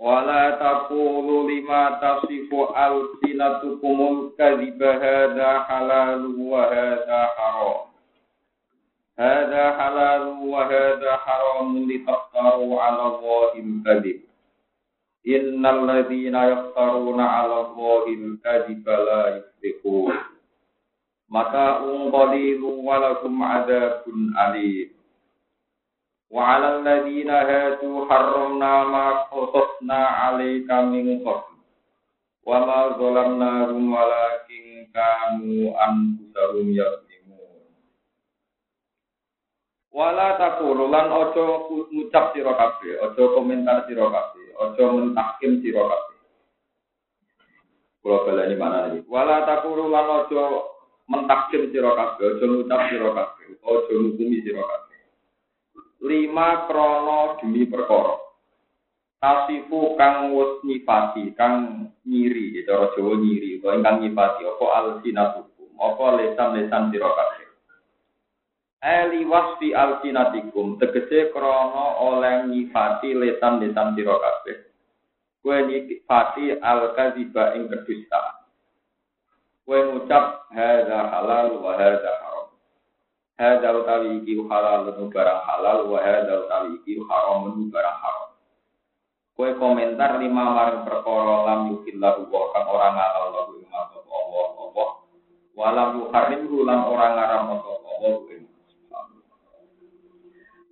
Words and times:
Wala 0.00 0.56
taqulu 0.56 1.44
lima 1.44 2.00
tasifu 2.00 2.72
alsinatukumul 2.72 4.32
kadhiba 4.32 4.96
hadha 4.96 5.68
halal 5.68 6.24
wa 6.40 6.72
hadha 6.72 7.20
haram. 7.36 7.92
Hadha 9.20 9.76
halal 9.76 10.40
wa 10.40 10.64
hadha 10.64 11.20
haram 11.20 11.84
litaftaru 11.84 12.80
ala 12.80 13.20
Allahil 13.20 13.84
kadhib. 13.84 14.24
Innal 15.20 15.84
ladhina 15.84 16.48
yaftaruna 16.48 17.44
ala 17.44 17.68
Allahil 17.68 18.40
kadhiba 18.40 18.94
la 19.04 19.22
yuflihun. 19.36 20.16
Maka 21.28 21.84
qalilu 21.84 22.88
wa 22.88 23.04
lakum 23.04 23.36
adabun 23.36 24.32
alim. 24.32 24.96
وعلى 26.35 26.67
الذين 26.79 27.29
هادوا 27.29 28.05
حرمنا 28.09 28.83
ما 28.83 29.07
قصصنا 29.21 30.01
عليك 30.05 30.71
من 30.71 31.19
قبل 31.25 31.55
وما 32.45 32.79
ظلمناهم 32.87 33.93
ولكن 33.93 34.63
كانوا 34.93 35.63
أنفسهم 35.87 36.67
يظلمون 36.81 37.13
Wala 39.95 40.35
takulu 40.35 40.91
lan 40.91 41.07
ojo 41.07 41.71
ngucap 41.87 42.35
sira 42.35 42.51
kabeh, 42.51 42.99
ojo 42.99 43.31
komentar 43.31 43.87
sira 43.87 44.03
kabeh, 44.11 44.47
ojo 44.59 44.83
mentahkim 44.91 45.63
sira 45.63 45.87
kabeh. 45.87 46.19
Kula 48.03 48.27
baleni 48.27 48.59
mana 48.59 48.91
iki? 48.91 49.07
Wala 49.07 49.47
takulu 49.47 49.87
lan 49.87 50.03
ojo 50.27 50.67
mentahkim 51.07 51.71
sira 51.71 51.95
kabeh, 51.95 52.27
ojo 52.27 52.43
ngucap 52.43 52.91
sira 52.91 53.07
kabeh, 53.15 53.47
ojo 53.63 53.93
ngukumi 53.95 54.43
sira 54.43 54.67
kabeh 54.67 54.88
lima 56.00 56.66
krono 56.68 57.36
demi 57.40 57.68
perkara. 57.68 58.16
Tasifu 59.20 60.00
kang 60.00 60.32
wis 60.32 60.64
nyifati, 60.64 61.36
kang 61.36 61.84
nyiri, 62.08 62.56
ya 62.56 62.72
cara 62.72 62.88
Jawa 62.96 63.20
nyiri, 63.20 63.60
utawa 63.60 63.76
ingkang 63.76 64.00
nyifati 64.00 64.48
apa 64.48 64.66
alsinatukum, 64.80 65.70
apa 65.76 66.04
lesan-lesan 66.16 66.88
sira 66.88 67.10
kabeh. 67.12 67.48
Eli 68.80 69.28
wasfi 69.28 69.76
alsinatikum, 69.76 70.80
tegese 70.80 71.28
krono 71.36 72.00
oleh 72.00 72.48
nyifati 72.48 73.12
lesan-lesan 73.12 73.92
sira 73.92 74.16
kabeh. 74.16 74.56
Kowe 75.44 75.56
nyifati 75.68 76.56
al-kadziba 76.56 77.60
ing 77.60 77.68
kedustaan. 77.68 78.40
Kowe 79.68 79.78
ngucap 79.84 80.48
hadza 80.48 81.12
halal 81.12 81.60
wa 81.60 81.76
hadza 81.76 82.12
haram. 82.24 82.39
Hadza 83.40 83.72
utawi 83.72 84.20
iki 84.20 84.36
halal 84.52 84.92
barang 84.92 85.40
halal 85.48 85.88
wa 85.88 85.96
hadza 85.96 86.44
utawi 86.44 86.76
iki 86.84 87.00
haram 87.08 87.48
barang 87.72 87.98
haram. 88.04 88.36
Kue 89.32 89.56
komentar 89.56 90.20
lima 90.20 90.52
maring 90.52 90.84
perkara 90.84 91.48
lam 91.48 91.72
yukillahu 91.72 92.28
wa 92.28 92.52
kang 92.52 92.68
ora 92.68 92.92
ngalal 92.92 93.26
lahu 93.32 93.56
ing 93.56 93.72
Allah 93.72 94.44
Allah. 94.60 94.88
Walam 95.56 95.88
yuharrim 96.04 96.52
lan 96.52 96.80
ora 96.84 97.06
ngaram 97.16 97.48
Allah 97.56 98.14
ing 98.28 98.44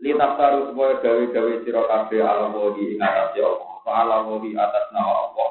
Li 0.04 0.12
taftaru 0.12 0.68
supaya 0.68 1.00
gawe-gawe 1.00 1.52
sira 1.64 1.82
kabeh 1.88 2.20
ala 2.20 2.52
wahi 2.52 2.84
ing 2.92 3.00
atas 3.00 3.32
Allah. 3.40 3.72
Ala 3.88 4.16
wahi 4.28 4.52
atas 4.52 4.86
nama 4.92 5.12
Allah. 5.24 5.50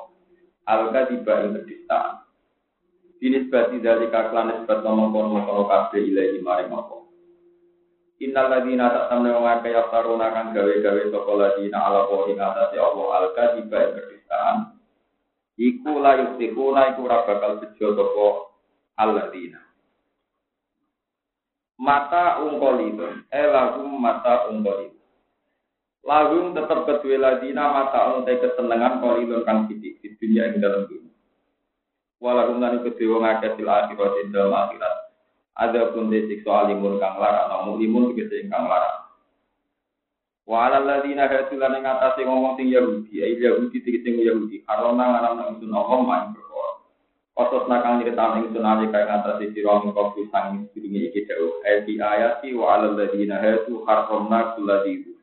Al-kadiba 0.69 1.49
ing 1.49 1.57
kedistaan. 1.65 2.21
Binisbati 3.17 3.81
dari 3.81 4.05
kaklan 4.13 4.53
nisbat 4.53 4.85
ngomong-ngomong 4.85 5.65
kabeh 5.65 6.05
ilahi 6.05 6.45
maring 6.45 6.69
Allah. 6.69 7.06
Innal 8.17 8.49
ladina 8.49 8.89
tak 8.89 9.13
tamne 9.13 9.29
wong 9.29 9.45
akeh 9.45 9.77
yaftaruna 9.77 10.33
gawe-gawe 10.49 11.01
sapa 11.13 11.31
ladina 11.37 11.77
ala 11.85 12.09
wa 12.09 12.25
ing 12.25 12.41
atase 12.41 12.77
Allah 12.81 13.07
al 13.13 13.27
kadiba 13.37 13.93
kedistaan. 13.93 14.57
Iku 15.53 16.01
la 16.01 16.11
yustikuna 16.25 16.97
iku 16.97 17.05
ora 17.05 17.29
bakal 17.29 17.61
bejo 17.61 17.87
sapa 17.93 18.27
alladzina. 18.97 19.61
Mata 21.77 22.41
ungkolidun, 22.41 23.29
eh 23.29 23.45
lagu 23.53 23.85
mata 23.85 24.49
ungkolidun. 24.49 24.97
Lagu 26.01 26.57
tetap 26.57 26.89
kedua 26.89 27.21
ladina 27.21 27.69
mata 27.69 28.17
untai 28.17 28.41
kesenangan 28.41 28.97
kolidun 28.97 29.45
kang 29.45 29.69
sidik 29.69 30.01
di 30.01 30.17
dunia 30.17 30.49
ing 30.49 30.57
dalam 30.57 30.89
dunia. 30.89 31.13
Walaupun 32.17 32.65
lan 32.65 32.81
kedua 32.81 33.21
ngakeh 33.21 33.61
sil 33.61 33.69
akhirat 33.69 34.13
ing 34.25 34.33
dalam 34.33 34.57
akhirat 34.57 35.06
ada 35.57 35.89
pun 35.89 36.13
disiksa 36.13 36.69
alimun 36.69 37.01
kang 37.01 37.17
larang, 37.17 37.49
namun 37.49 37.81
limun 37.81 38.13
tegese 38.13 38.45
kang 38.45 38.69
larang. 38.69 39.09
Wa 40.45 40.69
alal 40.69 40.85
ladina 40.85 41.25
hasulan 41.25 41.81
ing 41.81 41.83
atase 41.83 42.21
ngomong 42.23 42.61
sing 42.61 42.69
Yahudi, 42.69 43.25
ai 43.25 43.41
Yahudi 43.41 43.81
tegese 43.81 44.05
Yahudi, 44.13 44.61
karena 44.69 44.93
ngaram 44.93 45.33
nang 45.33 45.57
sun 45.57 45.73
Allah 45.73 45.99
main 46.05 46.25
perkara. 46.37 46.69
Otos 47.37 47.65
nakang 47.65 47.99
nyeritaan 47.99 48.45
ing 48.45 48.53
sun 48.53 48.69
ali 48.69 48.85
kaya 48.93 49.09
ngatasi 49.09 49.57
sira 49.57 49.81
ing 49.81 49.97
kopi 49.97 50.29
sang 50.29 50.69
sedurunge 50.71 51.09
iki 51.09 51.25
dawuh. 51.25 51.65
Ayat 51.65 51.89
ayati 51.89 52.53
wa 52.53 52.77
alal 52.77 52.93
ladina 52.93 53.41
hasu 53.41 53.81
harramna 53.89 54.53
kulladhi 54.53 55.17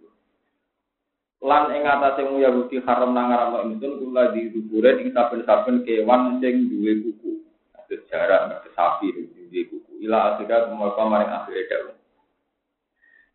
lan 1.45 1.77
ing 1.77 1.85
atase 1.85 2.25
mu 2.25 2.41
Yahudi 2.41 2.83
haram 2.83 3.13
nang 3.13 3.29
ngaram 3.31 3.71
ingsun 3.71 4.01
kula 4.01 4.33
di 4.33 4.49
dubure 4.49 4.97
ing 4.99 5.13
saben-saben 5.13 5.85
kewan 5.85 6.41
sing 6.41 6.73
duwe 6.73 7.05
kuku. 7.05 7.45
Ada 7.77 8.01
jarak, 8.09 8.65
sapi, 8.73 9.13
duwe 9.13 9.63
kuku 9.69 9.84
ila 10.05 10.37
asika 10.37 10.69
mereka 10.69 11.03
maring 11.09 11.33
akhire 11.33 11.65
dawu. 11.73 11.93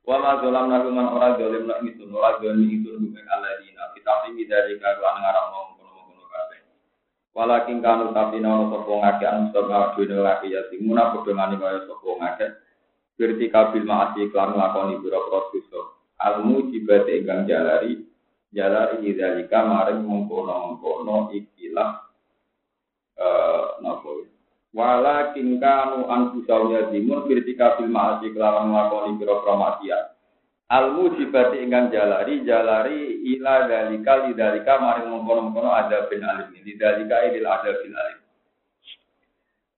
Wa 0.06 0.18
ma 0.18 0.41
zalam 0.41 0.69
naruman 0.69 1.07
ora 1.13 1.38
zalim 1.38 1.69
nak 1.69 1.85
itu 1.85 2.06
ora 2.09 2.38
zalim 2.41 2.66
itu 2.66 2.97
bukan 2.97 3.25
aladina 3.30 3.94
kita 3.94 4.13
ini 4.30 4.46
dari 4.46 4.78
karuan 4.81 5.22
ngarang 5.22 5.47
ngomong 5.53 5.78
kono-kono 5.81 6.25
kabeh. 6.29 6.59
Walakin 7.34 7.78
kanu 7.81 8.09
tapi 8.13 8.38
nono 8.41 8.74
sapa 8.74 8.90
ngake 8.90 9.25
anu 9.29 9.46
sapa 9.53 9.94
dhewe 9.97 10.22
laki 10.22 10.53
ya 10.53 10.66
timuna 10.74 11.13
padha 11.13 11.31
ngani 11.34 11.56
kaya 11.62 11.79
sapa 11.85 12.09
ngake. 12.09 12.47
Berarti 13.19 13.46
kabil 13.52 13.84
maasi 13.84 14.22
klan 14.31 14.56
lakoni 14.56 14.96
biro-biro 14.97 15.52
dosa. 15.52 15.81
Al 16.24 16.41
mujibate 16.41 17.19
ingkang 17.19 17.46
jalari 17.46 18.02
jalari 18.50 18.97
idalika 19.06 19.62
maring 19.62 20.09
mengkono-mengkono 20.09 21.29
ikilah 21.38 21.91
eh 23.19 23.68
napa 23.84 24.09
Walakin 24.69 25.57
kanu 25.57 26.06
anfusahum 26.06 26.78
yadimun 26.78 27.25
birtika 27.25 27.74
fil 27.81 27.90
ma'asi 27.90 28.30
kelawan 28.38 28.69
nglakoni 28.69 29.18
pira-pira 29.18 29.56
maksiat. 29.57 30.06
Al 30.69 30.94
mujibati 30.94 31.66
ingkang 31.66 31.90
jalari 31.90 32.46
jalari 32.46 33.25
ila 33.34 33.66
dalika 33.66 34.29
lidalika 34.29 34.78
maring 34.78 35.09
mengkono-mengkono 35.09 35.74
ada 35.74 36.06
bin 36.06 36.22
alim 36.22 36.53
lidalika 36.62 37.25
ilil 37.25 37.50
ada 37.50 37.72
bin 37.81 37.97
alim. 37.97 38.22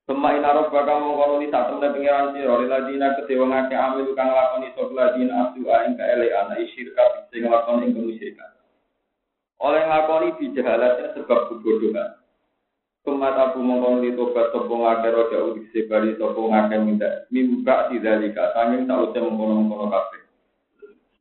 Pemain 0.03 0.43
arab 0.43 0.67
bakal 0.75 0.99
mengkono 0.99 1.39
di 1.39 1.47
satu 1.47 1.79
dan 1.79 1.95
pengiran 1.95 2.35
siro 2.35 2.59
liladina 2.59 3.15
kedewa 3.15 3.47
ngake 3.47 3.75
amil 3.79 4.11
kang 4.11 4.35
lakoni 4.35 4.75
sok 4.75 4.91
ladina 4.91 5.47
abdu 5.47 5.63
aing 5.71 5.95
kaelean 5.95 6.51
isyirka 6.59 7.31
sing 7.31 7.47
lakoni 7.47 7.87
ing 7.87 7.95
kemusyrikan. 7.95 8.51
Oleh 9.63 9.87
nglakoni 9.87 10.35
bijahalatin 10.35 11.15
sebab 11.15 11.47
kebodohan. 11.47 12.20
Kemata 13.01 13.49
aku 13.49 13.65
mongkon 13.65 14.05
li 14.05 14.13
tobat 14.13 14.53
sopo 14.53 14.77
ngake 14.77 15.09
roja 15.09 15.41
udik 15.41 15.73
sebari 15.73 16.13
sopo 16.21 16.53
ngake 16.53 16.77
minta 16.85 17.25
mimba 17.33 17.89
tidalika 17.89 18.53
sanging 18.53 18.85
sauce 18.85 19.17
mengkono-mengkono 19.17 19.89
kafe. 19.89 20.21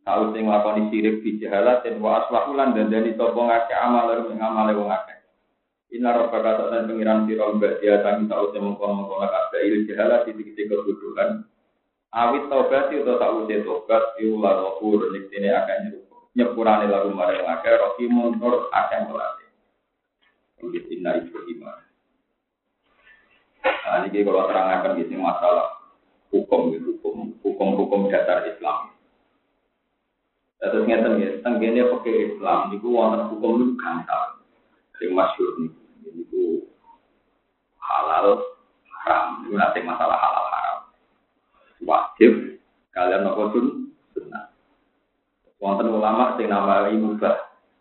Sauce 0.04 0.36
nglakoni 0.36 0.92
sirik 0.92 1.24
di 1.24 1.40
jahalat 1.40 1.80
dan 1.80 2.04
wa 2.04 2.20
aswahulan 2.20 2.76
dan 2.76 2.92
dari 2.92 3.16
sopo 3.16 3.48
ngake 3.48 3.72
amal 3.72 4.12
lalu 4.12 4.36
mengamale 4.36 4.76
wong 4.76 4.92
ngake. 4.92 5.24
Ina 5.96 6.20
roba 6.20 6.38
kata 6.44 6.68
dan 6.68 6.84
pengiran 6.84 7.24
siro 7.24 7.56
mbak 7.56 7.80
dia 7.80 7.96
sanging 8.04 8.28
sauce 8.28 8.60
mengkono-mengkono 8.60 9.24
kafe 9.32 9.64
il 9.64 9.88
jahalat 9.88 10.28
di 10.28 10.36
titik 10.36 10.68
kebudukan. 10.68 11.48
Awit 12.12 12.44
tobat 12.52 12.92
itu 12.92 13.08
sauce 13.08 13.56
tobat 13.64 14.20
iulah 14.20 14.52
rohur 14.52 15.08
niktine 15.16 15.48
akan 15.48 15.96
nyepurane 16.36 16.92
lagu 16.92 17.08
marang 17.08 17.40
ngake 17.40 17.72
rohimun 17.72 18.36
nur 18.36 18.68
melatih. 20.60 20.84
Inna 20.92 21.10
Ibrahim. 21.16 21.60
Nah, 23.60 24.06
ini 24.06 24.24
kalau 24.24 24.48
terangkan 24.48 24.96
di 24.96 25.04
sini 25.08 25.20
masalah 25.20 25.80
hukum, 26.30 26.72
hukum, 26.72 27.34
hukum-hukum 27.42 28.08
dasar 28.08 28.46
Islam. 28.46 28.94
Terus 30.60 30.84
ngeten 30.84 31.20
ya, 31.20 31.28
tenggene 31.40 31.88
pakai 31.88 32.36
Islam, 32.36 32.68
niku 32.68 32.92
wonten 32.92 33.32
hukum 33.32 33.52
itu 33.58 33.66
gampang, 33.80 34.44
sing 35.00 35.10
masyhur 35.16 35.56
nih. 35.56 35.72
itu 36.20 36.68
halal 37.80 38.44
haram. 39.04 39.40
Itu 39.48 39.56
nanti 39.56 39.80
masalah 39.80 40.20
halal 40.20 40.46
haram. 40.52 40.78
Wajib 41.80 42.60
kalian 42.92 43.24
nopo 43.24 43.56
sun 43.56 43.66
sunnah. 44.12 44.52
Wonten 45.58 45.88
ulama 45.88 46.36
sing 46.36 46.52
namai 46.52 46.92
mubah 46.94 47.40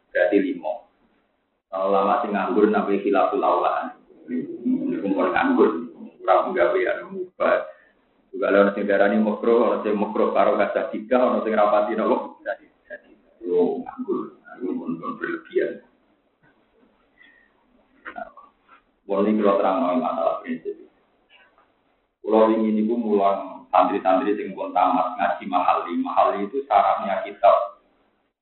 berarti 0.09 0.37
limo. 0.39 0.88
Ulama 1.69 2.25
sing 2.25 2.33
nganggur 2.33 2.65
nabi 2.73 2.97
khilaful 3.05 3.45
aula. 3.45 3.93
Ini 4.25 4.97
kumpul 5.05 5.29
nganggur. 5.29 5.69
Kurang 6.21 6.53
ya 6.57 7.05
mubah. 7.05 7.65
Juga 8.29 8.53
orang 8.53 8.73
sing 8.77 8.85
darani 8.85 9.17
makro, 9.17 9.73
orang 9.73 9.81
sing 9.81 9.97
makro 9.97 10.29
karo 10.33 10.53
kaca 10.57 10.93
tiga, 10.93 11.17
orang 11.17 11.41
sing 11.41 11.53
rapati 11.57 11.97
nopo. 11.97 12.37
Jadi, 12.45 12.65
jadi, 12.85 13.11
yo 13.41 13.81
nganggur. 13.81 14.37
Itu 14.59 14.75
pun 14.75 14.97
berlebihan. 15.17 15.81
Wong 19.09 19.25
ini 19.25 19.41
kalau 19.41 19.57
terang 19.57 19.97
masalah 19.97 20.37
prinsip. 20.45 20.77
Kalau 22.21 22.53
ingin 22.53 22.85
ibu 22.85 22.93
mulang 22.93 23.65
santri-santri 23.73 24.37
sing 24.37 24.53
pun 24.53 24.69
tamat 24.69 25.17
ngaji 25.17 25.43
mahali. 25.49 25.97
Mahali 25.97 26.45
itu 26.45 26.61
syaratnya 26.69 27.25
kitab 27.25 27.81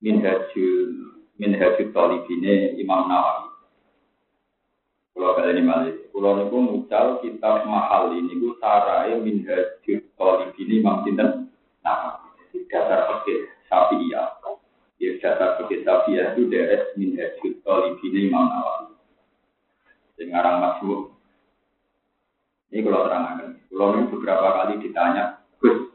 Minhajul 0.04 1.17
Minhajul 1.38 1.94
Talibine 1.94 2.74
Imam 2.74 3.06
Nawawi. 3.06 3.54
Kalau 5.14 5.34
kalian 5.38 5.54
ini 5.54 5.62
malih, 5.62 5.94
kalau 6.10 6.30
niku 6.34 6.58
mucal 6.58 7.06
kitab 7.22 7.62
mahal 7.66 8.10
ini 8.10 8.34
ku 8.42 8.58
sarai 8.58 9.14
Minhajul 9.22 10.02
Talibine 10.18 10.82
Imam 10.82 11.06
Sinten 11.06 11.46
Nawawi. 11.86 12.58
Dasar 12.66 13.22
fikih 13.22 13.46
Syafi'iyah. 13.70 14.28
Ya 14.98 15.10
dasar 15.22 15.62
fikih 15.62 15.86
Syafi'iyah 15.86 16.34
itu 16.34 16.50
deres 16.50 16.90
Minhajul 16.98 17.54
Talibine 17.62 18.18
Imam 18.26 18.50
Nawawi. 18.50 18.98
Sing 20.18 20.34
aran 20.34 20.58
masbuk. 20.58 21.14
Ini 22.74 22.82
kalau 22.82 23.06
terangkan. 23.06 23.62
Kalau 23.70 23.94
ini 23.94 24.10
beberapa 24.10 24.48
kali 24.58 24.74
ditanya, 24.82 25.38
Gus, 25.62 25.94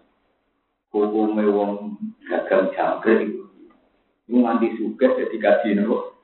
hukumnya 0.89 1.51
wong 1.51 1.99
gagal 2.31 2.71
jangkrik 2.73 3.42
nanti 4.31 4.71
suka 4.79 5.19
jadi 5.19 5.35
gaji 5.35 5.69
nopo. 5.75 6.23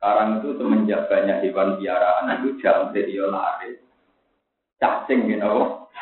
Sekarang 0.00 0.40
itu 0.40 0.56
semenjak 0.56 1.12
banyak 1.12 1.44
hewan 1.44 1.76
piaraan 1.76 2.40
itu 2.40 2.56
jangkrik 2.62 3.10
ya 3.10 3.26
lari. 3.28 3.76
Cacing 4.80 5.28
gitu 5.28 5.42
nopo. 5.42 5.92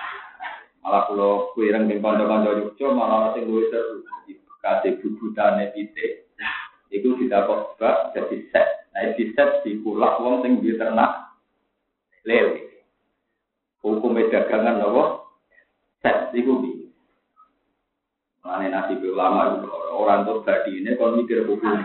Malah 0.84 1.02
kalau 1.10 1.52
kuireng 1.52 1.90
di 1.90 1.98
kanca-kanca 1.98 2.54
Yogyo 2.54 2.94
malah 2.94 3.32
masih 3.32 3.42
gue 3.44 3.62
seru. 3.72 4.06
Kasih 4.62 5.02
bubutane 5.02 5.74
titik. 5.74 6.30
Itu 6.88 7.18
tidak 7.20 7.48
kok 7.76 7.80
jadi 8.14 8.36
set. 8.54 8.66
Nah, 8.94 9.12
di 9.14 9.30
set 9.36 9.60
di 9.66 9.78
pulak 9.82 10.18
wong 10.22 10.40
sing 10.46 10.64
di 10.64 10.78
ternak 10.78 11.36
lele. 12.24 12.70
Hukum 13.82 14.14
dagangan 14.14 14.78
nopo 14.78 15.02
set 16.00 16.30
iku 16.38 16.62
bi. 16.62 16.77
Mane 18.48 18.72
nasi 18.72 18.96
ulama 19.04 19.60
itu 19.60 19.68
orang 19.92 20.24
tuh 20.24 20.40
badi 20.40 20.80
ini 20.80 20.96
kon 20.96 21.20
mikir 21.20 21.44
hukum. 21.44 21.84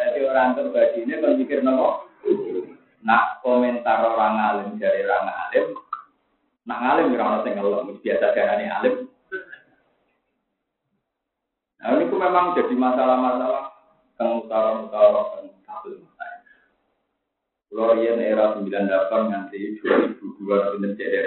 Jadi 0.00 0.20
orang 0.24 0.56
tuh 0.56 0.72
badi 0.72 1.04
ini 1.04 1.20
kon 1.20 1.36
mikir 1.36 1.60
nopo. 1.60 2.08
Nak 3.04 3.44
komentar 3.44 4.00
orang 4.00 4.40
alim 4.40 4.80
dari 4.80 5.04
orang 5.04 5.28
alim, 5.28 5.76
nak 6.64 6.80
alim 6.80 7.12
ora 7.12 7.36
ono 7.36 7.38
sing 7.44 7.52
ngelem 7.52 8.00
biasa 8.00 8.32
darane 8.32 8.64
alim. 8.64 8.94
Nah 11.84 12.00
ini 12.00 12.08
memang 12.08 12.56
jadi 12.56 12.72
masalah-masalah 12.72 13.76
kang 14.16 14.40
utara-utara 14.40 15.20
kang 15.36 15.52
kabel 15.68 16.00
yang 18.00 18.24
era 18.24 18.56
98 18.56 18.72
nganti 19.28 19.84
2002 19.84 20.80
pinter 20.80 20.92
ceder. 20.96 21.26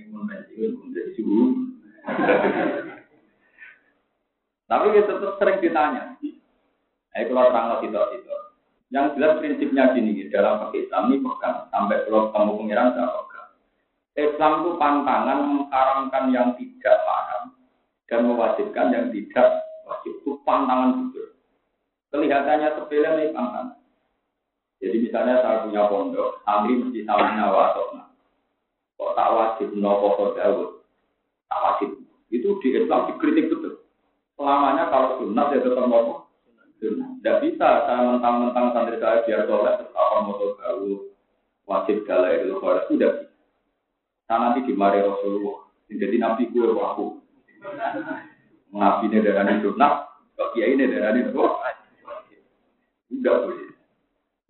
Ini 0.00 0.08
menjadi 0.08 1.12
suhu. 1.20 1.68
Tapi 4.74 4.90
kita 4.90 5.22
tetap 5.22 5.38
sering 5.38 5.62
ditanya. 5.62 6.18
Eh 7.14 7.30
kalau 7.30 7.54
terang 7.54 7.78
itu 7.86 7.94
itu. 7.94 8.34
Yang 8.90 9.06
jelas 9.14 9.38
prinsipnya 9.38 9.94
gini 9.94 10.26
dalam 10.34 10.66
pakai 10.66 10.82
Islam 10.82 11.14
ini 11.14 11.22
pegang 11.22 11.70
sampai 11.70 12.02
kalau 12.10 12.34
kamu 12.34 12.52
pengiran 12.58 12.90
saya 12.90 13.06
pegang. 13.22 13.50
Islam 14.18 14.52
itu 14.58 14.70
pantangan 14.82 15.38
mengharamkan 15.46 16.24
yang 16.34 16.48
tidak 16.58 16.98
haram 17.06 17.54
dan 18.10 18.20
mewajibkan 18.26 18.86
yang 18.90 19.06
tidak 19.14 19.62
wajib. 19.86 20.12
Itu 20.26 20.42
pantangan 20.42 21.06
betul. 21.06 21.38
Kelihatannya 22.10 22.68
sepele 22.74 23.10
nih 23.14 23.30
pantangan. 23.30 23.78
Jadi 24.82 24.96
misalnya 25.06 25.38
saya 25.38 25.62
punya 25.70 25.86
pondok, 25.86 26.42
santri 26.42 26.82
mesti 26.82 27.06
tahu 27.06 27.22
nyawa 27.22 27.62
atau. 27.70 27.94
Kok 28.98 29.12
tak 29.14 29.30
wajib 29.32 29.68
nopo 29.78 30.34
Daud? 30.34 30.82
Tak 31.46 31.62
wajib. 31.62 31.90
Itu 32.34 32.58
di 32.58 32.68
Islam 32.74 33.14
dikritik 33.14 33.48
betul. 33.54 33.63
Selamanya 34.34 34.90
kalau 34.90 35.22
sunat 35.22 35.54
ya 35.54 35.62
tetap 35.62 35.86
nopo. 35.86 36.26
Tidak 36.82 37.40
bisa 37.40 37.68
saya 37.88 38.12
mentang-mentang 38.12 38.74
santri 38.76 39.00
saya 39.00 39.24
biar 39.24 39.48
soleh 39.48 39.72
apa 39.80 40.16
motor 40.20 40.58
Daud 40.60 41.14
wajib 41.64 42.04
galai 42.04 42.44
itu 42.44 42.58
kalau 42.60 42.84
tidak 42.92 43.12
bisa. 43.24 44.34
Nanti 44.34 44.68
dimari 44.68 45.00
Rasulullah. 45.00 45.64
Jadi 45.88 46.16
nabi 46.18 46.50
gue 46.50 46.66
aku. 46.66 47.22
Nabi 48.74 49.04
ini 49.06 49.22
darah 49.22 49.46
sunat, 49.62 49.94
kok 50.34 50.50
kiai 50.52 50.74
ini 50.74 50.90
darah 50.90 51.14
ini 51.14 51.30
Tidak 53.14 53.36
boleh. 53.46 53.70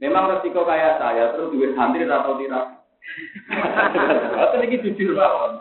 Memang 0.00 0.25
resiko 0.32 0.64
kayak 0.66 0.98
saya 0.98 1.37
terus 1.37 1.52
duit 1.52 1.76
santri 1.76 2.08
atau 2.08 2.34
tidak. 2.40 2.82
Atau 4.40 4.64
ini 4.64 4.80
jujur 4.80 5.12
banget. 5.12 5.60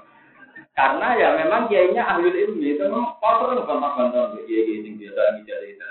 Karena 0.74 1.08
ya 1.14 1.38
memang 1.38 1.70
kiainya 1.70 2.02
ahli 2.02 2.34
ilmu 2.34 2.58
itu 2.66 2.82
memang 2.82 3.14
kotor 3.22 3.54
kan 3.54 3.62
bantang-bantang 3.62 4.42
kiai 4.50 4.66
kiai 4.66 4.82
yang 4.82 4.98
biasa 4.98 5.22
bicara 5.38 5.66
itu. 5.70 5.86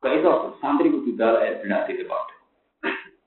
Gak 0.00 0.12
itu 0.20 0.30
santri 0.60 0.92
kudu 0.92 1.16
dalah 1.16 1.40
ya 1.40 1.56
benar 1.64 1.88
di 1.88 1.96
depan. 1.96 2.20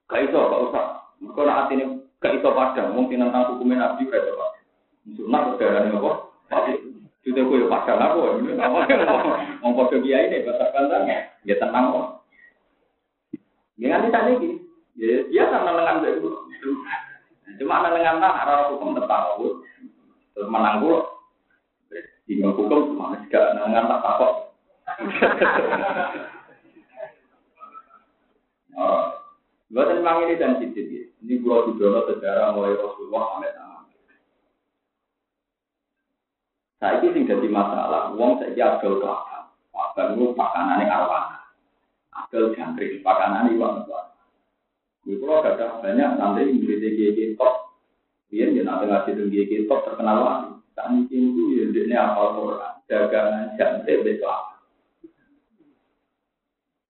Gak 0.05 0.21
itu 0.29 0.37
gak 0.37 0.63
usah. 0.69 0.85
Mereka 1.17 1.41
nak 1.49 1.69
ini 1.73 1.85
gak 2.21 2.33
itu 2.37 2.45
padang. 2.45 2.93
Mungkin 2.93 3.25
tentang 3.25 3.57
hukumnya 3.57 3.89
nabi 3.89 4.05
gak 4.05 4.21
itu 4.21 4.33
padang. 4.37 4.65
Sunat 5.17 5.57
darah 5.57 5.81
apa? 5.89 6.11
Sudah 7.25 7.43
kue 7.49 7.65
padang 7.65 7.97
aku. 7.97 8.19
Mau 9.65 9.73
kode 9.73 9.97
kiai 10.05 10.29
ini 10.29 10.45
bantang-bantang 10.45 11.09
ya 11.41 11.55
tenang 11.57 11.89
kok. 11.89 12.07
Ya 13.81 13.97
nanti 13.97 14.13
tadi 14.13 14.37
gini, 14.37 14.57
ya 14.93 15.25
biasa 15.25 15.65
menengan 15.65 16.05
itu. 16.05 16.29
Cuma 17.57 17.81
menengan 17.81 18.21
tak 18.21 18.37
arah 18.45 18.69
hukum 18.69 18.93
tentang 18.93 19.41
terus 20.33 20.49
menang 20.49 20.81
gue. 20.83 20.99
Tinggal 22.23 22.55
hukum 22.55 22.95
cuma 22.95 23.19
juga 23.19 23.53
menengan 23.55 23.89
tak 23.89 24.01
takut. 24.01 24.31
Buat 29.73 29.89
memang 29.89 30.29
ini 30.29 30.37
sensitif 30.37 30.85
ya. 30.85 31.03
Ini 31.25 31.41
gua 31.41 31.65
didono 31.65 32.05
sejarah 32.05 32.53
mulai 32.53 32.77
Rasulullah 32.77 33.23
sampai 33.33 33.57
tangan. 33.57 33.83
Saya 36.77 36.95
ini 37.01 37.09
sing 37.09 37.23
jadi 37.25 37.47
masalah, 37.49 38.13
uang 38.13 38.37
saya 38.37 38.53
agak 38.53 38.85
kelakar. 38.85 39.49
Wabah 39.73 40.13
itu 40.13 40.29
pakanannya 40.37 40.85
arwana. 40.85 41.39
Agak 42.13 42.53
jangkrik, 42.53 43.01
pakanannya 43.01 43.57
iwan 43.57 43.81
iwan. 43.89 44.05
Di 45.09 45.17
pulau 45.17 45.41
ada 45.41 45.81
banyak 45.81 46.21
nanti 46.21 46.53
GG 46.61 47.33
top. 47.41 47.72
Dia 48.33 48.49
dia 48.49 48.65
nanti 48.65 48.89
ngasih 48.89 49.29
GG 49.29 49.69
top 49.69 49.85
terkenal 49.85 50.17
lagi. 50.25 50.57
Tak 50.73 50.89
mungkin 50.89 51.21
itu 51.37 51.43
ya 51.53 51.65
dia 51.69 52.01
apa 52.01 52.33
orang 52.33 52.81
dagangan 52.89 53.53
jangkrik 53.61 54.01
besok. 54.01 54.57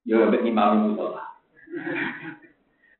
Ya, 0.08 0.24
bagi 0.24 0.48
imam 0.48 0.96
musola. 0.96 1.24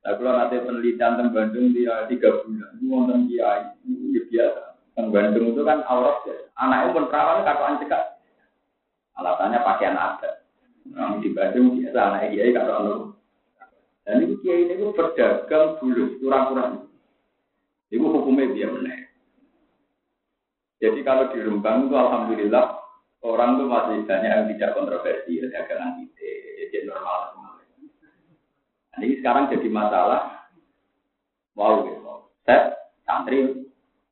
Nah, 0.04 0.12
kalau 0.20 0.36
nanti 0.36 0.60
penelitian 0.60 1.16
tentang 1.16 1.32
Bandung 1.32 1.72
dia 1.72 2.04
tiga 2.12 2.44
bulan, 2.44 2.76
itu 2.76 2.84
nonton 2.84 3.24
dia 3.24 3.72
itu 3.88 4.20
biasa. 4.28 4.62
Tentang 4.92 5.08
Bandung 5.12 5.46
itu 5.56 5.60
kan 5.64 5.80
aurat 5.88 6.20
ya. 6.28 6.36
Anaknya 6.60 6.92
pun 6.92 7.08
perawan 7.08 7.44
kata 7.48 7.80
cekak. 7.80 8.04
Alasannya 9.16 9.64
pakaian 9.64 9.96
adat. 9.96 10.44
Nah, 10.92 11.16
di 11.20 11.32
Bandung 11.32 11.80
biasa 11.80 11.96
anak 11.96 12.28
kiai 12.36 12.52
kata 12.52 12.72
anu. 12.76 13.16
Dan 14.04 14.20
itu 14.28 14.34
kiai 14.44 14.68
ini 14.68 14.76
itu 14.76 14.92
berdagang 14.92 15.80
dulu 15.80 16.04
kurang-kurang. 16.20 16.92
Itu 17.94 18.10
hukumnya 18.10 18.50
dia 18.50 18.66
benar. 18.66 19.06
Jadi 20.82 21.00
kalau 21.06 21.30
di 21.30 21.38
Rembang 21.38 21.86
itu 21.86 21.94
alhamdulillah 21.94 22.66
orang 23.22 23.54
itu 23.54 23.64
masih 23.70 23.98
banyak 24.02 24.30
yang 24.34 24.46
tidak 24.50 24.74
kontroversi 24.74 25.38
ya, 25.38 25.46
dagangan 25.46 26.02
ide, 26.02 26.34
jadi 26.66 26.90
normal 26.90 27.30
semua. 27.30 27.52
Nah, 28.90 28.98
ini 29.00 29.14
sekarang 29.22 29.48
jadi 29.54 29.68
masalah. 29.70 30.50
Wow, 31.54 31.86
gitu. 31.86 32.02
Saya 32.42 32.74
santri, 33.06 33.64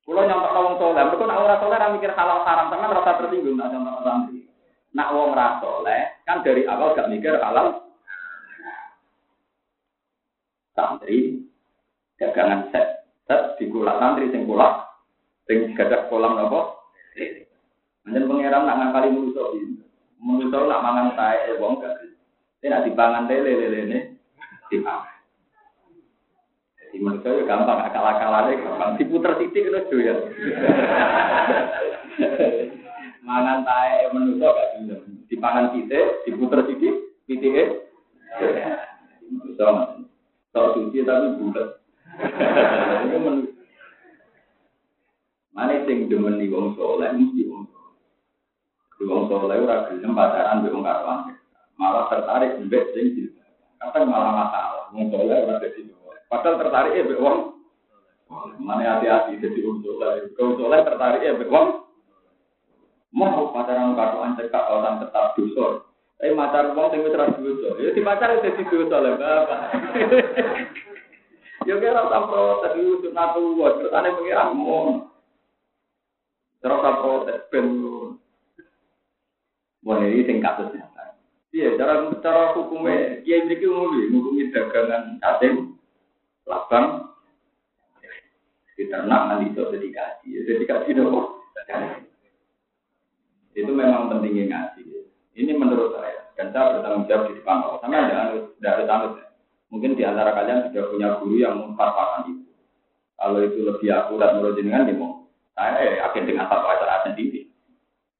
kalau 0.06 0.22
nyontok 0.24 0.54
orang 0.54 0.78
soleh, 0.78 1.02
mereka 1.02 1.24
nak 1.26 1.42
orang 1.42 1.60
soleh 1.60 1.78
mikir 1.98 2.12
halal 2.14 2.40
haram, 2.46 2.70
teman 2.70 2.94
rasa 2.94 3.18
tersinggung 3.18 3.58
nak 3.58 3.74
nyontok 3.74 4.02
santri. 4.06 4.46
Nak 4.94 5.10
wong 5.10 5.34
soleh, 5.34 6.02
kan 6.22 6.46
dari 6.46 6.62
awal 6.70 6.94
gak 6.94 7.10
mikir 7.10 7.34
halal. 7.42 7.82
santri 10.72 11.44
dagangan 12.16 12.72
set 12.72 13.01
di 13.58 13.68
kulak 13.68 13.98
santri 13.98 14.32
sing 14.32 14.48
kulak 14.48 14.88
sing 15.46 15.74
gadah 15.76 16.08
kolam 16.08 16.38
nopo 16.38 16.82
Anjen 18.02 18.26
pangeran 18.26 18.66
nak 18.66 18.78
ngakali 18.82 19.14
manusa 19.14 19.42
iki. 19.54 19.78
Manusa 20.18 20.58
nak 20.66 20.82
mangan 20.82 21.08
tae 21.14 21.54
wong 21.62 21.78
gak. 21.78 21.94
Nek 22.62 22.82
dipangan 22.86 23.30
lele 23.30 23.52
lele 23.62 23.80
ne 23.86 23.98
dipangan. 24.70 25.22
Jadi 26.78 26.96
manusia 26.98 27.30
ya 27.30 27.42
gampang 27.46 27.78
akal-akalane 27.86 28.58
gampang 28.58 28.90
diputer 28.98 29.38
titik 29.38 29.70
itu 29.70 29.96
ya. 30.02 30.14
mangan 33.28 33.62
tae 33.62 34.10
manusa 34.10 34.50
gak 34.50 34.70
gelem. 34.82 35.02
Dipangan 35.30 35.70
titik, 35.70 36.26
diputer 36.26 36.60
titik, 36.66 36.94
titike. 37.30 37.86
Manusa 39.30 39.66
Tok 40.52 40.76
suci 40.76 41.00
tapi 41.06 41.38
bulat. 41.40 41.80
Mana 45.52 45.84
sing 45.84 46.08
demeni 46.08 46.48
wong 46.48 46.76
soleh 46.76 47.12
mesti 47.12 47.44
wong 47.44 47.68
di 48.96 49.04
wong 49.04 49.28
soleh 49.28 49.58
ora 49.60 49.90
gelem 49.90 50.16
pacaran 50.16 50.62
mbek 50.64 50.72
wong 50.72 50.84
karuan. 50.86 51.36
Malah 51.76 52.08
tertarik 52.08 52.56
mbek 52.62 52.94
sing 52.96 53.06
di. 53.18 53.22
Kadang 53.76 54.08
malah 54.08 54.32
masalah. 54.32 54.84
Wong 54.96 55.12
soleh 55.12 55.36
ora 55.44 55.60
dadi 55.60 55.92
Padahal 56.30 56.60
tertarik 56.60 56.96
mbek 57.04 57.20
wong 57.20 57.38
Mana 58.62 58.96
hati-hati 58.96 59.42
jadi 59.44 59.60
wong 59.60 59.84
soleh. 59.84 60.32
Wong 60.40 60.50
soleh 60.56 60.80
tertarik 60.88 61.20
mbek 61.20 61.52
wong 61.52 61.66
mau 63.12 63.52
pacaran 63.52 63.92
karuan 63.92 64.38
cekak 64.40 64.70
orang 64.72 65.04
tetap 65.04 65.36
dusur. 65.36 65.84
Tapi 66.16 66.32
macar 66.32 66.72
wong 66.72 66.88
sing 66.94 67.04
wis 67.04 67.18
ra 67.18 67.28
dosa. 67.28 67.68
Ya 67.76 67.90
di 67.92 68.00
pacar 68.00 68.40
dadi 68.40 68.62
dosa 68.70 68.96
lho, 69.04 69.20
Bapak. 69.20 69.60
Yo 71.62 71.78
kira 71.78 72.02
ora 72.02 72.26
protes 72.26 72.74
iki 72.74 73.06
sunatu 73.06 73.54
wa, 73.54 73.68
terus 73.78 73.94
ane 73.94 74.08
pengiran 74.18 74.50
mon. 74.58 74.88
Terus 76.58 76.82
protes 76.82 77.38
ben 77.50 77.66
Mulai 79.82 80.14
ini 80.14 80.22
sing 80.22 80.38
kasus 80.38 80.70
nyata. 80.70 81.18
Iya, 81.50 81.74
cara 81.74 82.06
cara 82.22 82.54
hukumnya, 82.54 83.18
iya 83.26 83.42
ini 83.42 83.58
ngomong 83.58 84.14
ngomongin 84.14 84.54
dagangan 84.54 85.18
cacing, 85.18 85.74
labang, 86.46 87.10
di 88.78 88.86
ternak 88.86 89.22
nanti 89.26 89.50
itu 89.50 89.62
dedikasi, 89.74 90.38
dedikasi 90.46 90.94
dong. 90.94 91.42
Itu 93.58 93.74
memang 93.74 94.06
pentingnya 94.06 94.48
ngaji. 94.48 94.82
Ini 95.34 95.52
menurut 95.58 95.98
saya, 95.98 96.30
dan 96.38 96.54
saya 96.54 96.78
bertanggung 96.78 97.10
jawab 97.10 97.26
di 97.28 97.34
depan 97.42 97.58
Allah. 97.58 97.78
Sama 97.82 98.00
tidak 98.56 98.72
ada 98.78 98.84
tanggung 98.86 99.14
Mungkin 99.72 99.96
di 99.96 100.04
antara 100.04 100.36
kalian 100.36 100.68
sudah 100.68 100.84
punya 100.92 101.08
guru 101.16 101.40
yang 101.40 101.56
memfatwakan 101.56 102.28
itu. 102.28 102.44
Kalau 103.16 103.40
itu 103.40 103.64
lebih 103.64 103.88
akurat 103.88 104.36
menurut 104.36 104.60
jenengan, 104.60 104.84
ya 104.84 104.94
mau. 105.00 105.24
Saya 105.56 105.80
ya 105.80 105.92
yakin 106.04 106.28
dengan 106.28 106.48
satu 106.48 106.64
acara 106.68 107.08
sendiri 107.08 107.48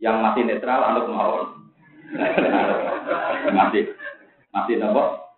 yang 0.01 0.25
masih 0.25 0.49
netral 0.49 0.81
anut 0.81 1.07
mawon. 1.13 1.69
masih 3.57 3.93
masih 4.53 4.75
nopo? 4.81 5.29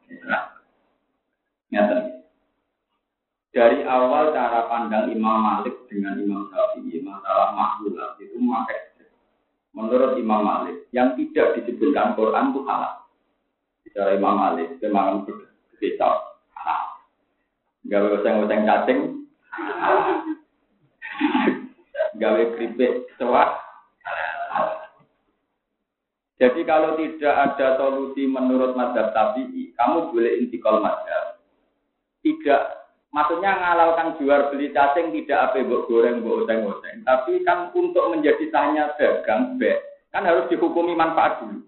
Nyata. 1.70 1.98
Dari 3.54 3.86
awal 3.86 4.34
cara 4.34 4.66
pandang 4.66 5.10
Imam 5.14 5.38
Malik 5.38 5.86
dengan 5.86 6.18
Imam 6.18 6.50
Syafi'i 6.50 6.98
masalah 7.02 7.54
makhluk 7.54 7.94
itu 8.18 8.34
memakai 8.38 8.94
menurut 9.74 10.18
Imam 10.18 10.42
Malik 10.42 10.86
yang 10.90 11.14
tidak 11.18 11.58
disebutkan 11.58 12.18
Quran 12.18 12.50
itu 12.50 12.60
halal. 12.66 13.06
Bicara 13.86 14.10
Imam 14.18 14.34
Malik, 14.34 14.74
memang 14.82 15.22
berbeda 15.22 15.53
halal. 16.00 16.80
Gawe 17.84 18.08
oseng-oseng 18.16 18.64
cacing, 18.64 19.00
gawe 22.16 22.42
keripik 22.56 23.04
cewek, 23.20 23.50
jadi 26.44 26.60
kalau 26.66 26.98
tidak 26.98 27.34
ada 27.34 27.78
solusi 27.78 28.26
menurut 28.26 28.74
madhab 28.74 29.14
tabi'i, 29.14 29.70
kamu 29.78 30.10
boleh 30.10 30.32
intikal 30.42 30.82
madhab. 30.82 31.38
Tidak, 32.26 32.62
maksudnya 33.14 33.54
ngalalkan 33.54 34.18
jual 34.18 34.50
beli 34.50 34.74
cacing 34.74 35.14
tidak 35.14 35.52
apa 35.52 35.62
buat 35.62 35.86
goreng, 35.86 36.26
buat 36.26 36.44
oseng-oseng. 36.44 37.06
Tapi 37.06 37.40
kan 37.46 37.70
untuk 37.72 38.10
menjadi 38.10 38.50
tanya 38.50 38.92
dagang, 38.98 39.56
be, 39.56 39.78
kan 40.10 40.26
harus 40.26 40.50
dihukumi 40.50 40.92
manfaat 40.92 41.38
dulu. 41.40 41.62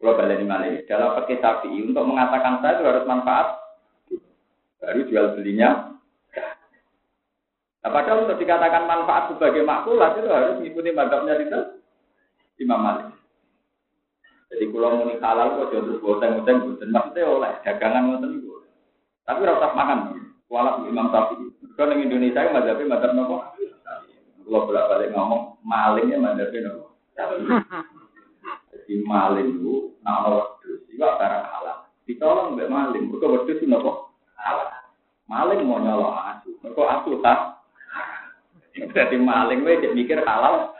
Kalau 0.00 0.16
balik 0.16 0.40
ini 0.40 0.88
dalam 0.88 1.12
pakai 1.12 1.44
tabi'i 1.44 1.84
untuk 1.84 2.08
mengatakan 2.08 2.64
saya 2.64 2.80
itu 2.80 2.88
harus 2.88 3.04
manfaat, 3.04 3.60
baru 4.80 5.00
jual 5.04 5.26
belinya. 5.36 5.92
Nah, 7.80 7.90
padahal 7.92 8.24
untuk 8.24 8.40
dikatakan 8.40 8.88
manfaat 8.88 9.28
sebagai 9.32 9.60
maklumat 9.64 10.16
itu 10.16 10.28
harus 10.32 10.56
mengikuti 10.56 10.88
madhabnya 10.92 11.36
itu 11.36 11.60
Imam 12.64 12.80
Malik. 12.80 13.08
Jadi 14.50 14.64
kalau 14.72 15.04
mau 15.04 15.14
halal 15.20 15.48
kok 15.62 15.68
jodoh 15.72 15.96
boteng 16.02 16.42
boteng 16.42 16.58
boteng 16.64 16.90
maksudnya 16.90 17.28
oleh 17.28 17.52
dagangan 17.64 18.10
boteng 18.16 18.32
itu. 18.40 18.50
Tapi 19.24 19.40
rasa 19.46 19.68
makan. 19.76 19.98
Walau 20.50 20.82
Imam 20.88 21.12
Syafi'i. 21.12 21.46
Kalau 21.78 21.94
di 21.94 22.04
Indonesia 22.08 22.42
yang 22.42 22.56
mazhabnya 22.56 22.90
mazhab 22.90 23.12
nopo. 23.14 23.36
Kalau 24.44 24.66
bolak 24.66 24.88
balik 24.90 25.12
ngomong 25.14 25.60
malingnya 25.62 26.18
mazhabnya 26.18 26.72
nopo. 26.72 26.96
Jadi 28.74 28.94
maling 29.06 29.48
itu 29.54 29.79
nak 30.00 30.28
wedus 30.28 30.80
itu 30.88 31.00
barang 31.00 31.44
halal. 31.44 31.78
Ditolong 32.08 32.56
mbak 32.56 32.70
maling. 32.72 33.04
Mereka 33.12 33.26
wedus 33.28 33.60
itu 33.60 33.68
nopo 33.68 34.12
halal. 34.36 34.68
Maling 35.28 35.60
mau 35.64 35.80
nyolong 35.80 36.16
asu. 36.16 36.50
Mereka 36.64 36.82
asu 36.88 37.10
tak. 37.20 37.60
Jadi 38.74 39.16
maling 39.20 39.60
itu 39.66 39.92
mikir 39.92 40.24
halal. 40.24 40.72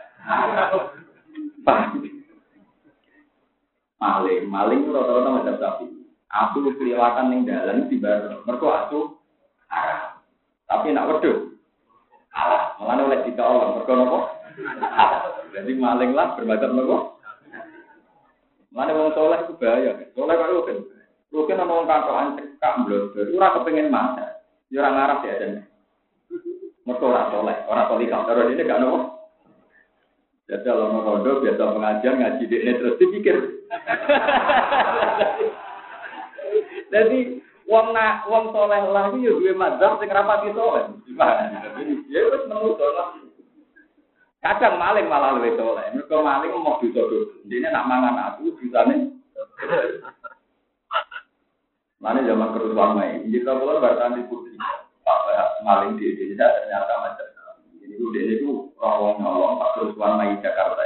Paham? 1.61 2.01
maling. 4.01 4.43
Maling 4.49 4.79
rata-rata 4.89 5.29
macam 5.29 5.55
sapi. 5.61 5.85
Aku 6.31 6.63
kelihatan 6.79 7.25
ning 7.29 7.41
dalan 7.45 7.85
di 7.91 8.01
bar. 8.01 8.41
Mergo 8.47 8.67
aku 8.73 8.99
haram. 9.69 10.17
Tapi 10.65 10.95
nak 10.95 11.07
wedhus. 11.11 11.53
Alah, 12.31 12.79
malah 12.79 13.03
oleh 13.05 13.21
Allah. 13.37 13.67
Mergo 13.77 13.93
nopo? 13.93 14.19
Jadi 15.51 15.71
maling 15.77 16.11
lah 16.15 16.33
bermacam 16.33 16.73
nopo? 16.73 17.20
Mana 18.71 18.95
wong 18.95 19.11
soleh 19.11 19.39
itu 19.43 19.53
bahaya. 19.59 19.91
Soleh 20.15 20.35
kok 20.35 20.51
rugen. 20.51 20.77
Rugen 21.31 21.59
ana 21.59 21.67
wong 21.67 21.87
kantokan 21.87 22.39
cekak 22.39 22.75
blodor. 22.87 23.27
Ora 23.35 23.55
kepengin 23.59 23.91
masak. 23.91 24.47
Ya 24.71 24.79
ora 24.79 24.95
ngarep 24.95 25.19
ya 25.27 25.39
jan. 25.43 25.51
Mergo 26.87 27.11
ora 27.11 27.27
soleh, 27.29 27.57
ora 27.67 27.83
soleh 27.91 28.07
kalau 28.07 28.47
ini 28.47 28.63
gak 28.63 28.79
nopo. 28.79 29.19
Jadi 30.49 30.67
kalau 30.67 30.91
mau 30.91 31.05
rondo 31.05 31.39
biasa 31.39 31.63
pengajian 31.63 32.19
ngaji 32.19 32.43
di 32.43 32.57
terus 32.59 32.99
dipikir. 32.99 33.37
Jadi 36.91 37.39
wong 37.71 37.95
nak 37.95 38.27
wong 38.27 38.51
soleh 38.51 38.83
lah 38.91 39.15
itu 39.15 39.23
ya 39.23 39.31
gue 39.31 39.55
madzhab 39.55 39.95
sing 39.99 40.11
rapati 40.11 40.51
soleh. 40.51 40.91
Jadi 41.07 41.93
ya 42.11 42.19
wis 42.27 42.43
menurut 42.51 42.79
lah. 42.79 43.15
Kadang 44.41 44.81
maling 44.81 45.05
malah 45.05 45.37
lebih 45.37 45.53
soleh. 45.53 45.85
Mereka 45.93 46.17
maling 46.17 46.49
mau 46.57 46.81
dituduh. 46.81 47.45
Ini 47.45 47.69
nak 47.69 47.85
mangan 47.85 48.33
aku 48.33 48.57
bisane. 48.57 49.13
Mana 52.01 52.25
zaman 52.25 52.49
kerusuhan 52.57 52.97
main. 52.97 53.29
Jika 53.29 53.53
kalau 53.53 53.77
bertahan 53.77 54.17
di 54.17 54.25
putri, 54.25 54.57
pak 55.05 55.61
maling 55.61 56.01
di 56.01 56.09
Indonesia 56.09 56.49
ternyata 56.49 56.93
macam 56.97 57.25
itu 57.85 58.05
dia 58.17 58.41
itu 58.41 58.73
rawong 58.81 59.21
nolong 59.21 59.61
pak 59.61 59.69
terus 59.77 59.93
warna 59.93 60.25
Jakarta. 60.41 60.81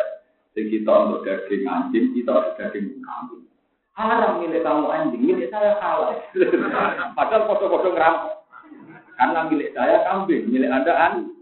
Jadi 0.51 0.71
kita 0.75 0.91
untuk 0.91 1.23
daging 1.23 1.63
anjing, 1.63 2.05
kita 2.11 2.31
untuk 2.35 2.55
daging 2.59 2.99
kambing. 3.03 3.47
Haram 3.95 4.43
milik 4.43 4.63
kamu 4.67 4.87
anjing, 4.91 5.23
milik 5.23 5.47
saya 5.47 5.79
halal. 5.79 6.19
Padahal 7.15 7.47
foto-foto 7.47 7.95
ngerampok. 7.95 8.35
Karena 9.15 9.47
milik 9.47 9.71
saya 9.71 10.03
kambing, 10.03 10.51
milik 10.51 10.71
anda 10.71 10.91
anjing. 10.95 11.34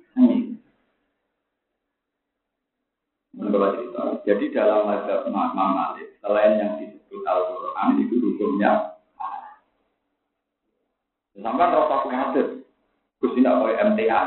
Menurut 3.53 3.77
cerita. 3.77 4.03
Jadi 4.25 4.45
dalam 4.50 4.89
mazhab 4.89 5.29
Imam 5.29 5.53
Malik, 5.53 6.17
selain 6.25 6.57
yang 6.57 6.74
disebut 6.81 7.22
Al-Quran 7.22 8.01
itu 8.01 8.15
hukumnya 8.17 8.98
Sampai 11.38 11.69
rasa 11.69 12.01
kuatir, 12.01 12.65
Gus 13.22 13.33
tidak 13.38 13.57
boleh 13.62 13.75
MTA. 13.77 14.22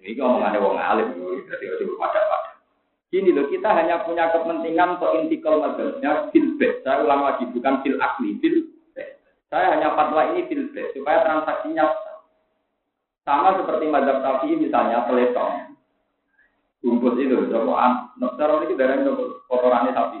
Ini 0.00 0.16
omongannya 0.16 0.64
wong 0.64 0.80
alim, 0.80 1.12
jadi 1.44 1.64
harus 1.76 1.92
pada 2.00 2.20
pada. 2.24 2.50
Gini 3.12 3.36
loh, 3.36 3.50
kita 3.52 3.68
hanya 3.68 4.00
punya 4.06 4.32
kepentingan 4.32 4.96
untuk 4.96 5.12
intikal 5.18 5.60
mazhabnya 5.60 6.32
fil 6.32 6.56
Saya 6.56 7.04
ulang 7.04 7.20
lagi, 7.26 7.44
bukan 7.52 7.84
fil 7.84 8.00
akli, 8.00 8.38
fil 8.40 8.64
Saya 9.52 9.76
hanya 9.76 9.92
fatwa 9.92 10.32
ini 10.32 10.48
fil 10.48 10.72
supaya 10.96 11.20
transaksinya 11.20 11.84
sama 13.28 13.60
seperti 13.60 13.84
mazhab 13.92 14.24
tafi 14.24 14.56
misalnya 14.56 15.04
peletong. 15.04 15.76
Bungkus 16.80 17.20
itu, 17.20 17.36
coba 18.20 18.36
cara 18.36 18.52
ini 18.68 18.76
dari 18.76 19.00
kotorannya 19.48 19.96
sapi. 19.96 20.20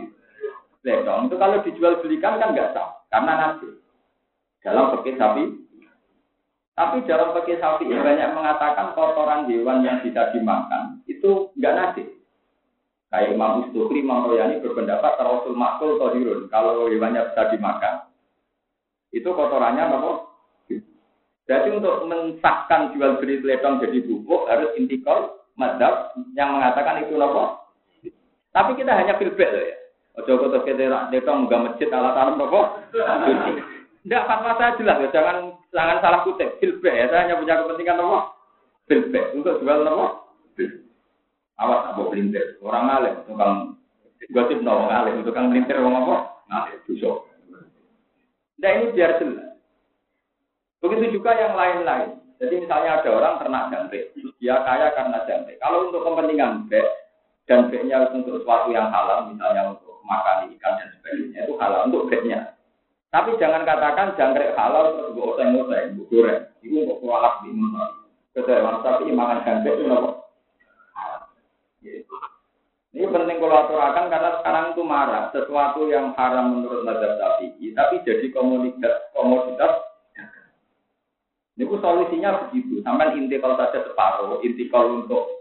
Peletong 0.80 1.28
itu 1.28 1.36
kalau 1.36 1.60
dijual 1.60 2.00
belikan 2.00 2.40
kan 2.40 2.56
nggak 2.56 2.72
sah, 2.72 3.04
karena 3.12 3.32
nanti 3.36 3.68
dalam 4.64 4.96
pakai 4.96 5.20
sapi 5.20 5.44
Tapi 6.72 7.04
dalam 7.04 7.36
pakai 7.36 7.60
sapi 7.60 7.84
banyak 7.92 8.32
mengatakan 8.32 8.96
kotoran 8.96 9.44
hewan 9.52 9.84
yang 9.84 10.00
bisa 10.00 10.32
dimakan 10.32 11.04
itu 11.04 11.52
enggak 11.60 11.76
najis. 11.76 12.08
Kayak 13.12 13.36
Imam 13.36 13.68
Ustukri, 13.68 14.00
Imam 14.00 14.24
Royani 14.24 14.64
berpendapat 14.64 15.18
Rasul 15.20 15.52
Makul 15.58 16.00
Tohirun. 16.00 16.48
Kalau 16.48 16.88
hewannya 16.88 17.26
bisa 17.28 17.52
dimakan, 17.52 18.08
itu 19.12 19.28
kotorannya 19.28 19.82
apa? 19.92 20.10
Jadi 21.50 21.68
untuk 21.74 22.06
mensahkan 22.06 22.94
jual 22.94 23.18
beli 23.18 23.42
teletong 23.42 23.82
jadi 23.82 24.06
bubuk 24.06 24.46
harus 24.46 24.70
intikal 24.78 25.42
madhab 25.58 26.14
yang 26.38 26.54
mengatakan 26.54 27.02
itu 27.04 27.18
apa? 27.18 27.69
Tapi 28.50 28.70
kita 28.74 28.90
hanya 28.90 29.14
filbek 29.14 29.50
loh 29.50 29.62
ya. 29.62 29.76
Ojo 30.18 30.32
kok 30.42 30.66
kita 30.66 30.90
teletong 31.08 31.46
nggak 31.46 31.62
masjid 31.70 31.88
alat 31.94 32.18
alam 32.18 32.42
apa? 32.42 32.62
Tidak 34.00 34.26
fatwa 34.26 34.52
saya 34.58 34.74
jelas 34.80 34.96
ya, 35.06 35.08
jangan 35.14 35.36
jangan 35.70 35.96
salah 36.02 36.20
kutip. 36.26 36.58
Filbek 36.58 36.94
ya, 36.94 37.06
saya 37.06 37.20
hanya 37.28 37.38
punya 37.38 37.62
kepentingan 37.62 38.02
apa? 38.02 38.18
Filbek 38.90 39.24
untuk 39.38 39.62
jual 39.62 39.86
apa? 39.86 40.08
Awas 41.60 41.92
apa 41.92 42.00
pelintir. 42.08 42.56
Orang 42.64 42.88
alim, 42.90 43.14
tukang 43.28 43.76
gosip 44.32 44.58
no 44.64 44.88
orang 44.88 44.92
alim, 45.04 45.22
tukang 45.22 45.52
pelintir 45.52 45.76
orang 45.78 46.00
apa? 46.02 46.16
Ngalim, 46.50 46.78
busuk. 46.88 47.16
Nah 48.60 48.70
ini 48.76 48.92
biar 48.92 49.20
jelas. 49.22 49.56
Begitu 50.80 51.20
juga 51.20 51.36
yang 51.36 51.54
lain-lain. 51.54 52.18
Jadi 52.40 52.64
misalnya 52.64 53.04
ada 53.04 53.10
orang 53.12 53.34
ternak 53.36 53.68
jangkrik, 53.68 54.16
dia 54.40 54.56
kaya 54.64 54.96
karena 54.96 55.20
jangkrik. 55.28 55.60
Kalau 55.60 55.92
untuk 55.92 56.00
kepentingan 56.08 56.72
bek 56.72 56.88
dan 57.48 57.68
beknya 57.72 58.10
untuk 58.10 58.40
sesuatu 58.40 58.72
yang 58.74 58.90
halal, 58.90 59.30
misalnya 59.30 59.72
untuk 59.76 60.00
makan 60.04 60.50
ikan 60.56 60.72
dan 60.80 60.88
sebagainya, 60.98 61.46
itu 61.46 61.54
halal 61.60 61.88
untuk 61.88 62.08
beknya. 62.10 62.56
Tapi 63.10 63.34
jangan 63.42 63.66
katakan 63.66 64.14
jangkrik 64.14 64.54
halal 64.54 64.94
terus 64.94 65.18
gue 65.18 65.24
oseng-oseng, 65.34 65.98
gue 65.98 66.06
goreng. 66.10 66.42
Itu 66.62 66.86
untuk 66.86 66.98
kualat 67.02 67.42
di 67.42 67.50
mana. 67.50 67.90
Tapi 68.38 69.10
makan 69.10 69.42
jangkrik 69.42 69.82
itu 69.82 69.90
apa? 69.90 70.10
Ini 72.90 73.06
penting 73.06 73.38
kalau 73.38 73.56
aturakan 73.64 74.10
karena 74.10 74.30
sekarang 74.42 74.64
itu 74.74 74.82
marah 74.82 75.30
sesuatu 75.30 75.86
yang 75.86 76.10
haram 76.18 76.58
menurut 76.58 76.82
mazhab 76.82 77.16
Syafi'i, 77.22 77.70
tapi 77.70 78.02
jadi 78.02 78.26
komoditas 78.34 79.14
komoditas. 79.14 79.88
Ini 81.54 81.64
solusinya 81.70 82.50
begitu. 82.50 82.82
Sampai 82.82 83.14
intikal 83.14 83.54
saja 83.54 83.86
separuh, 83.86 84.42
intikal 84.42 84.90
untuk 84.90 85.39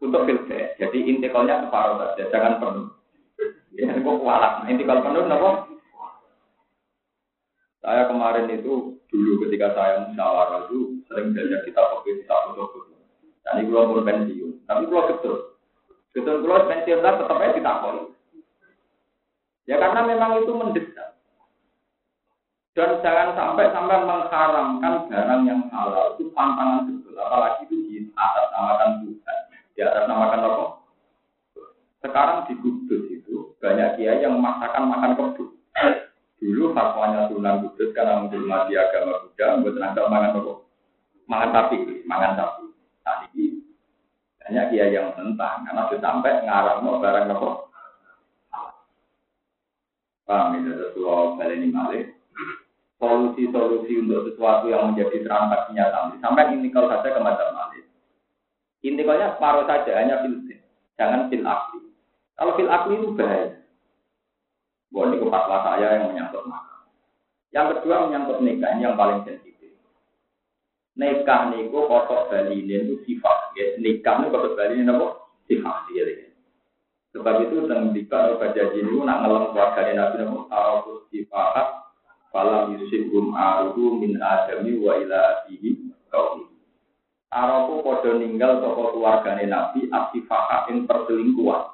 untuk 0.00 0.24
filter. 0.28 0.76
Jadi 0.76 0.98
intikalnya 1.08 1.66
separuh 1.66 1.96
saja, 2.00 2.24
jangan 2.28 2.60
penuh. 2.60 2.88
Ya, 3.76 3.92
kok 3.92 4.20
kualat. 4.20 4.64
Nah, 4.64 4.68
intikal 4.72 5.04
penuh, 5.04 5.24
nopo. 5.28 5.50
Saya 7.84 8.10
kemarin 8.10 8.50
itu 8.50 8.98
dulu 9.06 9.32
ketika 9.46 9.70
saya 9.78 10.10
musyawarah 10.10 10.66
itu 10.66 11.06
sering 11.06 11.30
belajar 11.30 11.62
kitab 11.62 11.86
kopi, 11.94 12.18
kitab 12.18 12.50
foto-foto. 12.50 12.98
Dan 13.46 13.62
ini 13.62 13.70
belum 13.70 14.02
pensiun, 14.02 14.66
tapi 14.66 14.90
belum 14.90 15.06
betul. 15.14 15.54
Betul 16.10 16.42
kalau 16.42 16.66
pensiun 16.66 17.04
lah 17.04 17.14
tetap 17.14 17.38
aja 17.38 17.54
ditakoni. 17.54 18.02
Ya 19.70 19.76
karena 19.78 20.00
memang 20.02 20.42
itu 20.42 20.50
mendesak. 20.50 21.14
Dan 22.76 23.00
jangan 23.00 23.32
sampai 23.36 23.72
sampai 23.72 24.04
mengharamkan 24.04 25.08
barang 25.08 25.42
yang 25.48 25.60
halal 25.70 26.16
itu 26.16 26.28
pantangan 26.32 26.90
betul. 26.90 27.14
Apalagi 27.20 27.70
itu 27.70 27.76
di 27.86 27.96
atas 28.16 28.46
namakan 28.52 28.90
Tuhan. 29.04 29.35
Di 29.76 29.84
atas 29.84 30.08
namakan 30.08 30.40
apa? 30.40 30.64
Sekarang 32.00 32.48
di 32.48 32.56
Kudus 32.64 33.02
itu 33.12 33.52
banyak 33.60 34.00
kiai 34.00 34.24
yang 34.24 34.40
memaksakan 34.40 34.88
makan 34.88 35.12
kebun. 35.20 35.52
Dulu 36.40 36.72
fatwanya 36.72 37.28
Sunan 37.28 37.60
Kudus 37.60 37.92
karena 37.92 38.24
menghormati 38.24 38.72
agama 38.72 39.20
Buddha, 39.20 39.60
buat 39.60 39.74
tenaga 39.76 40.02
makan 40.08 40.36
apa? 40.40 40.52
Makan 41.28 41.50
sapi, 41.52 41.76
makan 42.08 42.32
sapi. 42.40 42.64
Tadi 43.04 43.26
ini 43.36 43.46
banyak 44.40 44.64
kiai 44.72 44.96
yang 44.96 45.12
tentang 45.12 45.68
karena 45.68 45.82
sudah 45.92 46.00
sampai 46.00 46.40
ngarang 46.48 46.80
mau 46.80 46.96
barang 46.96 47.28
apa. 47.36 47.50
Paham 50.26 50.58
Rasulullah 50.58 51.38
balik 51.38 51.56
ini 51.62 51.68
malik. 51.70 52.04
Solusi-solusi 52.96 53.92
untuk 54.02 54.32
sesuatu 54.32 54.72
yang 54.72 54.90
menjadi 54.90 55.22
kenyataan. 55.22 56.16
Sampai 56.18 56.50
ini 56.56 56.72
kalau 56.72 56.88
saja 56.90 57.12
ke 57.12 57.20
malik. 57.20 57.85
Intikalnya 58.84 59.36
separuh 59.36 59.64
saja, 59.64 59.92
hanya 59.96 60.20
fil 60.24 60.36
Jangan 60.96 61.28
fil 61.28 61.44
akli. 61.44 61.80
Kalau 62.36 62.52
fil 62.56 62.72
akli 62.72 62.94
itu 62.96 63.08
bahaya. 63.12 63.56
Buat 64.92 65.12
ini 65.12 65.20
kepala 65.20 65.56
saya 65.60 65.86
yang 66.00 66.08
menyangkut 66.08 66.44
makam. 66.48 66.88
Yang 67.52 67.66
kedua 67.76 68.08
menyangkut 68.08 68.38
nikah, 68.40 68.70
ini 68.72 68.86
yang 68.86 68.96
paling 68.96 69.20
sensitif. 69.28 69.76
Nikah 70.96 71.52
niku 71.52 71.84
kotok 71.84 72.32
balinin 72.32 72.88
itu 72.88 72.96
sifat. 73.04 73.52
Ya, 73.60 73.76
nikah 73.76 74.24
niku 74.24 74.40
kotok 74.40 74.56
balinin 74.56 74.88
apa? 74.88 75.06
Sifat. 75.44 75.92
Ya. 75.92 76.04
Sebab 77.12 77.34
itu 77.44 77.64
tentang 77.64 77.92
nikah 77.92 78.40
baca 78.40 78.62
niku 78.72 79.04
nak 79.04 79.20
ngelam 79.24 79.44
keluarga 79.52 79.80
Nabi 79.92 80.16
Nabi 80.24 80.36
Arabus 80.48 81.04
sifat 81.12 81.66
falam 82.32 82.76
yusibum 82.76 83.32
aruhu 83.32 84.00
min 84.00 84.16
adami 84.20 84.76
wa 84.80 84.96
ila 84.96 85.44
abihi 85.44 85.92
kaum. 86.08 86.45
Arabu 87.36 87.84
podo 87.84 88.16
ninggal 88.16 88.64
toko 88.64 88.96
keluarga 88.96 89.36
Nabi 89.36 89.92
asifah 89.92 90.72
yang 90.72 90.88
perselingkuhan. 90.88 91.68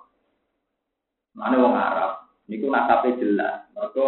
Mana 1.39 1.63
wong 1.63 1.79
Arab? 1.79 2.27
Niku 2.51 2.67
nasabnya 2.67 3.15
jelas. 3.23 3.57
Mereka 3.79 4.07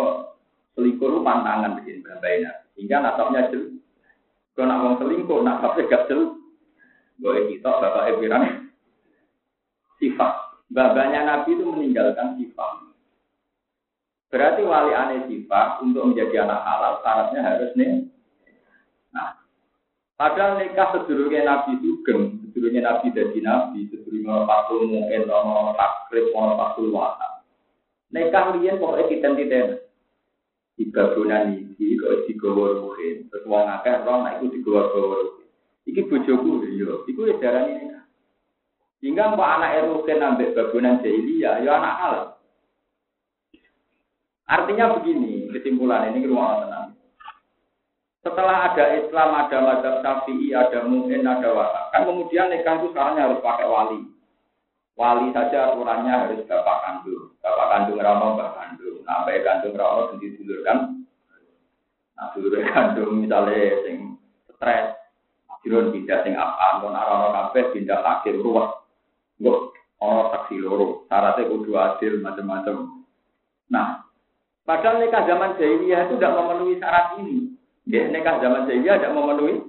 selingkuh 0.74 1.22
pantangan 1.22 1.78
begini 1.78 2.02
berbeda. 2.02 2.74
Hingga 2.74 2.96
nasabnya 2.98 3.54
jelas. 3.54 3.70
Kalau 4.58 4.66
nak 4.66 4.80
mau 4.82 4.94
selingkuh, 4.98 5.40
nasabnya 5.46 5.86
gak 5.86 6.06
jelas. 6.10 6.34
Boleh 7.22 7.46
kita 7.54 7.70
bapak 7.70 8.10
Ebiran 8.10 8.70
sifat. 10.02 10.32
Babanya 10.74 11.22
Nabi 11.22 11.54
itu 11.54 11.62
meninggalkan 11.70 12.34
sifat. 12.34 12.72
Berarti 14.34 14.66
wali 14.66 14.90
aneh 14.90 15.30
sifat 15.30 15.78
untuk 15.86 16.10
menjadi 16.10 16.42
anak 16.42 16.60
halal 16.66 16.94
syaratnya 17.06 17.40
harus 17.46 17.70
nih. 17.78 18.10
Nah, 20.14 20.30
padahal 20.30 20.62
nikah 20.62 20.94
sedurungnya 20.94 21.42
Nabi 21.42 21.74
Sugeng, 21.82 22.38
sedurungnya 22.46 22.86
Nabi 22.86 23.10
jadi 23.10 23.38
Nabi, 23.42 23.90
sedurungnya 23.90 24.46
Fakul 24.46 24.86
Mu'en, 24.86 25.26
Ono 25.26 25.74
Takrib, 25.74 26.30
Ono 26.30 26.54
Fakul 26.54 26.94
Wata. 26.94 27.42
Nikah 28.14 28.54
liyan 28.54 28.78
pokoknya 28.78 29.82
di 30.74 30.90
babunan 30.90 31.54
ini 31.54 31.94
kok 31.94 32.26
di 32.26 32.34
gawa 32.34 32.82
ruhin 32.82 33.30
terus 33.30 33.46
wong 33.46 33.62
akeh 33.78 33.94
roh 34.02 34.26
nek 34.26 34.42
iku 34.42 34.46
digawa 34.58 34.90
gawa 34.90 35.16
ruhin. 35.22 35.46
Iki 35.86 36.02
bojoku 36.10 36.66
yo. 36.74 37.06
Iku 37.06 37.30
ya 37.30 37.34
darani 37.38 37.78
nikah. 37.78 38.04
Sehingga 38.98 39.34
mbak 39.34 39.50
anak 39.58 39.86
ruhin 39.86 40.18
ambek 40.18 40.54
babunan 40.54 40.98
jahiliyah 41.02 41.62
ya 41.62 41.78
anak 41.78 41.94
halal 41.98 42.24
artinya 44.44 45.00
begini 45.00 45.48
kesimpulan 45.56 46.12
ini 46.12 46.28
rumah 46.28 46.60
tenang 46.60 46.83
setelah 48.24 48.72
ada 48.72 48.84
Islam, 48.96 49.36
ada 49.36 49.56
mazhab 49.60 50.00
Syafi'i, 50.00 50.56
ada 50.56 50.88
Mu'in, 50.88 51.28
ada 51.28 51.52
Wata. 51.52 51.92
Kan 51.92 52.08
kemudian 52.08 52.48
nikah 52.48 52.80
itu 52.80 52.88
sekarang 52.96 53.20
harus 53.20 53.44
pakai 53.44 53.68
wali. 53.68 54.00
Wali 54.96 55.28
saja 55.36 55.70
aturannya 55.70 56.08
harus 56.08 56.40
bapak 56.48 56.78
kandung. 56.88 57.36
Bapak 57.44 57.66
kandung 57.68 58.00
ramo, 58.00 58.40
bapak 58.40 58.56
kandung. 58.56 59.04
Nah, 59.04 59.28
bapak 59.28 59.44
kandung 59.44 59.76
ramo 59.76 60.00
sendiri 60.08 60.40
dulur 60.40 60.60
kan. 60.64 60.78
Nah, 62.16 62.26
dulur 62.32 62.64
kandung 62.72 63.12
misalnya 63.20 63.84
sing 63.84 64.16
stres. 64.48 64.96
Jirun 65.64 65.96
pindah 65.96 66.20
sing 66.20 66.36
apa, 66.36 66.84
kon 66.84 66.92
arano 66.92 67.32
kabeh 67.32 67.72
pindah 67.72 68.04
akhir 68.04 68.36
ruwet. 68.36 68.84
Mbok 69.40 69.72
ono 69.96 70.22
saksi 70.36 70.60
loro. 70.60 71.08
Syaratnya 71.08 71.48
kudu 71.48 71.72
adil 71.72 72.20
macam-macam. 72.20 73.04
Nah, 73.72 74.04
padahal 74.68 75.00
nikah 75.00 75.24
zaman 75.24 75.56
jahiliyah 75.56 76.04
itu 76.04 76.20
tidak 76.20 76.36
memenuhi 76.36 76.76
syarat 76.76 77.16
ini. 77.24 77.53
Ya, 77.94 78.10
nikah 78.10 78.42
zaman 78.42 78.66
jahiliyah 78.66 78.98
tidak 78.98 79.14
memenuhi 79.14 79.62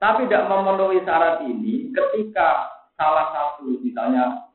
tapi 0.00 0.26
tidak 0.26 0.48
memenuhi 0.48 1.04
syarat 1.04 1.44
ini 1.46 1.92
ketika 1.92 2.72
salah 2.96 3.30
satu 3.36 3.78
misalnya 3.84 4.48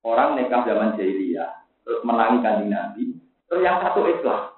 orang 0.00 0.40
nikah 0.40 0.64
zaman 0.64 0.96
jahiliyah 0.96 1.60
terus 1.84 2.00
menangi 2.02 2.40
kanjeng 2.40 2.72
Nabi, 2.72 3.02
terus 3.46 3.60
yang 3.60 3.78
satu 3.84 4.08
Islam. 4.08 4.56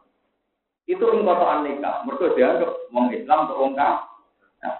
Itu 0.86 1.04
ingkotoan 1.14 1.66
nikah. 1.66 2.02
Mereka 2.06 2.34
dianggap 2.34 2.70
wong 2.90 3.10
Islam 3.14 3.46
untuk 3.46 3.58
wong 3.58 3.72
Nah, 3.78 4.74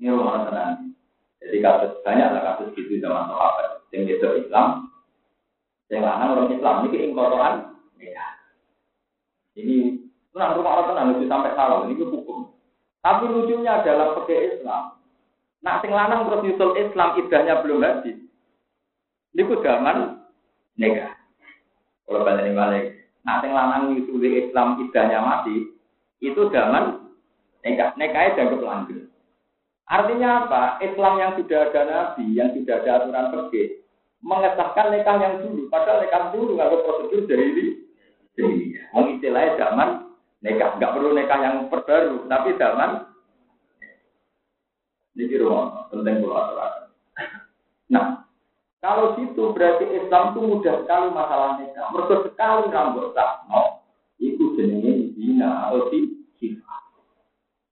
ini 0.00 0.08
rumah 0.08 0.48
tenang. 0.48 0.92
Jadi 1.40 1.56
kasus 1.64 2.00
banyak 2.04 2.28
lah 2.32 2.42
kasus 2.52 2.72
gitu 2.76 3.00
zaman 3.00 3.28
sahabat. 3.28 3.84
Yang 3.92 4.20
itu 4.20 4.28
Islam, 4.44 4.92
yang 5.88 6.04
lanang 6.04 6.32
orang 6.36 6.52
Islam 6.52 6.76
ini 6.88 6.98
ingkotoan 7.10 7.54
nikah. 7.96 8.30
Ini 9.56 9.76
Tenang 10.30 10.56
rumah 10.58 10.72
orang 10.78 10.88
tenang 10.94 11.06
itu 11.18 11.26
sampai 11.26 11.54
salah 11.58 11.86
ini 11.86 11.98
hukum. 11.98 12.54
Tapi 13.00 13.24
lucunya 13.26 13.82
adalah 13.82 14.14
pakai 14.20 14.56
Islam. 14.56 14.82
Nak 15.60 15.78
sing 15.84 15.92
lanang 15.92 16.28
terus 16.28 16.42
nyusul 16.46 16.72
Islam 16.78 17.08
idahnya 17.20 17.60
belum 17.60 17.84
habis. 17.84 18.16
Ini 19.36 19.42
ku 19.44 19.60
zaman 19.60 20.24
nikah. 20.78 21.12
Kalau 22.06 22.24
balik 22.24 22.46
ini 22.48 22.56
balik. 22.56 22.84
Nak 23.26 23.38
sing 23.42 23.52
lanang 23.52 23.92
nyusul 23.92 24.22
Islam 24.22 24.78
idahnya 24.80 25.18
mati, 25.20 25.68
itu 26.20 26.42
zaman 26.52 27.10
Nekah, 27.60 27.92
nekah 28.00 28.32
dianggap 28.36 28.60
langgeng. 28.64 29.04
Artinya 29.84 30.46
apa? 30.46 30.62
Islam 30.80 31.14
yang 31.20 31.32
sudah 31.36 31.68
ada 31.68 31.82
nabi, 31.84 32.24
yang 32.32 32.56
sudah 32.56 32.80
ada 32.80 33.04
aturan 33.04 33.26
pergi, 33.34 33.84
mengesahkan 34.24 34.96
nikah 34.96 35.16
yang 35.20 35.34
dulu. 35.44 35.68
Padahal 35.68 36.00
nikah 36.00 36.32
dulu 36.32 36.56
nggak 36.56 36.68
ada 36.72 36.78
prosedur 36.86 37.22
dari 37.28 37.44
ini. 37.52 37.66
Mau 38.96 39.04
istilahnya 39.12 39.58
zaman 39.60 39.88
nikah, 40.40 40.76
nggak 40.76 40.92
perlu 40.96 41.10
nikah 41.12 41.38
yang 41.40 41.56
perbaru, 41.68 42.26
tapi 42.28 42.56
zaman 42.56 43.04
ini 45.18 45.36
rumah 45.36 45.90
penting 45.92 46.22
pulau. 46.24 46.56
Nah, 47.90 48.24
kalau 48.80 49.18
situ 49.18 49.52
berarti 49.52 49.84
Islam 49.92 50.32
itu 50.32 50.40
mudah 50.40 50.74
sekali 50.86 51.08
masalah 51.12 51.60
nikah. 51.60 51.90
Mereka 51.92 52.14
sekali 52.30 52.72
rambut 52.72 53.12
tak 53.12 53.44
no, 53.50 53.84
itu 54.16 54.56
jenisnya 54.56 55.12
zina 55.18 55.50
atau 55.68 55.90
sifat. 56.38 56.82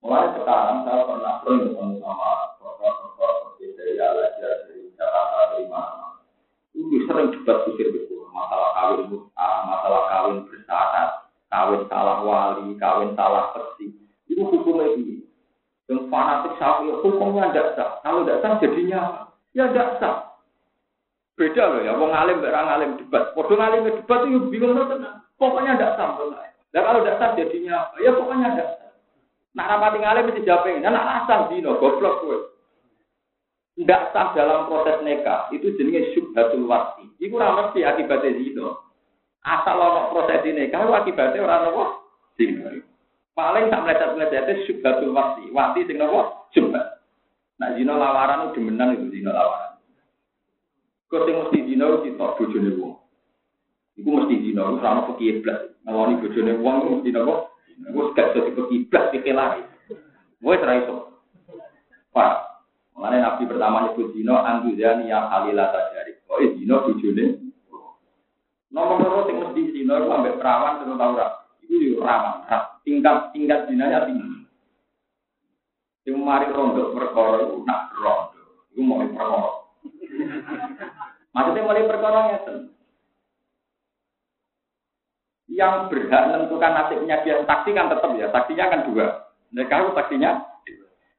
Mulai 0.05 0.35
sekarang 0.37 0.85
saya 0.85 1.03
pernah 1.09 1.35
ketemu 1.47 1.97
sama 2.03 2.31
seperti 2.59 3.65
dari 3.79 3.95
Alajar, 3.97 4.55
dari 4.69 4.91
Jakarta, 4.95 5.39
dari 5.55 5.67
mana. 5.71 6.21
Itu 6.75 6.97
sering 7.07 7.33
debat 7.33 7.67
kusir 7.67 7.89
betul. 7.95 8.29
Masalah 8.35 8.71
kawin 8.77 9.01
mut'ah, 9.09 9.57
masalah 9.67 10.03
kawin 10.13 10.37
bersyarat, 10.47 11.11
kawin 11.49 11.83
salah 11.89 12.25
wali, 12.25 12.77
kawin 12.77 13.13
salah 13.17 13.53
persi. 13.57 13.93
Itu 14.29 14.45
hukumnya 14.45 14.95
ini. 14.97 15.25
Yang 15.89 16.09
fanatik 16.13 16.55
sapi, 16.61 16.93
hukumnya 16.93 17.49
tidak 17.53 17.77
sah. 17.77 17.91
Kalau 18.05 18.25
tidak 18.25 18.41
sah 18.45 18.53
jadinya? 18.61 19.01
Ya 19.57 19.73
tidak 19.73 19.97
sah. 20.01 20.17
Beda 21.39 21.71
loh 21.71 21.81
ya, 21.87 21.95
wong 21.95 22.13
alim 22.13 22.43
berang 22.43 22.69
alim 22.69 22.99
debat. 22.99 23.33
Podo 23.33 23.55
ngalim 23.55 23.89
debat 23.89 24.27
itu 24.27 24.51
bingung 24.53 24.77
tenang. 24.77 25.25
Pokoknya 25.41 25.79
tidak 25.79 25.95
sah. 25.97 26.09
Dan 26.75 26.83
kalau 26.85 27.01
tidak 27.01 27.19
sah 27.19 27.31
jadinya? 27.39 27.89
Ya 28.03 28.11
pokoknya 28.13 28.49
tidak 28.53 28.69
sah. 28.77 28.93
Nak 29.57 29.69
rapati 29.75 29.99
ngalim 30.05 30.25
mesti 30.29 30.47
jawabin. 30.47 30.85
Nah, 30.85 30.93
nak 30.93 31.25
asal 31.25 31.49
dino, 31.49 31.81
goblok 31.81 32.21
gue. 32.23 32.39
Tidak 33.79 34.11
sah 34.11 34.35
dalam 34.35 34.67
proses 34.67 34.99
nikah 35.07 35.47
itu 35.55 35.71
jenisnya 35.79 36.11
syubhatul 36.13 36.67
wasi. 36.67 37.07
Iku 37.23 37.39
ora 37.39 37.55
mesti 37.55 37.87
akibatnya 37.87 38.35
zina. 38.35 38.75
Asal 39.47 39.79
ono 39.79 40.11
proses 40.11 40.43
nikah 40.45 40.83
itu 40.83 40.93
akibatnya 40.95 41.45
orang 41.47 41.63
nopo 41.71 41.83
zina. 42.35 42.75
Paling 43.35 43.71
tak 43.71 43.83
meleset-meleset 43.87 44.67
syubhatul 44.67 45.15
wasi. 45.15 45.47
Wasi 45.55 45.87
sing 45.87 45.97
nopo 45.99 46.51
syubhat. 46.51 47.03
Nah 47.59 47.75
zina 47.79 47.95
lawaran 47.95 48.51
itu 48.51 48.59
demenan 48.59 48.99
itu 48.99 49.07
zina 49.19 49.31
lawaran. 49.31 49.79
Kau 51.09 51.25
sing 51.25 51.35
mesti 51.39 51.59
zina 51.65 51.85
itu 51.87 51.99
kita 52.13 52.27
bojone 52.37 52.71
wong. 52.77 52.95
Iku 53.99 54.09
mesti 54.15 54.35
zina, 54.47 54.63
ora 54.63 54.89
ono 54.95 55.03
pekiblas. 55.15 55.75
Ngeloni 55.83 56.21
bojone 56.23 56.53
wong 56.59 56.75
itu 56.79 56.89
mesti 56.99 57.11
nopo? 57.15 57.35
Iku 57.79 58.01
gak 58.15 58.35
iso 58.35 58.39
dipekiblas 58.51 59.05
dikelari. 59.15 59.63
Wes 60.43 60.63
ra 60.63 60.75
iso. 60.83 60.97
Pak, 62.15 62.49
Mengenai 62.99 63.23
Nabi 63.23 63.47
pertama 63.47 63.87
nyebut 63.87 64.11
Dino, 64.11 64.35
Anduzani 64.43 65.07
yang 65.07 65.31
halilah 65.31 65.71
tajari. 65.71 66.19
Oh, 66.27 66.43
eh, 66.43 66.51
Dino 66.59 66.83
bujune. 66.83 67.48
Nomor 68.69 69.01
nomor 69.01 69.23
sing 69.25 69.41
mesti 69.41 69.73
Dino 69.73 69.97
itu 69.97 70.07
sampai 70.13 70.37
perawan 70.37 70.85
terus 70.85 71.01
tahu 71.01 71.13
rak. 71.17 71.33
Itu 71.65 71.75
di 71.81 71.89
rawan. 71.97 72.45
Tingkat 72.85 73.17
tingkat 73.33 73.61
dinanya 73.69 74.05
tinggi. 74.05 74.45
Yang 76.05 76.25
mari 76.25 76.49
rondo 76.53 76.93
perkara 76.93 77.49
itu 77.49 77.65
nak 77.65 77.93
rondo. 77.97 78.43
Itu 78.73 78.81
mau 78.85 79.01
perkara. 79.05 79.41
Maksudnya 81.33 81.65
mulai 81.65 81.89
perkara 81.89 82.21
itu. 82.37 82.55
Yang 85.49 85.75
berhak 85.89 86.23
menentukan 86.29 86.73
nasibnya 86.77 87.17
dia 87.25 87.41
saksi 87.45 87.71
kan 87.73 87.89
tetap 87.89 88.13
ya. 88.21 88.29
Saksinya 88.29 88.65
kan 88.69 88.81
dua. 88.93 89.07
Mereka 89.53 89.75
itu 89.81 89.91
saksinya. 89.97 90.31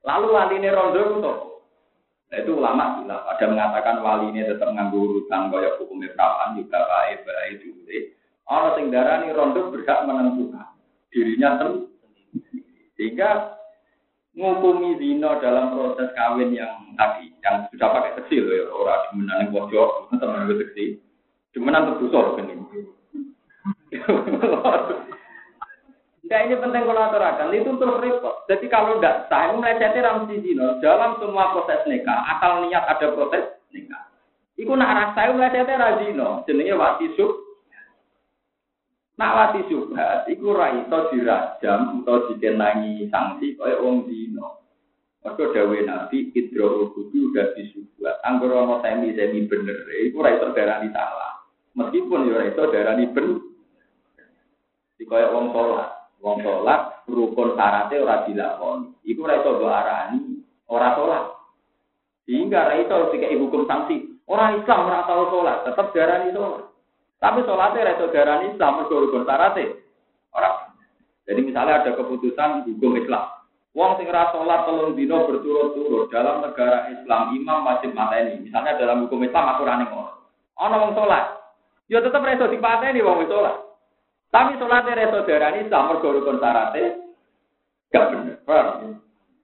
Lalu 0.05 0.27
wali 0.31 0.55
ini 0.61 0.69
rondo 0.69 1.01
itu 1.01 1.33
Nah 2.29 2.37
itu 2.37 2.51
ulama 2.53 3.01
bilang, 3.01 3.25
ada 3.25 3.45
mengatakan 3.49 4.05
wali 4.05 4.29
ini 4.29 4.45
tetap 4.45 4.69
nganggur 4.69 5.17
urutan 5.17 5.49
kaya 5.49 5.73
hukum 5.81 6.05
perawan 6.05 6.53
juga 6.53 6.85
baik 6.85 7.25
baik 7.25 7.53
juga. 7.65 7.97
Orang 8.49 8.73
sing 8.77 8.85
darani 8.93 9.33
rondo 9.33 9.73
berhak 9.73 10.05
menentukan 10.05 10.77
dirinya 11.09 11.57
sendiri. 11.57 11.89
Sehingga 12.93 13.57
ngukumi 14.37 15.01
zina 15.01 15.41
dalam 15.41 15.73
proses 15.73 16.13
kawin 16.13 16.53
yang 16.53 16.93
tadi, 16.93 17.33
yang 17.41 17.65
sudah 17.73 17.89
pakai 17.97 18.17
kecil 18.21 18.45
ya, 18.45 18.69
orang 18.69 19.01
demenan 19.09 19.49
yang 19.49 19.53
pojok, 19.53 19.89
teman 20.17 20.45
gue 20.45 20.61
kecil, 20.69 21.01
demenan 21.53 21.93
terbusor 21.93 22.37
kan 22.37 22.45
ini. 22.45 22.65
Nah 26.29 26.45
ini 26.45 26.61
penting 26.61 26.85
kalau 26.85 27.09
aturakan, 27.09 27.49
itu 27.57 27.73
terus 27.73 28.01
repot. 28.05 28.45
Jadi 28.45 28.65
kalau 28.69 29.01
tidak 29.01 29.25
sah, 29.33 29.49
itu 29.49 29.57
melecehnya 29.57 30.05
ram 30.05 30.29
zino 30.29 30.77
dalam 30.77 31.17
semua 31.17 31.57
proses 31.57 31.81
nikah, 31.89 32.21
asal 32.37 32.69
niat 32.69 32.85
ada 32.85 33.09
proses 33.17 33.57
nikah. 33.73 34.13
Iku 34.53 34.77
nak 34.77 34.93
rasa 34.93 35.25
itu 35.25 35.33
melecehnya 35.33 35.81
razino, 35.81 36.45
jenenge 36.45 36.77
wati 36.77 37.09
sub. 37.17 37.33
Nak 39.17 39.35
wati 39.35 39.61
subhat, 39.73 40.29
iku 40.29 40.53
raito 40.53 40.99
dirajam 41.09 42.05
atau 42.05 42.29
dikenangi 42.29 43.09
sanksi 43.09 43.57
kaya 43.57 43.81
wong 43.81 44.05
zino. 44.05 44.61
Mereka 45.25 45.51
dawe 45.51 45.77
nabi, 45.81 46.29
idro 46.31 46.93
kudu 46.95 47.33
udah 47.33 47.57
disubuat. 47.57 48.21
Anggur 48.23 48.53
ono 48.53 48.79
semi-semi 48.85 49.49
bener, 49.49 49.81
iku 50.05 50.21
raito 50.21 50.53
darah 50.53 50.79
salah. 50.93 51.41
Meskipun 51.73 52.29
ya 52.29 52.37
raito 52.37 52.63
darah 52.69 52.95
bener. 52.95 53.41
Di 54.95 55.03
kaya 55.09 55.33
wong 55.33 55.51
sholat. 55.57 55.98
Wong 56.19 56.43
sholat 56.43 57.07
rukun 57.07 57.55
syaratnya 57.55 58.03
ora 58.03 58.27
dilakoni. 58.27 58.91
Iku 59.07 59.23
ora 59.23 59.39
iso 59.39 59.51
arani 59.63 60.19
ora 60.67 60.91
sholat. 60.99 61.23
Sehingga 62.27 62.67
ora 62.67 62.75
iso 62.83 62.95
dikai 63.15 63.39
hukum 63.39 63.63
sanksi. 63.63 64.19
Orang 64.27 64.61
Islam 64.61 64.85
ora 64.85 65.07
tau 65.07 65.31
sholat, 65.31 65.63
tetap 65.63 65.95
darani 65.95 66.35
sholat. 66.35 66.67
Tapi 67.23 67.39
sholatnya 67.47 67.83
ora 67.87 67.95
iso 67.95 68.05
darani 68.11 68.45
Islam 68.51 68.71
mergo 68.83 68.95
rukun 68.99 69.23
syaratnya. 69.23 69.79
Ora. 70.35 70.49
Jadi 71.23 71.39
misalnya 71.45 71.87
ada 71.87 71.91
keputusan 71.95 72.67
hukum 72.67 72.99
Islam. 72.99 73.25
Wong 73.71 73.95
sing 73.95 74.11
ora 74.11 74.27
sholat 74.35 74.67
telung 74.67 74.99
dino 74.99 75.23
berturut-turut 75.23 76.11
dalam 76.11 76.43
negara 76.43 76.91
Islam 76.91 77.31
imam 77.31 77.63
wajib 77.63 77.95
mateni. 77.95 78.43
Misalnya 78.43 78.75
dalam 78.75 79.07
hukum 79.07 79.23
Islam 79.23 79.55
aku 79.55 79.63
ora 79.63 79.79
ning 79.79 79.87
Ana 80.59 80.83
wong 80.83 80.91
sholat. 80.99 81.39
Ya 81.87 82.03
tetep 82.03 82.19
ora 82.19 82.35
iso 82.35 82.51
dipateni 82.51 82.99
wong 82.99 83.23
sholat. 83.23 83.68
Tapi 84.29 84.61
sholatnya 84.61 84.93
reso 84.93 85.25
darani 85.25 85.65
Islam 85.65 85.89
mergo 85.89 86.13
rukun 86.13 86.37
syaratnya 86.37 87.01
gak 87.89 88.05
bener. 88.13 88.37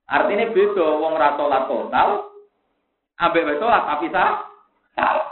Artinya 0.05 0.53
beda 0.53 0.85
wong 1.01 1.13
ra 1.17 1.33
sholat 1.33 1.65
total 1.65 2.09
ambek 3.17 3.45
wis 3.49 3.57
sholat 3.57 3.83
tapi 3.89 4.05
sah 4.13 4.45
salah. 4.93 5.29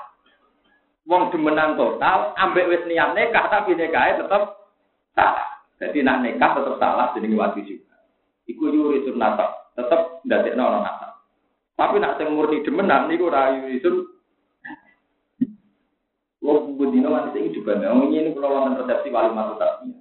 Wong 1.06 1.30
demenan 1.30 1.78
total 1.78 2.34
ambek 2.34 2.66
wis 2.66 2.82
niat 2.90 3.14
nikah 3.14 3.46
tapi 3.54 3.78
nikahnya 3.78 4.26
tetep 4.26 4.44
salah. 5.14 5.48
Jadi 5.78 6.02
nak 6.02 6.26
nikah 6.26 6.58
tetep 6.58 6.76
salah 6.82 7.14
jadi 7.14 7.30
wajib 7.38 7.64
juga. 7.70 7.94
Iku 8.50 8.74
yuri 8.74 9.06
sunnata, 9.06 9.72
tetep 9.78 10.26
ndadekno 10.26 10.66
ana 10.66 10.80
nata. 10.82 11.08
Tapi 11.78 12.02
nak 12.02 12.18
sing 12.18 12.34
murni 12.34 12.66
demenan 12.66 13.06
niku 13.06 13.30
ra 13.30 13.54
yuri 13.54 13.78
Lo 16.44 16.68
budino 16.76 17.08
ini 17.32 17.56
juga 17.56 17.80
nih, 17.80 17.88
ngomongnya 17.88 18.20
ini 18.20 18.30
kalau 18.36 18.52
wonten 18.52 18.84
resepsi 18.84 19.08
wali 19.16 19.32
masuk 19.32 19.56
tasnya. 19.64 19.96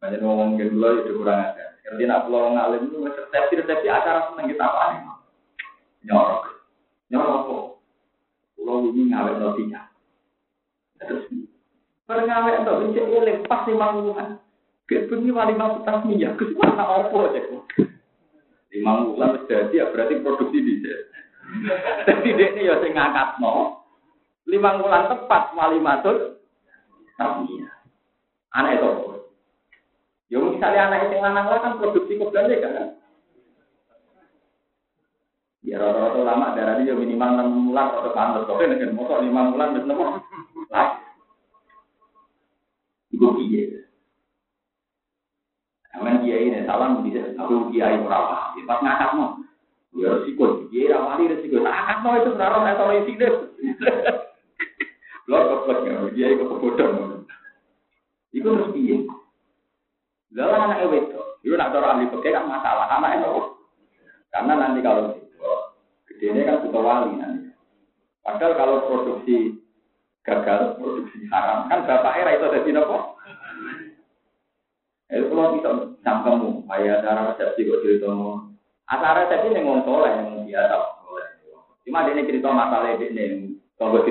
Banyak 0.00 0.24
ngomong 0.24 0.56
ke 0.56 0.72
dulu 0.72 1.04
itu 1.04 1.12
kurang 1.20 1.44
ada. 1.44 1.76
Karena 1.84 2.04
nak 2.08 2.24
pulau 2.24 2.56
ngalim 2.56 2.88
itu 2.88 3.04
resepsi 3.04 3.60
resepsi 3.60 3.88
acara 3.92 4.32
seneng 4.32 4.48
kita 4.48 4.64
apa 4.64 4.82
nih? 4.96 5.02
Nyorok, 6.08 6.44
nyorok 7.12 7.38
kok. 7.44 7.64
Pulau 8.56 8.88
ini 8.88 9.12
ngawet 9.12 9.36
notinya. 9.36 9.92
Terus 11.04 11.28
perngawe 12.08 12.50
itu 12.64 12.72
bisa 12.88 13.02
eling 13.04 13.38
pas 13.44 13.68
lima 13.68 13.86
bulan. 13.92 14.28
Kebetulan 14.88 15.36
wali 15.36 15.52
masuk 15.52 15.84
tasnya, 15.84 16.32
kesukaan 16.40 16.80
apa 16.80 17.12
aja 17.12 17.40
kok. 17.44 17.64
Lima 18.72 19.04
bulan 19.04 19.36
terjadi 19.44 19.84
ya 19.84 19.92
berarti 19.92 20.24
produksi 20.24 20.64
bisa. 20.64 20.96
Jadi 22.08 22.28
dia 22.40 22.48
ini 22.56 22.68
ya 22.72 22.80
saya 22.80 22.88
ngangkat 22.92 23.28
no 23.44 23.77
lima 24.48 24.80
bulan 24.80 25.12
tepat 25.12 25.52
wali 25.52 25.78
matur 25.78 26.40
tapi 27.20 27.60
anak 28.56 28.80
itu 28.80 28.90
ya 30.32 30.40
misalnya 30.40 30.80
anak 30.88 31.00
itu 31.04 31.16
lanang 31.20 31.46
lah 31.52 31.58
kan 31.60 31.76
produksi 31.76 32.16
kebelanja 32.16 32.56
kan 32.64 32.74
ya 35.60 35.76
rata-rata 35.76 36.20
lama 36.24 36.56
darah 36.56 36.80
dia 36.80 36.96
minimal 36.96 37.28
enam 37.36 37.68
bulan 37.68 37.92
atau 37.92 38.12
pantas 38.16 38.48
oke 38.48 38.64
dengan 38.64 38.96
motor 38.96 39.20
lima 39.20 39.52
bulan 39.52 39.76
dan 39.76 39.84
enam 39.84 40.24
lah 40.72 40.88
itu 43.12 43.28
iya 43.44 43.84
Aman 45.98 46.22
kiai 46.22 46.46
ini 46.46 46.62
salam 46.62 47.02
bisa 47.02 47.34
aku 47.34 47.74
kiai 47.74 47.98
berapa? 47.98 48.54
Pas 48.54 48.78
ngakak 48.84 49.18
mau, 49.18 49.42
ya 49.98 50.14
resiko 50.14 50.68
kiai 50.70 50.94
rawali 50.94 51.26
resiko. 51.26 51.58
Ngakak 51.58 51.98
mau 52.06 52.14
itu? 52.22 52.30
Saya 52.38 52.76
tahu 52.78 52.92
isi 53.02 53.18
deh. 53.18 53.34
Lor 55.28 55.42
keplek 55.44 55.78
ya, 55.84 55.96
dia 56.16 56.26
ikut 56.32 56.48
kebodohan. 56.48 57.28
Iku 58.32 58.48
terus 58.48 58.72
piye? 58.72 58.96
Lalu 60.32 60.52
anak 60.56 60.78
itu, 60.88 61.20
itu 61.44 61.54
nak 61.56 61.72
dorong 61.72 62.00
ahli 62.00 62.12
pakai 62.12 62.32
kan 62.32 62.48
masalah 62.48 62.88
anak 62.88 63.20
itu. 63.20 63.32
Karena 64.32 64.52
nanti 64.56 64.80
kalau 64.80 65.16
gedenya 66.08 66.48
kan 66.48 66.60
butuh 66.64 66.80
wali 66.80 67.12
nanti. 67.16 67.48
Padahal 68.24 68.52
kalau 68.56 68.76
produksi 68.88 69.56
gagal, 70.24 70.76
produksi 70.80 71.28
haram, 71.32 71.68
kan 71.68 71.84
bapak 71.84 72.16
era 72.20 72.36
itu 72.36 72.44
ada 72.48 72.60
di 72.64 72.72
nopo. 72.72 73.16
Itu 75.08 75.32
kalau 75.32 75.56
bisa 75.56 75.70
cangkemmu, 76.04 76.68
kayak 76.68 77.00
cara 77.00 77.32
resepsi 77.32 77.64
kok 77.64 77.80
cerita 77.80 78.12
mau. 78.12 78.44
Acara 78.88 79.24
resepsi 79.24 79.56
yang 79.56 79.64
ngomong 79.64 79.84
soleh, 79.88 80.12
yang 80.12 80.28
biasa. 80.44 80.76
Cuma 81.88 82.04
dia 82.04 82.12
ini 82.12 82.28
cerita 82.28 82.52
masalah 82.52 82.92
ini, 83.00 83.16
yang 83.16 83.32
tunggu 83.80 84.04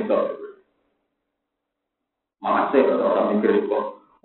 kalau 2.41 3.08
orang 3.13 3.28
mikir 3.38 3.52
itu. 3.63 3.69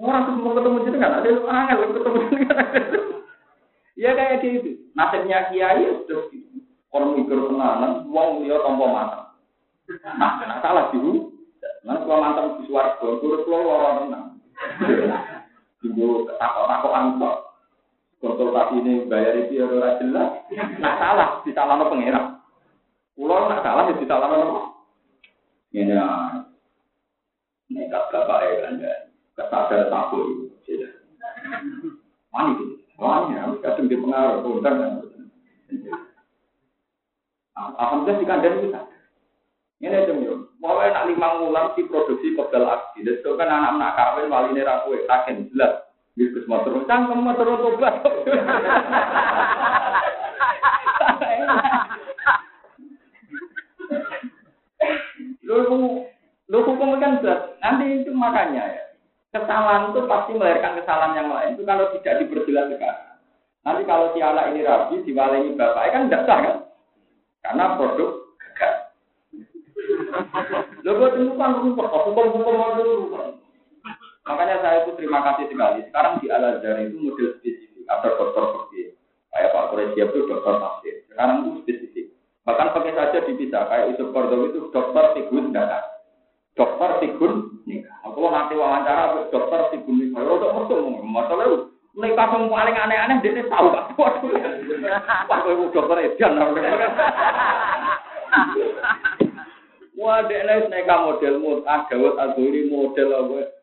Orang 0.02 0.26
tuh 0.26 0.34
mau 0.40 0.56
ketemu 0.58 0.78
jenengan, 0.88 1.20
ada 1.20 1.28
yang 1.28 1.46
angel 1.46 1.78
ketemu 1.94 2.18
jenengan. 2.30 2.66
Ya 3.92 4.18
kayak 4.18 4.42
gitu. 4.42 4.82
Nasibnya 4.98 5.52
kiai 5.52 5.84
ya 5.84 5.92
sudah 6.02 6.26
gitu. 6.32 6.64
Orang 6.90 7.14
mikir 7.14 7.38
tenanan, 7.38 8.08
uang 8.10 8.42
dia 8.42 8.58
tanpa 8.58 8.86
mata. 8.88 9.20
Nah, 10.18 10.42
nah 10.42 10.58
salah 10.64 10.90
sih. 10.90 10.98
Nah, 11.86 12.02
kalau 12.02 12.18
mantan 12.18 12.58
di 12.58 12.66
suara, 12.66 12.98
turut 12.98 13.46
keluar 13.46 13.68
orang 13.68 13.96
tenang. 14.02 14.26
Tunggu 15.82 16.30
takut-takutan 16.38 17.18
kok. 17.18 17.38
Konsultasi 18.22 18.74
ini 18.86 18.92
bayar 19.10 19.34
itu 19.34 19.58
ya 19.58 19.66
ora 19.66 19.98
jelas. 19.98 20.46
Nah 20.78 20.94
salah, 20.94 21.28
disalahno 21.42 21.90
pengira. 21.90 22.38
Pulau 23.18 23.50
nak 23.50 23.66
salah 23.66 23.90
ya 23.90 23.98
disalahno 23.98 24.36
nopo. 24.38 24.60
Ini 25.74 25.90
ya. 25.90 26.06
Nekat 27.72 28.04
bapak 28.12 28.38
ya 28.44 28.56
kan 28.68 28.74
ya. 28.84 28.94
Kesadar 29.32 29.88
takut. 29.88 30.52
Itu. 30.68 30.86
Mani 32.32 32.68
ya. 33.32 33.48
Kadang 33.64 33.88
di 33.88 33.96
pengaruh. 33.96 34.44
Konten 34.44 34.74
kan. 34.76 34.92
Alhamdulillah 37.56 38.20
di 38.20 38.26
kandang 38.28 38.60
kita. 38.60 38.80
Ini 39.82 39.98
aja 40.04 40.12
yo. 40.14 40.52
Mau 40.62 40.78
nak 40.78 41.08
lima 41.10 41.42
ulang 41.42 41.74
si 41.74 41.82
produksi 41.88 42.36
kebal 42.36 42.68
aksi. 42.68 43.02
Dan 43.02 43.18
kan 43.24 43.48
anak-anak 43.50 43.96
kawin 43.98 44.30
wali 44.30 44.48
ini 44.54 44.62
rapuh. 44.62 44.94
Kagen 45.08 45.48
jelas. 45.50 45.88
Yesus 46.12 46.44
mau 46.44 46.60
terus 46.60 46.84
cangkem 46.84 47.24
tobat. 47.24 48.04
Lu 55.42 56.04
lu 56.52 56.58
hukum 56.68 57.00
kan 57.00 57.16
Nanti 57.82 58.06
itu 58.06 58.14
makanya 58.14 58.62
ya. 58.78 58.84
Kesalahan 59.34 59.90
itu 59.90 60.06
pasti 60.06 60.38
melahirkan 60.38 60.78
kesalahan 60.78 61.18
yang 61.18 61.28
lain. 61.34 61.58
Itu 61.58 61.66
kalau 61.66 61.90
tidak 61.98 62.22
diperjelas 62.22 62.70
sekarang. 62.70 63.18
Nanti 63.66 63.82
kalau 63.90 64.14
si 64.14 64.22
anak 64.22 64.54
ini 64.54 64.62
rabi, 64.62 65.02
diwalengi 65.02 65.58
bapaknya 65.58 65.90
kan 65.90 66.02
tidak 66.06 66.22
sah 66.30 66.38
kan? 66.38 66.56
Karena 67.42 67.64
produk 67.74 68.10
gagal. 68.38 68.74
Lo 70.86 70.90
buat 70.94 71.18
itu 71.18 71.34
hukum, 71.34 71.82
hukum-hukum 71.90 72.78
dulu. 72.78 72.94
Makanya 74.30 74.62
saya 74.62 74.86
itu 74.86 74.94
terima 74.94 75.18
kasih 75.26 75.50
sekali. 75.50 75.82
Sekarang 75.90 76.22
di 76.22 76.30
Al 76.30 76.62
Azhar 76.62 76.78
itu 76.78 77.02
model 77.02 77.34
spesifik. 77.42 77.82
Ada 77.90 78.14
dokter 78.14 78.44
pergi. 78.46 78.82
Kayak 79.34 79.50
Pak 79.50 79.66
Koresia 79.74 80.04
itu 80.06 80.18
dokter 80.30 80.54
tafsir. 80.62 80.94
Sekarang 81.10 81.36
itu 81.42 81.50
spesifik. 81.66 82.06
Bahkan 82.46 82.68
pakai 82.78 82.94
saja 82.94 83.18
dipisah. 83.26 83.62
Kayak 83.66 83.86
Yusuf 83.90 84.14
Kordowi 84.14 84.54
itu 84.54 84.70
dokter 84.70 85.04
tigun 85.18 85.50
data. 85.50 85.91
Dokter 86.52 86.90
tigun 87.00 87.64
nikah. 87.64 87.96
Aku 88.04 88.28
nanti 88.28 88.54
wawancara 88.56 89.28
dokter 89.32 89.60
tigun 89.72 89.96
nikah. 90.00 90.20
Kalau 90.20 90.36
untuk 90.36 90.52
masuk, 90.52 90.78
masalah. 91.04 91.46
Nikah 91.92 92.24
yang 92.24 92.48
paling 92.48 92.72
aneh-aneh, 92.72 93.20
dia 93.20 93.44
tahu 93.52 93.68
gak? 93.68 93.92
Waduh. 94.00 94.32
Wah, 95.28 95.38
itu 95.44 95.64
dokter 95.76 95.96
Edian. 96.00 96.40
Wah, 100.00 100.24
dia 100.24 100.40
nikah 100.72 100.98
model 101.04 101.34
mutah, 101.36 101.84
Dawud 101.92 102.16
Aduri 102.16 102.72
model 102.72 103.12
apa 103.12 103.62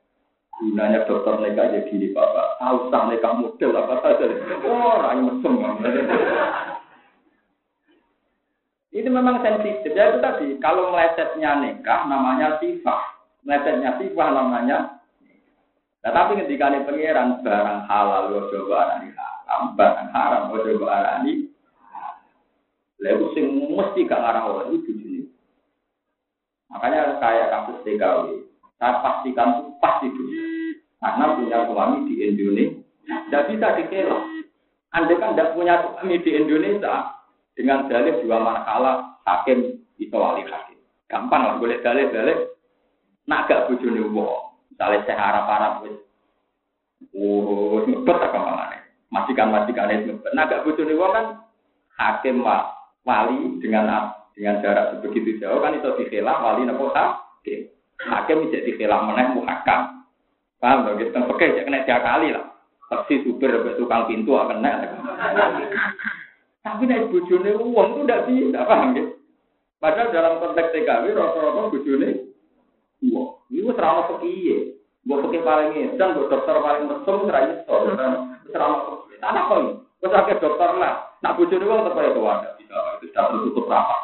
gunanya 0.60 1.08
dokter 1.08 1.39
nikah 1.39 1.71
jadi 1.71 2.12
bapak 2.12 2.60
tahu 2.60 2.91
sah 2.91 3.08
nikah 3.08 3.32
model 3.32 3.71
apa 3.80 3.95
saja 4.04 4.28
oh 4.67 4.99
orang 4.99 5.32
mesum 5.32 5.56
itu 8.89 9.10
memang 9.10 9.45
sensitif 9.45 9.91
ya 9.93 10.13
itu 10.13 10.19
tadi 10.21 10.47
kalau 10.62 10.93
melesetnya 10.93 11.62
nikah 11.62 12.10
namanya 12.10 12.58
sifat 12.58 12.99
melesetnya 13.45 13.97
sifat 14.02 14.30
namanya 14.34 14.97
nah, 16.02 16.12
tapi 16.12 16.41
ketika 16.45 16.73
ini 16.73 16.86
pangeran 16.86 17.41
barang 17.45 17.80
halal 17.86 18.23
lo 18.34 18.39
coba 18.49 18.75
arani 18.89 19.10
haram 19.13 19.62
barang 19.78 20.10
haram 20.10 20.41
lo 20.49 20.58
coba 20.65 20.86
arani 20.89 21.49
lalu 22.99 23.25
sing 23.38 23.45
mesti 23.71 24.10
gak 24.10 24.19
arah 24.19 24.43
orang 24.43 24.75
itu 24.75 24.91
sini 24.97 25.21
makanya 26.73 27.17
kayak 27.21 27.49
kasus 27.54 27.78
TKW 27.86 28.49
saya 28.80 29.04
pastikan 29.04 29.60
itu 29.60 29.75
pasti 29.84 30.08
dosa. 30.08 30.43
Karena 31.04 31.36
punya 31.36 31.58
suami 31.67 31.97
di 32.08 32.15
Indonesia. 32.23 32.80
Tidak 33.28 33.43
bisa 33.52 33.67
dikira. 33.75 34.19
Anda 34.95 35.13
kan 35.19 35.36
tidak 35.36 35.52
punya 35.54 35.84
suami 35.84 36.15
di 36.23 36.32
Indonesia. 36.32 37.19
Dengan 37.58 37.92
dalih 37.92 38.24
dua 38.24 38.40
manakala 38.40 39.20
hakim 39.28 39.84
itu 40.00 40.16
wali 40.16 40.48
hakim. 40.48 40.80
Gampang 41.10 41.42
lah, 41.44 41.56
boleh 41.58 41.82
dalih-dalih. 41.82 42.50
Nak 43.28 43.46
gak 43.50 43.66
bujuni 43.70 44.02
wong. 44.02 44.58
Misalnya 44.74 45.06
saya 45.06 45.18
harap-harap. 45.18 45.86
Oh, 47.14 47.84
ngebet 47.86 48.18
apa 48.18 48.80
Majikan-majikan 49.10 49.92
itu 49.94 50.14
ngebet. 50.14 50.32
Nak 50.34 50.48
gak 50.50 50.64
bujuni 50.66 50.94
kan 50.98 51.26
hakim 52.00 52.46
wali 53.04 53.40
dengan 53.60 54.16
dengan 54.38 54.64
jarak 54.64 54.96
sebegitu 54.96 55.44
jauh 55.44 55.60
kan 55.60 55.76
itu 55.76 55.90
dikhilah 56.00 56.36
wali 56.40 56.64
nopo 56.64 56.96
hakim. 56.96 57.68
Hakim 58.00 58.48
bisa 58.48 58.64
dikhilah 58.64 59.04
meneh 59.04 59.36
muhakam. 59.36 60.08
Paham 60.60 60.88
dong? 60.88 61.00
Kita 61.00 61.24
pakai 61.28 61.56
ya 61.56 61.64
kena 61.68 61.84
tiap 61.88 62.04
kali 62.04 62.32
lah. 62.32 62.56
Taksi 62.92 63.24
supir 63.24 63.52
tukang 63.76 64.08
pintu 64.08 64.36
akan 64.36 64.60
kena. 64.60 64.72
Tapi 66.60 66.84
naik 66.86 67.08
bujune 67.10 67.56
uang 67.56 67.88
itu 67.95 68.02
tidak 68.04 68.24
bisa, 68.28 68.60
paham 68.67 68.91
ya? 68.95 69.04
Padahal 69.80 70.12
dalam 70.12 70.34
konteks 70.43 70.76
TKW 70.76 71.15
rata-rata 71.15 71.72
bujune 71.72 72.10
uang. 73.08 73.30
Ini 73.48 73.72
serama 73.74 74.12
pekiye. 74.12 74.76
Gue 75.08 75.17
pakai 75.24 75.41
paling 75.41 75.72
edan, 75.80 76.19
gue 76.19 76.28
dokter 76.28 76.56
paling 76.60 76.84
mesum, 76.91 77.26
serai 77.26 77.48
itu. 77.56 77.78
Serama 78.52 78.76
pekiye. 78.84 79.17
Tanah 79.24 79.43
kok 79.48 79.60
ini? 79.63 79.72
Gue 80.04 80.10
sakit 80.12 80.38
dokter 80.43 80.69
lah. 80.76 81.15
Nak 81.24 81.36
bujune 81.39 81.63
uang 81.63 81.82
tetap 81.88 82.00
ada. 82.00 82.50
Bisa, 82.60 82.78
itu 83.00 83.08
sudah 83.10 83.24
tertutup 83.32 83.65
rapat. 83.72 84.00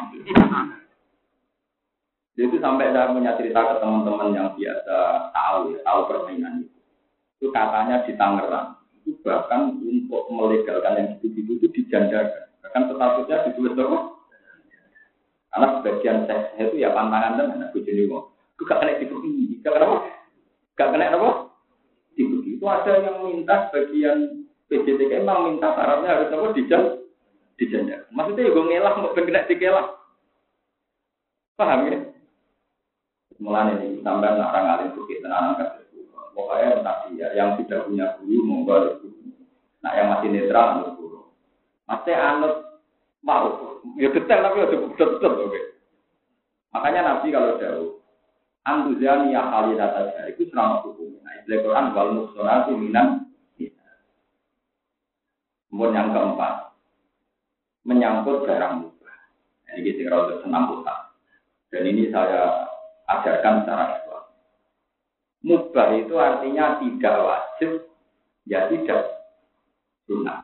Itu 2.36 2.60
sampai 2.60 2.92
saya 2.92 3.16
punya 3.16 3.32
cerita 3.40 3.64
ke 3.64 3.74
teman-teman 3.80 4.36
yang 4.36 4.52
biasa 4.60 4.96
tahu 5.32 5.72
ya, 5.72 5.80
tahu 5.88 6.00
permainan 6.12 6.68
itu. 6.68 6.80
Itu 7.40 7.48
katanya 7.56 8.04
di 8.04 8.12
Tangerang, 8.20 8.76
itu 9.06 9.22
bahkan 9.22 9.78
untuk 9.86 10.26
melegalkan 10.34 10.98
yang 10.98 11.08
gitu-gitu 11.22 11.62
itu 11.62 11.68
dijanjakan. 11.70 12.50
Bahkan 12.66 12.82
statusnya 12.90 13.46
ditulis 13.46 13.78
apa? 13.78 14.00
Karena 15.54 15.68
sebagian 15.78 16.18
seks 16.26 16.58
itu 16.58 16.82
ya 16.82 16.90
pantangan 16.90 17.38
dan 17.38 17.54
anak 17.54 17.70
bujuni 17.70 18.10
wong. 18.10 18.34
Itu 18.58 18.66
gak 18.66 18.82
kena 18.82 18.98
dibuki. 18.98 19.62
Gak 19.62 19.78
kenapa? 19.78 19.98
Gak 20.74 20.90
kena 20.90 21.14
apa? 21.14 21.30
Dibuki. 22.18 22.58
Itu 22.58 22.66
ada 22.66 22.92
yang 22.98 23.18
minta 23.30 23.70
sebagian 23.70 24.50
PJTK 24.74 25.22
emang 25.22 25.54
minta 25.54 25.70
syaratnya 25.78 26.10
harus 26.10 26.34
apa? 26.34 26.46
Dijan, 26.58 26.84
dijanjakan. 27.62 28.10
Maksudnya 28.10 28.42
ya 28.42 28.52
gue 28.58 28.66
ngelak, 28.74 28.94
mau 28.98 29.14
kena 29.14 29.46
dikelak. 29.46 29.88
Paham 31.56 31.88
ya? 31.94 32.00
Mulai 33.38 33.78
ini 33.78 34.02
sampai 34.02 34.32
orang 34.42 34.66
alim 34.66 34.96
bukit 34.98 35.20
tenanan 35.22 35.60
kasih 35.60 35.85
Pokoknya 36.36 36.84
tadi 36.84 37.24
ya, 37.24 37.32
yang 37.32 37.56
tidak 37.64 37.88
punya 37.88 38.20
guru 38.20 38.44
monggo 38.44 38.76
guru. 39.00 39.32
Nah 39.80 39.92
yang 39.96 40.08
masih 40.12 40.28
netral 40.36 40.68
harus 40.84 40.92
guru. 41.00 41.32
Masih 41.88 42.12
anut 42.12 42.56
mau, 43.24 43.80
ya 43.96 44.12
detail 44.12 44.44
tapi 44.44 44.60
ya 44.60 44.68
cukup 44.76 44.92
betul 45.00 45.32
oke. 45.48 45.62
Makanya 46.76 47.02
Nabi 47.08 47.32
kalau 47.32 47.56
jauh, 47.56 48.04
Anduzani 48.68 49.32
ya 49.32 49.48
kali 49.48 49.80
data 49.80 50.28
itu 50.28 50.52
selama 50.52 50.84
hukum. 50.84 51.24
Nah, 51.24 51.40
istilah 51.40 51.62
Quran 51.64 51.86
wal 51.96 52.10
muksonati 52.20 52.74
minang. 52.76 53.10
Kemudian 55.70 55.96
yang 55.96 56.08
keempat, 56.16 56.72
menyangkut 57.84 58.48
barang 58.48 58.74
mubah. 58.80 59.18
Ini 59.76 59.84
kita 59.84 60.08
kalau 60.08 60.40
senam 60.40 60.72
Dan 61.68 61.84
ini 61.84 62.08
saya 62.08 62.72
ajarkan 63.12 63.68
secara. 63.68 64.05
Mubah 65.46 65.94
itu 65.94 66.18
artinya 66.18 66.82
tidak 66.82 67.16
wajib, 67.22 67.72
ya 68.50 68.66
tidak 68.66 69.30
sunnah. 70.10 70.42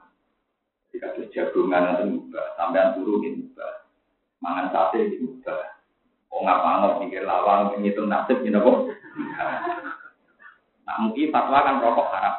Jika 0.93 1.17
ada 1.17 1.23
jagungan 1.33 1.89
itu 1.97 2.03
mubah, 2.05 2.45
sampean 2.53 2.93
turu 2.93 3.17
ini 3.25 3.41
mubah, 3.41 3.89
mangan 4.45 4.69
sate 4.69 5.01
ini 5.01 5.25
mubah. 5.25 5.57
Oh 6.29 6.45
nggak 6.45 6.61
mau 6.61 7.01
pikir 7.01 7.25
lawang, 7.25 7.73
menghitung 7.73 8.13
nasib 8.13 8.45
ini 8.45 8.61
kok. 8.61 8.77
Nah 10.85 10.95
mungkin 11.01 11.33
fatwa 11.33 11.65
kan 11.65 11.81
rokok 11.81 12.11
haram. 12.13 12.35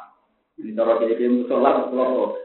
Ini 0.62 0.78
cara 0.78 1.02
kiri 1.02 1.18
kiri 1.18 1.34
musola, 1.42 1.90
kalau 1.90 2.38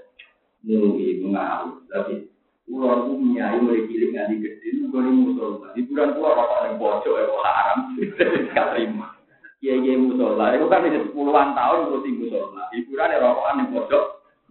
Nunggu 0.66 1.22
mengaruh. 1.24 1.86
Tapi 1.94 2.26
pulau 2.66 3.14
itu 3.14 3.38
nyai 3.38 3.62
mulai 3.62 3.86
cilik 3.86 4.10
nganti 4.18 4.36
gede. 4.42 4.68
Nunggu 4.82 4.98
ini 4.98 5.12
musola. 5.30 5.68
Hiburan 5.78 6.16
pulau 6.18 6.34
rokok 6.34 6.60
yang 6.66 6.76
pojok 6.82 7.14
ya 7.14 7.24
kok 7.30 7.46
haram. 7.46 7.80
Gak 8.58 8.68
terima. 8.74 9.17
Iya 9.58 9.74
iya 9.82 9.94
musola. 9.98 10.54
Itu 10.54 10.70
kan 10.70 10.86
ini 10.86 11.10
puluhan 11.18 11.58
tahun 11.58 11.90
ngurusi 11.90 12.10
musola. 12.14 12.70
Hiburan 12.78 13.10
ya 13.10 13.18
rokokan 13.26 13.58
yang 13.58 13.70
pojok 13.74 14.04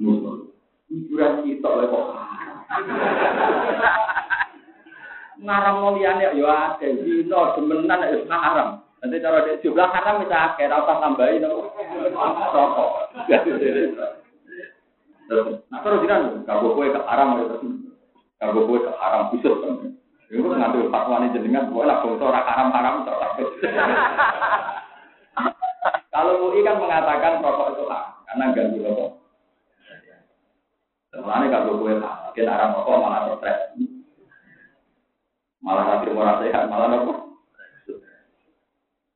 musola. 0.03 0.51
Hiburan 0.91 1.47
kita 1.47 1.69
ya 1.79 1.87
kok. 1.87 2.05
Ngarang 5.47 5.77
mau 5.79 5.95
liane 5.95 6.27
ya 6.27 6.75
ada. 6.75 6.87
Dino 6.91 7.41
demenan 7.55 8.03
ya 8.03 8.35
haram. 8.35 8.83
Nanti 8.99 9.23
cara 9.23 9.47
jumlah 9.63 9.89
haram 9.95 10.27
bisa 10.27 10.37
akhir 10.51 10.75
apa 10.75 10.93
tambahin 10.99 11.47
rokok. 11.47 12.91
Nah 15.71 15.79
terus 15.83 16.03
jiran, 16.07 16.43
kalau 16.47 16.75
kue 16.79 16.87
ke 16.91 17.01
haram 17.03 17.35
itu 17.43 17.59
kalau 18.39 18.63
kue 18.67 18.79
ke 18.83 18.91
haram 18.99 19.31
khusus 19.31 19.55
kan. 19.63 19.95
Itu 20.27 20.43
ngambil 20.43 20.91
fatwa 20.91 21.23
ini 21.23 21.35
jenengan, 21.39 21.71
gue 21.71 21.87
lah 21.87 22.03
bongso 22.03 22.27
orang 22.27 22.43
haram 22.51 22.75
haram 22.75 23.07
Kalau 26.27 26.51
UI 26.51 26.67
kan 26.67 26.83
mengatakan 26.83 27.39
rokok 27.39 27.79
itu 27.79 27.87
haram 27.87 28.19
karena 28.27 28.51
ganggu 28.51 28.83
rokok. 28.83 29.11
Sebenarnya 31.15 31.55
kalau 31.55 31.79
kue 31.79 31.95
mungkin 32.03 32.51
haram 32.51 32.75
rokok 32.75 32.99
malah 32.99 33.31
stres. 33.39 33.61
Malah 35.63 35.87
nanti 35.87 36.11
mau 36.11 36.27
sehat, 36.43 36.67
malah 36.67 36.99
rokok. 36.99 37.19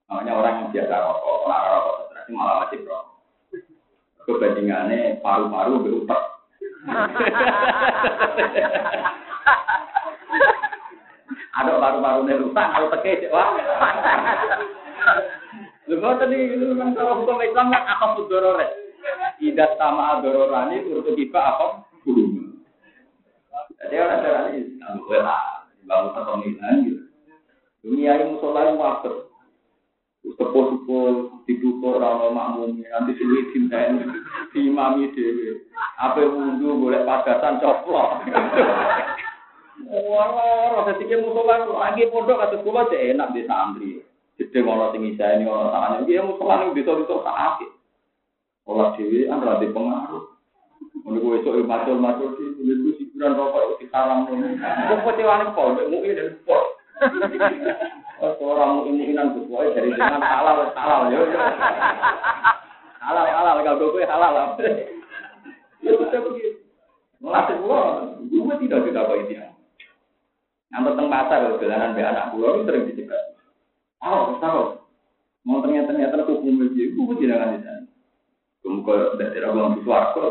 Makanya 0.07 0.39
orang 0.39 0.55
yang 0.63 0.71
biasa 0.71 0.95
rokok, 1.03 1.37
malah 1.51 1.67
rokok 1.75 1.97
stres 2.07 2.27
malah 2.31 2.55
wajib 2.63 2.81
rokok 2.87 3.11
kebandingannya 4.23 5.19
paru-paru 5.19 5.83
berutak. 5.83 6.23
Ada 11.59 11.75
paru-paru 11.75 12.31
rusak, 12.39 12.67
kalau 12.71 12.87
teke 13.03 13.27
wah. 13.35 13.51
Lalu 15.91 16.19
tadi 16.23 16.39
itu 16.55 16.67
kan 16.79 16.95
kalau 16.95 17.27
hukum 17.27 17.43
Islam 17.43 17.75
kan 17.75 17.83
apa 17.83 18.15
pudorore? 18.15 18.69
Tidak 19.43 19.71
sama 19.75 20.23
adororani 20.23 20.87
untuk 20.87 21.19
kita 21.19 21.41
apa? 21.41 21.83
Jadi 23.81 23.95
orang 23.97 24.23
cara 24.23 24.41
ini, 24.55 24.77
kalau 24.79 25.19
lah, 25.19 25.67
bangun 25.89 26.15
satu 26.15 26.33
gitu. 26.47 26.63
Dunia 27.81 28.13
ini 28.21 28.37
musola 28.37 28.69
yang 28.71 28.77
wajar. 28.77 29.33
Sepuh-sepuh 30.21 31.43
dibuka 31.49 31.97
orang 31.97 32.37
makmum 32.37 32.77
nanti 32.77 33.17
sini 33.17 33.51
cintain 33.57 34.05
di 34.53 34.69
mami 34.69 35.09
dewi. 35.17 35.65
Apa 35.97 36.21
wudhu 36.21 36.77
boleh 36.77 37.03
padasan 37.09 37.57
coplok. 37.59 38.29
Wah, 39.91 40.77
rasa 40.77 41.01
tiga 41.01 41.25
musola 41.25 41.65
lagi 41.67 42.05
pondok 42.13 42.37
atau 42.37 42.61
sekolah 42.61 42.93
enak 42.93 43.33
di 43.33 43.43
santri. 43.49 44.00
Jadi 44.41 44.65
kalau 44.65 44.89
tinggi 44.97 45.21
saya 45.21 45.37
ini 45.37 45.45
orang 45.45 45.69
tangannya, 45.69 46.09
dia 46.09 46.25
musola 46.25 46.65
ini 46.65 46.81
bisa 46.81 46.97
bisa 46.97 47.21
sakit. 47.21 47.71
Olah 48.65 48.97
dewi 48.97 49.29
kan 49.29 49.45
rada 49.45 49.67
pengaruh. 49.69 50.25
Menurut 51.05 51.45
gue 51.45 51.61
itu 51.61 51.69
macul 51.69 52.01
macul 52.01 52.33
sih, 52.41 52.49
menurut 52.57 52.81
gue 52.81 52.95
hiburan 53.05 53.37
rokok 53.37 53.77
di 53.85 53.87
salam 53.93 54.25
nih. 54.33 54.57
Kok 54.57 55.01
kecewa 55.05 55.35
nih 55.45 55.49
pol, 55.53 55.69
mungkin 55.77 56.17
dari 56.17 56.33
pol. 56.49 56.65
Orang 58.41 58.81
mungkin-mungkinan 58.81 59.33
sesuai 59.37 59.77
dari 59.77 59.93
dengan 59.93 60.25
halal, 60.25 60.73
halal 60.73 61.09
ya. 61.13 61.21
Halal, 63.01 63.25
halal, 63.29 63.57
kalau 63.65 63.93
gue 63.93 64.05
halal 64.09 64.33
lah. 64.33 64.49
Ya 65.81 65.91
sudah 65.97 66.21
begitu. 66.29 66.65
Melatih 67.21 67.57
gua, 67.61 68.09
gue 68.17 68.55
tidak 68.65 68.81
tidak 68.89 69.05
apa 69.05 69.15
ini. 69.21 69.37
Yang 70.73 70.83
tentang 70.89 71.09
pasar, 71.13 71.41
jalanan 71.61 71.93
be 71.93 72.01
anak 72.01 72.33
gua 72.33 72.57
itu 72.57 72.65
sering 72.65 72.89
dicegah. 72.89 73.30
Oh, 74.01 74.41
tahu. 74.41 74.81
Mau 75.45 75.61
ternyata 75.65 75.93
ternyata 75.93 76.25
hukum 76.25 76.69
itu, 76.69 76.97
gue 76.97 77.17
tidak 77.21 77.37
akan 77.41 77.57
di 77.57 77.61
sana. 77.65 77.85
Kemudian 78.61 79.17
dari 79.17 79.41
ragu 79.41 79.81
suarga, 79.81 80.25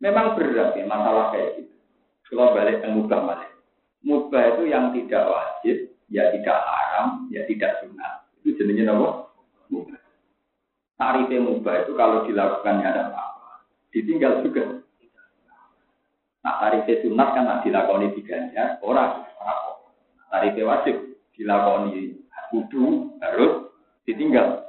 memang 0.00 0.36
berat 0.36 0.76
ya 0.76 0.84
masalah 0.84 1.32
kayak 1.32 1.64
gitu. 1.64 1.74
Kalau 2.36 2.52
balik 2.52 2.84
ke 2.84 2.88
mubah 2.92 3.20
balik. 3.24 3.52
Mubah 4.04 4.42
itu 4.54 4.62
yang 4.68 4.92
tidak 4.92 5.24
wajib, 5.24 5.76
ya 6.12 6.24
tidak 6.36 6.58
haram, 6.58 7.26
ya 7.32 7.48
tidak 7.48 7.80
sunat. 7.80 8.28
Itu 8.44 8.60
jenisnya 8.60 8.92
apa? 8.92 9.32
Mubah. 9.72 10.00
Tarifnya 11.00 11.38
mubah 11.40 11.74
itu 11.84 11.92
kalau 11.96 12.28
dilakukannya 12.28 12.86
ada 12.86 13.02
apa? 13.08 13.24
Ditinggal 13.92 14.44
juga. 14.44 14.84
Nah, 16.44 16.54
tarifnya 16.60 17.02
sunat 17.02 17.28
kan 17.32 17.64
dilakoni 17.64 18.12
diganjar, 18.20 18.78
orang 18.84 19.24
Tarifnya 20.26 20.66
wajib 20.68 21.05
dilakoni 21.36 22.16
kudu 22.50 23.16
harus 23.20 23.70
ditinggal. 24.08 24.64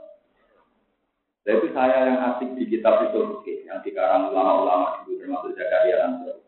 Dan 1.47 1.63
itu 1.63 1.67
saya 1.71 1.97
yang 2.11 2.19
asik 2.33 2.59
di 2.59 2.67
kitab 2.67 3.07
itu 3.07 3.39
yang 3.63 3.79
dikarang 3.79 4.35
ulama-ulama 4.35 5.07
itu 5.07 5.15
termasuk 5.23 5.55
Zakaria 5.55 6.03
Ansor. 6.03 6.43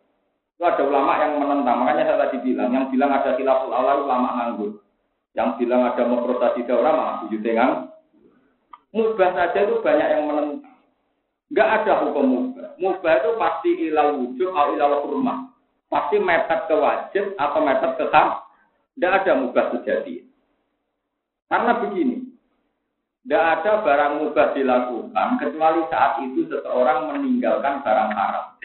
Itu 0.60 0.64
ada 0.68 0.84
ulama 0.84 1.16
yang 1.24 1.40
menentang, 1.40 1.80
makanya 1.80 2.04
saya 2.04 2.20
tadi 2.28 2.44
bilang, 2.44 2.76
yang 2.76 2.92
bilang 2.92 3.16
ada 3.16 3.32
khilaful 3.40 3.72
awal 3.72 4.04
ulama 4.04 4.28
nganggur. 4.36 4.84
Yang 5.32 5.50
bilang 5.64 5.88
ada 5.88 6.04
memprotasi 6.04 6.68
daurah 6.68 6.92
malah 6.92 7.16
tujuh 7.24 7.40
tengang. 7.40 7.96
Mubah 8.92 9.32
saja 9.38 9.60
itu 9.64 9.80
banyak 9.80 10.08
yang 10.10 10.28
menentang. 10.28 10.76
Enggak 11.48 11.70
ada 11.80 11.94
hukum 12.04 12.26
mubah. 12.28 12.76
Mubah 12.76 13.14
itu 13.24 13.30
pasti 13.40 13.72
ilal 13.88 14.20
wujud 14.20 14.52
atau 14.52 14.74
ilal 14.76 15.00
kurma. 15.08 15.48
Pasti 15.88 16.20
mepet 16.20 16.68
ke 16.68 16.76
wajib 16.76 17.26
atau 17.40 17.60
mepet 17.64 17.92
ke 17.96 18.06
ham. 18.12 18.49
Enggak 19.00 19.24
ada 19.24 19.32
mubah 19.40 19.66
sejati. 19.72 20.28
Karena 21.48 21.72
begini, 21.80 22.20
tidak 23.24 23.64
ada 23.64 23.72
barang 23.80 24.14
mubah 24.20 24.52
dilakukan 24.52 25.28
kecuali 25.40 25.82
saat 25.88 26.20
itu 26.28 26.52
seseorang 26.52 27.08
meninggalkan 27.08 27.80
barang 27.80 28.12
haram. 28.12 28.60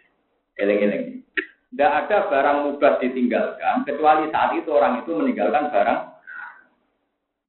Eleng-eleng. 0.59 1.23
Tidak 1.71 1.91
ada 1.91 2.27
barang 2.27 2.59
mubah 2.67 2.99
ditinggalkan, 2.99 3.87
kecuali 3.87 4.27
saat 4.35 4.59
itu 4.59 4.75
orang 4.75 5.07
itu 5.07 5.15
meninggalkan 5.15 5.71
barang. 5.71 6.01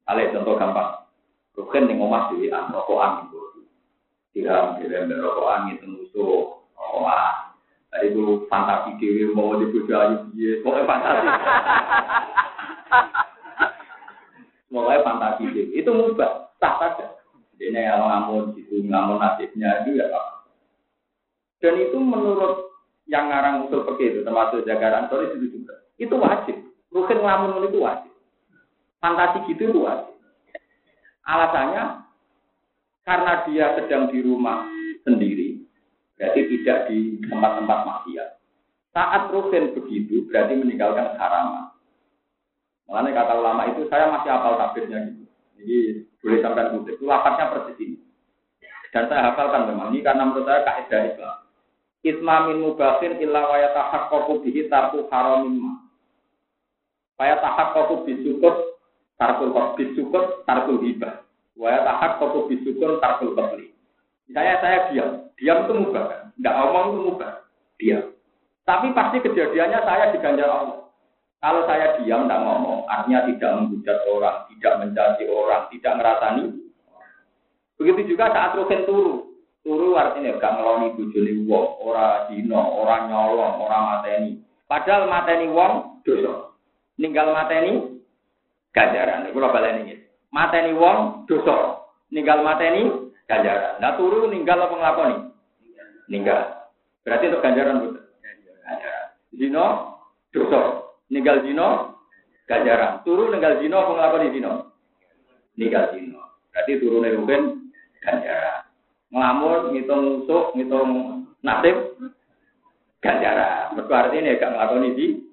Ale 0.05 0.29
contoh 0.29 0.53
gampang. 0.53 1.09
Rukin 1.57 1.89
yang 1.89 2.05
ngomah 2.05 2.37
di 2.37 2.53
rokokan 2.53 3.25
itu. 3.25 3.65
Tiram, 4.29 4.77
tiram, 4.77 5.09
rokokan 5.09 5.73
itu 5.73 5.89
musuh. 5.89 6.61
Tadi 7.89 8.11
itu 8.13 8.45
fantasi 8.45 8.93
dewi 9.01 9.33
mau 9.33 9.57
dibujuk 9.57 9.89
ayu. 9.89 10.29
Pokoknya 10.61 10.85
fantasi. 10.85 11.25
Pokoknya 14.75 15.07
fantasi 15.07 15.47
dewi. 15.55 15.79
Itu 15.79 15.95
mubah. 15.95 16.51
Sah 16.59 16.75
saja. 16.83 17.15
Jadi 17.55 17.71
yang 17.71 18.03
ngamun 18.03 18.51
itu 18.59 18.83
ngamun 18.83 19.23
nasibnya 19.23 19.87
itu 19.87 19.95
ya 19.95 20.11
Pak. 20.11 20.51
Dan 21.63 21.79
itu 21.79 21.95
menurut 21.95 22.75
yang 23.05 23.29
ngarang 23.29 23.69
usul 23.69 23.85
pergi 23.85 24.11
itu 24.11 24.19
termasuk 24.25 24.65
jagaran 24.65 25.05
sorry 25.07 25.29
itu 25.37 25.61
juga 25.61 25.77
itu 26.01 26.15
wajib 26.17 26.57
rukin 26.89 27.21
ngelamun 27.21 27.69
itu 27.69 27.79
wajib 27.81 28.13
fantasi 28.97 29.45
gitu 29.53 29.69
itu 29.69 29.79
wajib 29.85 30.17
alasannya 31.25 32.01
karena 33.05 33.33
dia 33.45 33.65
sedang 33.77 34.09
di 34.09 34.25
rumah 34.25 34.65
sendiri 35.05 35.61
berarti 36.17 36.41
tidak 36.49 36.77
di 36.89 37.21
tempat-tempat 37.29 37.79
maksiat 37.85 38.29
saat 38.89 39.29
rukin 39.29 39.77
begitu 39.77 40.25
berarti 40.25 40.53
meninggalkan 40.57 41.13
haram 41.21 41.69
Makanya 42.85 43.11
kata 43.17 43.33
ulama 43.41 43.63
itu 43.73 43.81
saya 43.89 44.13
masih 44.13 44.29
hafal 44.29 44.55
tabirnya 44.61 45.09
gitu. 45.09 45.23
Jadi 45.57 45.77
boleh 46.21 46.39
sampai 46.41 46.69
kutip. 46.73 46.93
Itu 47.01 47.05
lapasnya 47.09 47.51
persis 47.53 47.77
ini. 47.81 47.97
Dan 48.93 49.11
saya 49.11 49.33
hafalkan 49.33 49.67
memang 49.73 49.91
ini 49.91 50.05
karena 50.05 50.23
menurut 50.23 50.47
saya 50.47 50.63
kaidah 50.63 51.01
Islam 51.11 51.35
Isma 52.05 52.35
min 52.45 52.61
mubahin 52.61 53.17
illa 53.17 53.49
wa 53.49 53.57
yatahaqqaqu 53.57 54.45
bihi 54.45 54.69
tarku 54.69 55.09
haramin 55.09 55.57
ma. 55.57 55.73
Wa 57.17 57.33
yatahaqqaqu 57.33 58.05
bisukut 58.05 58.77
tarkul 59.17 59.49
bisukut 59.73 60.45
tarkul 60.45 60.85
hibah. 60.85 61.25
Wa 61.57 61.73
yatahaqqaqu 61.73 62.45
bisukut 62.45 63.01
tarkul 63.01 63.33
qatli. 63.33 63.73
Misalnya 64.29 64.55
saya 64.61 64.77
diam, 64.93 65.09
diam 65.33 65.57
itu 65.65 65.73
mubah 65.73 66.03
kan? 66.05 66.21
Enggak 66.37 66.53
ngomong 66.61 66.85
itu 66.85 66.99
mubah, 67.09 67.31
diam. 67.81 68.05
Tapi 68.65 68.87
pasti 68.93 69.17
kejadiannya 69.25 69.79
saya 69.81 70.05
diganjar 70.13 70.49
Allah. 70.49 70.84
Kalau 71.45 71.61
saya 71.69 72.01
diam, 72.01 72.25
tidak 72.25 72.41
ngomong, 72.41 72.89
artinya 72.89 73.21
tidak 73.29 73.53
menghujat 73.53 74.01
orang, 74.09 74.49
tidak 74.49 74.73
mencaci 74.81 75.29
orang, 75.29 75.69
tidak 75.69 75.93
ngerasani. 75.93 76.43
Begitu 77.77 78.17
juga 78.17 78.33
saat 78.33 78.57
rohen 78.57 78.81
turu. 78.89 79.29
Turu 79.61 79.93
artinya 79.93 80.41
gak 80.41 80.57
ngeloni 80.57 80.97
bujuni 80.97 81.45
wong, 81.45 81.85
ora 81.85 82.25
dino, 82.33 82.81
ora 82.81 83.05
nyolong, 83.05 83.61
ora 83.61 83.77
mateni. 83.77 84.41
Padahal 84.65 85.05
mateni 85.05 85.45
wong 85.53 86.01
dosa. 86.01 86.49
Ninggal 86.97 87.29
mateni 87.29 88.01
ganjaran. 88.73 89.29
Iku 89.29 89.37
lho 89.37 89.49
baleni 89.53 89.79
iki. 89.85 89.95
Mateni 90.33 90.73
wong 90.73 91.29
dosa. 91.29 91.85
Ninggal 92.09 92.41
mateni 92.41 92.89
ganjaran. 93.29 93.77
Nah 93.77 93.93
turu 93.93 94.25
ninggal 94.33 94.65
apa 94.65 94.73
nglakoni? 94.81 95.17
Ninggal. 96.09 96.73
Berarti 97.05 97.29
untuk 97.29 97.41
ganjaran 97.45 97.85
betul. 97.85 98.01
Ganjaran. 98.65 99.05
Zino, 99.37 99.65
dosa. 100.33 100.84
Ninggal 101.09 101.45
zino, 101.45 102.01
ganjaran. 102.49 103.05
Turu 103.05 103.29
ninggal 103.29 103.61
zino, 103.61 103.77
apa 103.81 104.17
zino? 104.29 104.73
Ninggal 105.55 105.93
zino. 105.93 106.21
Berarti 106.49 106.71
turunnya 106.81 107.13
rugen, 107.13 107.71
ganjaran. 108.01 108.65
Ngelamun, 109.13 109.61
ngitung 109.75 110.01
musuh, 110.01 110.51
ngitung 110.57 110.89
nasib, 111.45 111.77
ganjaran. 112.99 113.77
Berarti 113.77 114.15
ini 114.17 114.39
gak 114.41 114.51
ngelakoni 114.53 114.89
zino. 114.97 115.25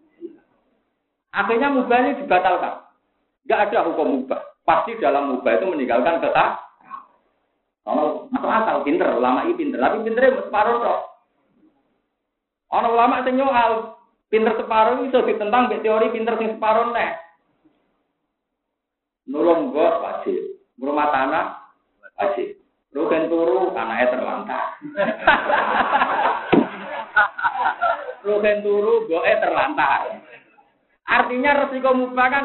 Akhirnya 1.33 1.73
mubahnya 1.73 2.20
dibatalkan. 2.20 2.85
Gak 3.49 3.73
ada 3.73 3.89
hukum 3.89 4.20
mubah. 4.20 4.41
Pasti 4.62 4.95
dalam 5.01 5.33
mubah 5.33 5.59
itu 5.59 5.66
meninggalkan 5.66 6.20
kesah. 6.20 6.61
Kalau 7.83 8.31
masuk 8.31 8.47
akal, 8.47 8.87
pinter, 8.87 9.11
ulama 9.11 9.43
ini 9.43 9.59
pinter. 9.59 9.83
Tapi 9.83 10.07
pinternya 10.07 10.39
separuh 10.39 10.77
toh. 10.79 11.01
Orang 12.70 12.95
ulama 12.95 13.27
sing 13.27 13.35
nyoal, 13.37 13.99
pinter 14.33 14.57
separuh 14.57 15.05
itu 15.05 15.20
ditentang 15.28 15.68
be 15.68 15.85
teori 15.85 16.09
pinter 16.09 16.41
sing 16.41 16.57
separuh 16.57 16.97
nih. 16.97 17.20
Nulung 19.28 19.76
gua 19.76 20.01
wajib. 20.01 20.57
Rumah 20.80 21.09
tanah 21.12 21.47
wajib. 22.16 22.57
Rugen 22.97 23.28
turu 23.28 23.76
anaknya 23.76 24.12
terlantar. 24.12 24.64
Rugen 28.26 28.59
turu 28.64 29.05
goe 29.09 29.33
terlantar. 29.37 30.01
Artinya 31.09 31.64
resiko 31.64 31.93
mubah 31.93 32.28
kan 32.33 32.45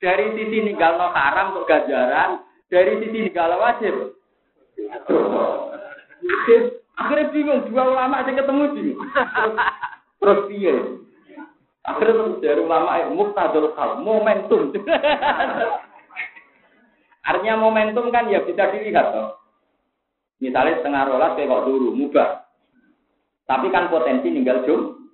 dari 0.00 0.36
sisi 0.36 0.64
ninggal 0.64 1.00
no 1.00 1.08
haram 1.12 1.56
untuk 1.56 1.68
ganjaran, 1.68 2.44
dari 2.68 3.00
sisi 3.04 3.28
ninggal 3.28 3.56
wajib. 3.56 4.16
Akhirnya 6.92 7.32
bingung, 7.32 7.72
dua 7.72 7.88
ulama 7.88 8.20
yang 8.24 8.36
ketemu 8.36 8.64
bingung. 8.76 9.00
Terus 10.20 10.40
piye? 10.48 10.74
Akhirnya 11.82 12.14
terus 12.14 12.38
dari 12.38 12.60
ulama 12.62 12.94
muktadul 13.10 13.74
hal, 13.74 13.98
momentum. 13.98 14.70
Artinya 17.28 17.54
momentum 17.58 18.06
kan 18.14 18.30
ya 18.30 18.46
bisa 18.46 18.70
dilihat 18.70 19.10
toh. 19.10 19.42
Misalnya 20.42 20.82
setengah 20.82 21.02
rolas 21.06 21.34
kayak 21.38 21.50
kok 21.50 21.64
dulu, 21.70 21.88
mubah. 21.94 22.28
Tapi 23.46 23.66
kan 23.70 23.90
potensi 23.90 24.30
ninggal 24.30 24.66
jum, 24.66 25.10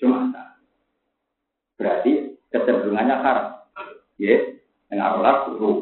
jumatan. 0.00 0.56
Berarti 1.76 2.36
kecenderungannya 2.52 3.16
haram. 3.20 3.48
Ya, 4.20 4.36
setengah 4.88 5.08
rolas 5.16 5.36
turu, 5.48 5.72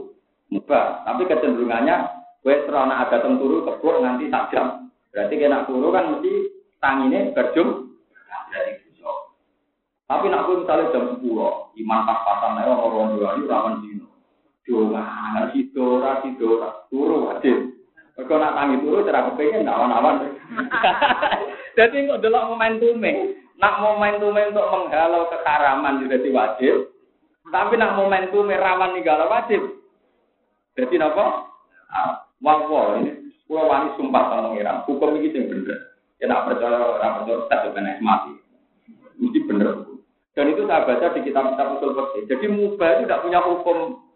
mubah. 0.51 1.07
Tapi 1.07 1.23
kecenderungannya 1.27 1.95
kue 2.43 2.55
serana 2.67 3.07
ada 3.07 3.23
turu 3.23 3.67
kebur 3.67 4.03
nanti 4.03 4.31
tak 4.31 4.55
jam. 4.55 4.91
Berarti 5.11 5.35
kena 5.35 5.67
turu 5.67 5.91
kan 5.91 6.15
mesti 6.15 6.33
tangine 6.79 7.35
berjum. 7.35 7.88
Tapi 10.09 10.33
nak 10.33 10.49
gue 10.49 10.65
misalnya 10.65 10.89
jam 10.89 11.05
sepuluh, 11.13 11.69
iman 11.77 12.01
pas-pasan 12.09 12.65
ayo 12.65 12.81
orang 12.81 13.21
dua 13.21 13.37
ini 13.37 13.45
rawan 13.45 13.85
dino. 13.85 14.09
Cuma 14.65 15.05
sidora 15.53 16.25
sidora 16.25 16.89
turu 16.89 17.29
wajib. 17.29 17.77
Mereka 18.17 18.35
nak 18.41 18.57
tangi 18.57 18.81
turu 18.81 19.05
cara 19.05 19.29
kepengen 19.29 19.69
awan-awan. 19.69 20.33
Jadi 21.79 22.09
kok 22.09 22.25
delok 22.25 22.57
momentume. 22.57 23.37
Nak 23.61 23.85
momentume 23.85 24.49
untuk 24.49 24.71
menghalau 24.71 25.27
kekaraman 25.35 26.07
jadi 26.07 26.31
wajib. 26.31 26.95
Tapi 27.51 27.75
nak 27.75 27.99
momentume 27.99 28.55
rawan 28.55 28.95
ninggala 28.95 29.27
wajib. 29.27 29.83
Jadi 30.79 30.95
napa? 30.95 31.43
Wah, 32.39 32.59
wah 32.71 33.03
ini 33.03 33.35
pulau 33.51 33.67
wani 33.67 33.91
sumpah 33.99 34.31
sama 34.31 34.55
pengiran. 34.55 34.87
Hukum 34.87 35.17
ini 35.19 35.35
yang 35.35 35.51
bener. 35.51 35.79
Ya 36.23 36.31
nak 36.31 36.47
percaya 36.47 36.77
orang 36.77 37.25
percaya 37.25 37.49
tak 37.51 37.75
kena 37.75 37.99
mati. 37.99 38.37
Mesti 39.19 39.39
bener. 39.49 39.88
Dan 40.39 40.55
itu 40.55 40.71
saya 40.71 40.87
baca 40.87 41.19
di 41.19 41.27
kitab-kitab 41.27 41.83
usul. 41.83 41.99
Jadi 42.31 42.47
mubah 42.47 42.89
itu 42.95 43.11
tidak 43.11 43.27
punya 43.27 43.43
hukum 43.43 44.07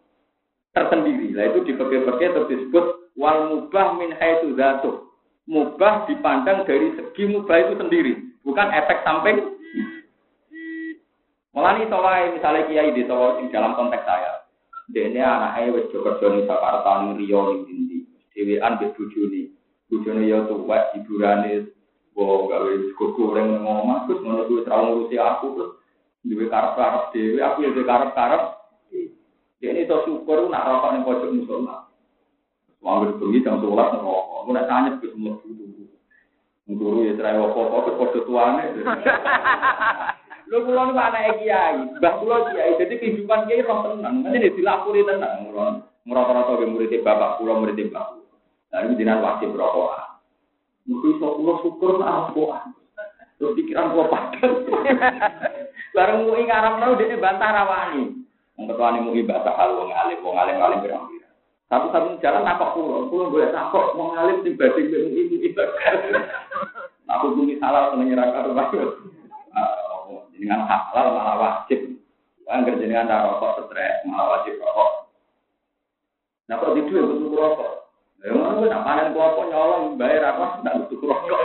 tersendiri. 0.71 1.35
Nah 1.35 1.51
itu 1.51 1.67
di 1.67 1.75
fikih-fikih 1.75 2.29
itu 2.31 2.43
disebut 2.47 3.11
wal 3.19 3.51
mubah 3.51 3.99
min 3.99 4.15
haitsu 4.15 4.55
zatuh. 4.55 5.03
Mubah 5.51 6.07
dipandang 6.07 6.63
dari 6.63 6.95
segi 6.95 7.27
mubah 7.27 7.59
itu 7.67 7.75
sendiri, 7.75 8.13
bukan 8.47 8.71
efek 8.71 9.03
samping. 9.03 9.59
Mulai 11.51 11.91
soalnya 11.91 12.39
misalnya 12.39 12.71
kiai 12.71 12.95
di 12.95 13.03
Solo 13.11 13.43
dalam 13.51 13.75
konteks 13.75 14.07
saya, 14.07 14.47
dene 14.95 15.19
anaknya 15.19 15.75
wis 15.75 15.91
kerja 15.91 16.27
ning 16.31 16.47
Jakarta 16.47 17.03
ning 17.03 17.19
Rio 17.19 17.41
ning 17.51 17.61
Dindi. 17.67 17.99
Dewean 18.31 18.79
be 18.79 18.95
bojone. 18.95 19.51
Bojone 19.91 20.23
ya 20.25 20.47
tuwek 20.47 20.95
hiburane, 20.95 21.69
wo 22.15 22.47
gawe 22.47 22.73
goreng 22.97 23.67
ngomong 23.67 24.07
terus 24.07 24.23
ngono 24.23 24.47
kuwi 24.49 24.65
terlalu 24.65 24.87
ngurusi 25.11 25.17
aku 25.19 25.47
terus 25.59 25.82
duwe 26.23 26.47
karep-karep 26.47 27.11
dhewe, 27.11 27.39
aku 27.43 27.59
ya 27.67 27.71
duwe 27.75 27.85
karep-karep. 27.87 28.43
Ini 29.63 29.87
to 29.87 29.97
syukur 30.03 30.51
nak 30.51 30.67
rokok 30.67 30.91
ning 30.91 31.03
pojok 31.07 31.31
musola. 31.39 31.87
Wong 32.83 33.15
bengi 33.15 33.47
jam 33.47 33.63
11 33.63 34.03
rokok. 34.03 34.43
Aku 34.43 34.51
nak 34.51 34.67
tanya 34.67 34.99
ke 34.99 35.07
semua 35.07 35.39
guru. 35.39 35.87
Guru 36.67 37.07
ya 37.07 37.15
cerai 37.15 37.39
apa-apa 37.39 37.79
ke 37.87 37.91
podo 37.95 38.21
tuane. 38.27 38.65
Lho 40.51 40.69
kula 40.69 40.91
niku 40.91 41.01
anake 41.01 41.33
kiai, 41.47 41.79
mbah 41.97 42.15
kula 42.19 42.37
kiai. 42.51 42.75
Jadi 42.77 42.95
kehidupan 42.99 43.47
kiai 43.47 43.63
roh 43.63 43.87
tenang. 43.87 44.27
Nanti 44.27 44.51
dilapuri 44.51 45.07
tenang. 45.07 45.49
Ngrata-rata 46.03 46.59
ke 46.59 46.67
murid 46.67 46.93
bapak 47.07 47.39
kula 47.39 47.63
murid 47.63 47.79
bapak. 47.87 48.19
Lalu 48.75 48.99
jenengan 48.99 49.23
wajib 49.23 49.55
rokok. 49.55 49.95
Mungkin 50.91 51.23
sok 51.23 51.35
kula 51.39 51.55
syukur 51.63 51.91
nak 52.03 52.35
rokok. 52.35 52.51
Terus 53.39 53.55
pikiran 53.55 53.95
kula 53.95 54.05
padang. 54.11 54.55
Bareng 55.93 56.25
mui 56.25 56.49
ngarang 56.49 56.81
tahu 56.81 56.97
dia 56.97 57.21
bantah 57.21 57.51
rawani. 57.53 58.17
Wong 58.57 58.65
ketuane 58.69 58.99
mui 59.05 59.21
bantah 59.25 59.53
hal 59.57 59.77
wong 59.77 59.93
alim, 59.93 60.19
wong 60.25 60.37
alim 60.41 60.57
alim 60.61 60.81
berang 60.81 61.05
Satu 61.69 61.89
satu 61.89 62.21
jalan 62.21 62.45
apa 62.45 62.77
pulau, 62.77 63.09
pulau 63.09 63.33
boleh 63.33 63.49
takut 63.53 63.97
wong 63.97 64.13
alim 64.17 64.41
sing 64.45 64.57
badhe 64.57 64.89
mui 64.89 65.25
mui 65.29 65.53
Aku 67.13 67.37
bumi 67.37 67.61
salah 67.61 67.93
seneng 67.93 68.09
nyerahkan 68.09 68.49
rumah. 68.49 68.73
Dengan 70.33 70.65
halal 70.67 71.07
malah 71.15 71.37
wajib. 71.39 72.03
Angger 72.51 72.77
jenengan 72.77 73.09
rokok 73.09 73.71
stres 73.71 74.05
malah 74.05 74.37
wajib 74.37 74.59
rokok. 74.61 74.91
Nah 76.51 76.59
kok 76.59 76.75
di 76.77 76.85
dua 76.91 77.07
butuh 77.07 77.31
rokok? 77.33 77.71
Ya 78.23 78.35
ngono 78.35 78.67
nak 78.69 78.85
panen 78.85 79.15
klopo 79.15 79.49
nyolong 79.49 79.97
bayar 79.97 80.37
apa 80.37 80.61
ndak 80.61 80.77
butuh 80.91 80.99
rokok. 81.01 81.41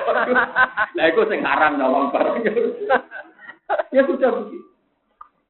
Lah 0.98 1.06
iku 1.08 1.22
sing 1.30 1.46
haram 1.46 1.80
nyolong. 1.80 2.12
ya 3.96 4.02
sudah 4.08 4.30
begitu. 4.42 4.68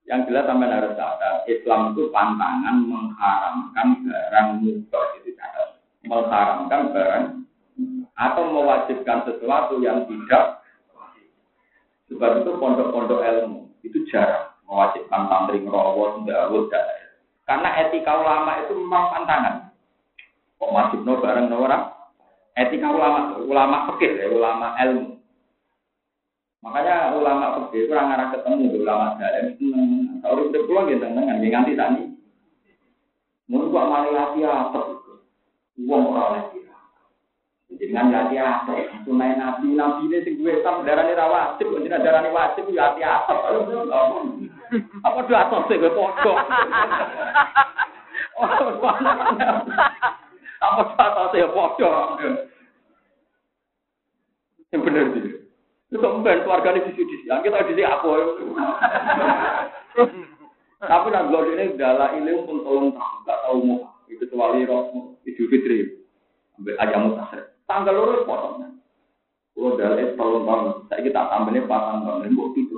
Yang 0.08 0.32
jelas 0.32 0.48
sampai 0.48 0.72
harus 0.72 0.96
sadar, 0.96 1.44
Islam 1.52 1.92
itu 1.92 2.08
pantangan 2.16 2.76
mengharamkan 2.88 3.88
barang 4.08 4.48
mubah 4.64 5.06
itu 5.20 5.30
catat. 5.36 5.84
Mengharamkan 6.08 6.82
barang 6.96 7.26
atau 8.16 8.44
mewajibkan 8.50 9.28
sesuatu 9.28 9.84
yang 9.84 10.08
tidak 10.08 10.58
Sebab 12.08 12.40
itu 12.40 12.52
pondok-pondok 12.56 13.20
ilmu 13.20 13.68
itu 13.84 14.08
jarang 14.08 14.56
mewajibkan 14.64 15.28
santri 15.28 15.60
ngerawat, 15.60 16.24
ndawut, 16.24 16.72
dan 16.72 16.88
Karena 17.48 17.70
etika 17.84 18.12
ulama 18.16 18.64
itu 18.64 18.76
memang 18.76 19.12
pantangan. 19.12 19.56
Kok 20.60 20.72
wajib 20.72 21.00
no 21.04 21.20
bareng 21.20 21.48
no 21.48 21.64
orang? 21.64 21.84
Etika 22.58 22.92
ulama, 22.92 23.40
ulama 23.40 23.78
fikih, 23.94 24.12
ya, 24.20 24.28
ulama 24.34 24.76
ilmu. 24.82 25.17
Makanya 26.66 27.14
ulama 27.14 27.70
fikih 27.70 27.86
kurang 27.86 28.12
arah 28.18 28.34
ketemu 28.34 28.82
ulama 28.82 29.14
dalam 29.22 29.54
seneng. 29.62 30.20
Kalau 30.26 30.50
udah 30.50 30.62
pulang 30.66 30.90
gitu 30.90 31.06
dengan 31.06 31.38
dia 31.38 31.50
nganti 31.54 31.74
tani. 31.78 32.04
Mungkin 33.48 33.72
kok 33.72 33.88
malah 33.88 34.12
lagi 34.12 34.42
apa? 34.44 34.82
Uang 35.78 36.04
orang 36.12 36.32
lagi. 36.36 36.60
Jangan 37.78 38.10
lagi 38.10 38.36
apa? 38.42 38.74
Sunai 39.06 39.38
nabi 39.38 39.78
nabi 39.78 40.10
ini 40.10 40.26
sing 40.26 40.42
gue 40.42 40.60
sam 40.66 40.82
darah 40.82 41.06
ini 41.06 41.14
rawatib, 41.14 41.72
jangan 41.86 42.02
darah 42.02 42.26
ini 42.26 42.34
wajib 42.34 42.66
ya 42.74 42.90
hati 42.90 43.02
apa? 43.06 43.34
Apa 45.06 45.20
dua 45.30 45.40
atas 45.46 45.62
sih 45.70 45.78
gue 45.78 45.94
pokok? 45.94 46.38
Apa 50.60 50.82
dua 50.90 51.06
atas 51.06 51.28
sih 51.32 51.46
pokok? 51.54 52.20
Yang 54.74 54.82
benar 54.84 55.06
sih. 55.16 55.27
Itu 55.98 56.06
kemudian 56.06 56.46
keluarga 56.46 56.78
ini 56.78 56.94
di 56.94 56.94
sini, 56.94 57.26
kita 57.26 57.66
di 57.66 57.74
sini 57.74 57.84
aku. 57.90 58.08
Tapi 60.78 61.08
nak 61.10 61.34
gue 61.34 61.58
ini 61.58 61.74
adalah 61.74 62.14
ilmu 62.14 62.46
pun 62.46 62.62
tolong 62.62 62.94
tahu, 62.94 63.14
nggak 63.26 63.40
tahu 63.50 63.58
mau 63.66 63.98
itu 64.06 64.22
kecuali 64.30 64.62
roh 64.70 65.18
Idul 65.26 65.50
Fitri, 65.50 66.06
ambil 66.54 66.78
aja 66.78 66.98
mutasir. 67.02 67.42
Tanggal 67.66 67.98
lurus 67.98 68.22
potongnya. 68.30 68.78
Kalau 69.58 69.74
dari 69.74 70.14
tolong 70.14 70.46
tahu, 70.46 70.86
saya 70.86 71.02
kita 71.02 71.22
tambahnya 71.34 71.66
pasang 71.66 72.06
ini 72.22 72.38
buat 72.38 72.54
itu. 72.54 72.78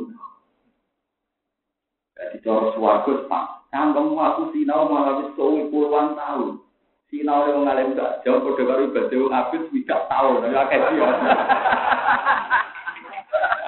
Jadi 2.16 2.40
cara 2.40 2.72
suaraku 2.72 3.28
pak, 3.28 3.68
kangkong 3.76 4.16
aku 4.16 4.56
sinau 4.56 4.88
malah 4.88 5.20
wis 5.20 5.36
puluhan 5.68 6.16
tahun. 6.16 6.64
Sinau 7.12 7.52
yang 7.52 7.66
mengalami 7.66 7.98
gak 7.98 8.22
jauh, 8.22 8.38
kode 8.38 8.64
baru 8.70 8.94
ibadah 8.94 9.34
habis 9.34 9.66
tidak 9.74 10.06
tahu, 10.14 10.46
ya 10.46 10.62
kayak 10.70 10.94
dia. 10.94 11.10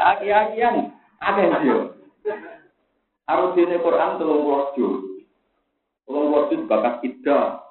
Aki-akian, 0.01 0.97
akeh 1.21 1.45
yo. 1.61 1.93
Harus 3.29 3.53
dene 3.53 3.77
Quran 3.77 4.17
juz. 4.17 5.21
Telung 6.03 6.33
puluh 6.33 6.49
juz 6.49 6.61
bakat 6.65 7.05
ida, 7.05 7.61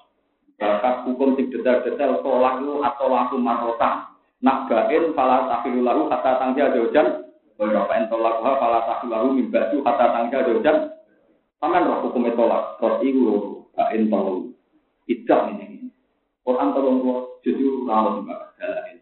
bakat 0.56 1.04
hukum 1.10 1.34
sing 1.34 1.50
detail-detail 1.50 2.22
tolak 2.22 2.62
lu 2.62 2.80
atau 2.86 3.10
laku 3.10 3.36
marota. 3.36 4.14
Nak 4.40 4.70
bain 4.70 5.12
fala 5.12 5.50
tafilu 5.50 5.84
lahu 5.84 6.08
hatta 6.08 6.40
tangja 6.40 6.72
jojan. 6.72 7.28
Berapa 7.60 7.92
entolak 7.92 8.40
ha 8.40 8.50
fala 8.56 8.78
tafilu 8.88 9.10
lahu 9.12 9.26
min 9.36 9.52
ba'du 9.52 9.84
hatta 9.84 10.06
tangja 10.16 10.46
jojan. 10.46 10.96
Paman 11.60 11.84
roh 11.84 12.08
hukum 12.08 12.24
tolak, 12.32 12.80
terus 12.80 13.04
iku 13.04 13.22
bain 13.76 14.08
tolak. 14.08 14.54
Ida 15.10 15.36
ini. 15.52 15.92
Quran 16.46 16.72
telung 16.72 17.04
puluh 17.04 17.36
juz 17.44 17.58
itu 17.58 17.84
rawat 17.84 18.24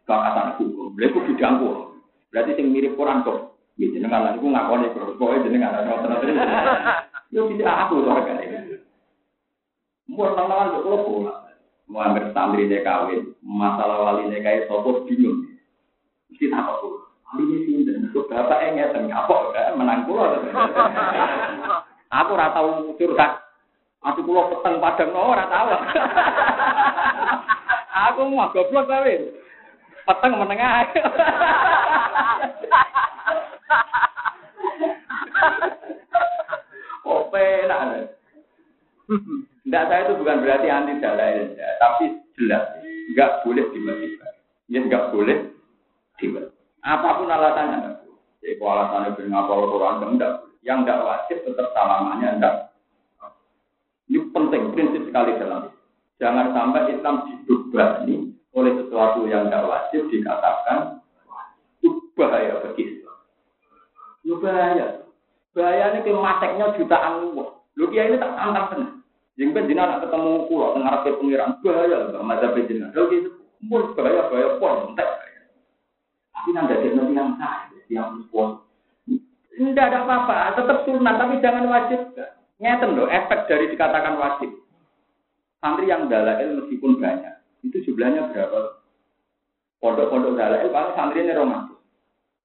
bakat 0.08 0.58
hukum. 0.58 0.96
Beliau 0.96 1.22
bidangku. 1.22 1.88
Berarti 2.28 2.56
sing 2.56 2.72
mirip 2.72 2.94
Quran 2.94 3.24
kok. 3.24 3.56
Ya 3.78 3.86
jenengan 3.94 4.34
iku 4.34 4.50
ngakoni 4.50 4.90
terus 4.90 5.14
pokoke 5.16 5.46
jenengan 5.46 5.86
ngoten 5.86 6.18
Yo 7.30 7.46
tidak 7.54 7.86
aku 7.86 8.02
to 8.02 8.10
regane. 8.10 8.46
Mun 10.08 10.34
nang-nang 10.34 10.82
kok 10.82 11.04
kula. 11.06 11.34
Mau 11.88 12.04
ambil 12.04 12.28
santri 12.36 12.68
dia 12.68 12.84
kawin, 12.84 13.32
masalah 13.40 14.04
wali 14.04 14.28
dia 14.28 14.44
kayak 14.44 14.68
sopo 14.68 15.08
bingung. 15.08 15.48
Mesti 16.28 16.52
tak 16.52 16.60
apa 16.60 16.84
Wali 17.32 17.44
ini 17.48 17.56
sinten, 17.64 18.12
kok 18.12 18.28
bapak 18.28 18.60
enggak 18.60 18.92
dan 18.92 19.08
kapok 19.08 19.56
kan 19.56 19.76
menang 19.76 20.04
kula. 20.04 20.36
Aku 22.08 22.36
ora 22.36 22.52
tau 22.52 22.92
curhat. 22.96 23.40
Aku 24.04 24.20
kula 24.24 24.52
peteng 24.52 24.80
padang 24.80 25.16
ora 25.16 25.44
tau. 25.48 25.68
Aku 28.08 28.20
mah 28.32 28.52
goblok 28.52 28.84
kawin. 28.88 29.32
Peteng 30.09 30.40
menengah. 30.40 30.88
oh 37.04 37.28
penak. 37.28 38.09
Tidak 39.04 39.84
saya 39.84 40.09
itu 40.09 40.16
bukan 40.16 40.40
berarti 40.40 40.68
anti 40.72 40.96
dalil, 40.96 41.52
ya, 41.61 41.68
tapi 41.76 42.24
jelas 42.40 42.72
nggak 43.12 43.44
boleh 43.44 43.68
tiba-tiba. 43.68 44.26
Ya 44.72 44.80
nggak 44.80 45.12
boleh 45.12 45.52
tiba. 46.16 46.56
Apa 46.80 47.20
pun 47.20 47.28
alasannya, 47.28 48.00
ya 48.40 48.52
kalau 48.56 48.72
alasannya 48.80 49.12
bernapol 49.12 49.68
Quran 49.76 50.16
enggak. 50.16 50.48
Yang 50.64 50.78
tidak 50.88 51.04
wajib 51.04 51.36
tetap 51.44 51.68
salamannya 51.76 52.40
enggak. 52.40 52.72
Ini 54.09 54.24
penting 54.32 54.72
prinsip 54.72 55.04
sekali 55.04 55.36
dalam 55.36 55.68
Jangan 56.18 56.50
sampai 56.50 56.96
Islam 56.96 57.28
dibebani 57.28 58.27
oleh 58.59 58.74
sesuatu 58.74 59.30
yang 59.30 59.46
tidak 59.46 59.70
wajib 59.70 60.02
dikatakan 60.11 60.98
itu 61.78 62.02
bahaya 62.18 62.59
bagi 62.66 62.98
Lu 64.26 64.42
bahaya. 64.42 65.06
Bahayanya 65.54 66.04
ke 66.04 66.12
mateknya 66.12 66.74
jutaan 66.76 67.32
uang. 67.32 67.54
Lu 67.78 67.86
kia 67.88 68.11
ini 68.11 68.20
tak 68.20 68.34
tantang 68.36 68.66
tenang. 68.74 68.94
Yang 69.38 69.54
penting 69.54 69.78
nak 69.78 70.02
ketemu 70.02 70.50
kulo 70.50 70.74
tengah 70.74 70.94
ke 71.06 71.14
pengiran 71.16 71.56
bahaya 71.62 71.96
lah 72.12 72.22
masa 72.26 72.50
penjinan. 72.52 72.90
Lalu 72.92 73.06
gitu, 73.14 73.30
mul 73.62 73.94
bahaya 73.94 74.26
bahaya 74.28 74.59
pon 74.59 74.92
entek. 74.92 75.09
Tapi 76.34 76.48
nanti 76.52 76.74
ada 76.74 76.88
nanti 76.92 77.14
yang 77.14 77.30
sah, 77.38 77.56
yang 77.88 78.26
pon. 78.28 78.66
Tidak 79.59 79.86
ada 79.90 80.06
apa-apa, 80.06 80.54
tetap 80.54 80.86
sunat 80.86 81.14
tapi 81.18 81.42
jangan 81.42 81.66
wajib. 81.66 82.00
Nyeten 82.59 82.94
loh, 82.94 83.11
efek 83.11 83.46
dari 83.46 83.70
dikatakan 83.70 84.18
wajib. 84.18 84.50
Santri 85.59 85.90
yang 85.90 86.06
dalail 86.06 86.62
meskipun 86.62 87.02
banyak, 87.02 87.34
itu 87.68 87.92
jumlahnya 87.92 88.32
berapa? 88.32 88.80
Pondok-pondok 89.78 90.34
dalail 90.34 90.72
paling 90.72 90.92
santri 90.98 91.22
ini 91.22 91.36
romantis 91.36 91.78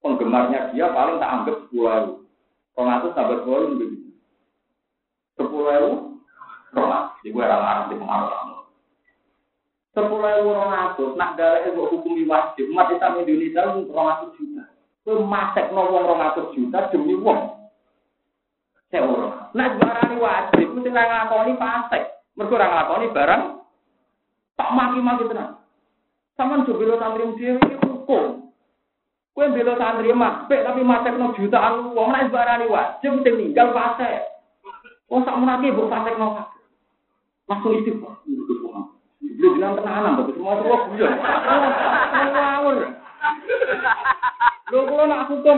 penggemarnya 0.03 0.75
dia 0.75 0.91
paling 0.91 1.17
tak 1.17 1.31
anggap 1.31 1.55
sepuluh 1.65 2.19
ngatur 2.75 3.11
tambah 3.15 3.37
sepuluh 3.41 3.59
ribu 3.63 3.73
begitu. 3.79 4.09
Sepuluh 5.39 5.67
ribu, 5.71 5.91
rolas. 6.75 7.15
Jadi 7.23 7.31
gue 7.31 7.45
larang 7.47 7.87
di 7.87 7.95
pengaruh. 7.95 8.67
Sepuluh 9.95 10.27
ribu 10.27 10.49
rolas, 10.51 10.99
nak 11.15 11.39
dalek 11.39 11.71
itu 11.71 11.79
hukum 11.79 12.19
wajib. 12.27 12.65
Umat 12.75 12.91
Islam 12.91 13.23
Indonesia 13.23 13.61
rolas 13.87 14.19
juta. 14.35 14.63
Gue 15.07 15.23
masek 15.23 15.71
ngomong 15.71 16.03
rolas 16.03 16.35
juta 16.51 16.91
demi 16.91 17.15
uang. 17.15 17.63
Saya 18.91 19.09
orang. 19.09 19.49
Nah, 19.57 19.73
barang 19.73 20.21
wajib, 20.21 20.67
mesti 20.69 20.89
ngelakoni 20.93 21.57
fasek. 21.57 22.03
Mereka 22.37 22.61
ngelakoni 22.61 23.07
barang, 23.09 23.41
tak 24.57 24.69
maki-maki 24.73 25.29
tenang. 25.29 25.59
Sama 26.33 26.65
juga 26.65 26.97
santri 26.97 27.29
dia 27.37 27.57
ini 27.57 27.75
hukum. 27.81 28.49
Kue 29.33 29.45
bela 29.49 29.73
santri 29.77 30.13
makbek 30.13 30.65
tapi 30.65 30.81
masek 30.85 31.17
no 31.17 31.33
jutaan 31.37 31.93
uang 31.93 32.09
naik 32.13 32.29
barani 32.29 32.69
wajib 32.69 33.21
sing 33.21 33.33
ninggal 33.37 33.73
fase. 33.73 34.25
Oh 35.09 35.21
sak 35.21 35.37
menake 35.37 35.73
mbok 35.73 35.89
fasek 35.89 36.17
no 36.17 36.41
langsung 37.49 37.77
istighfar. 37.81 38.17
Belum 39.21 39.59
bilang 39.59 39.75
tenanan 39.75 40.17
tapi 40.21 40.31
semua 40.37 40.57
semua 40.61 40.77
guyon. 40.89 41.11
Ngawur. 42.33 42.75
Lho 44.71 44.79
kula 44.89 45.03
nak 45.05 45.27
hukum 45.29 45.57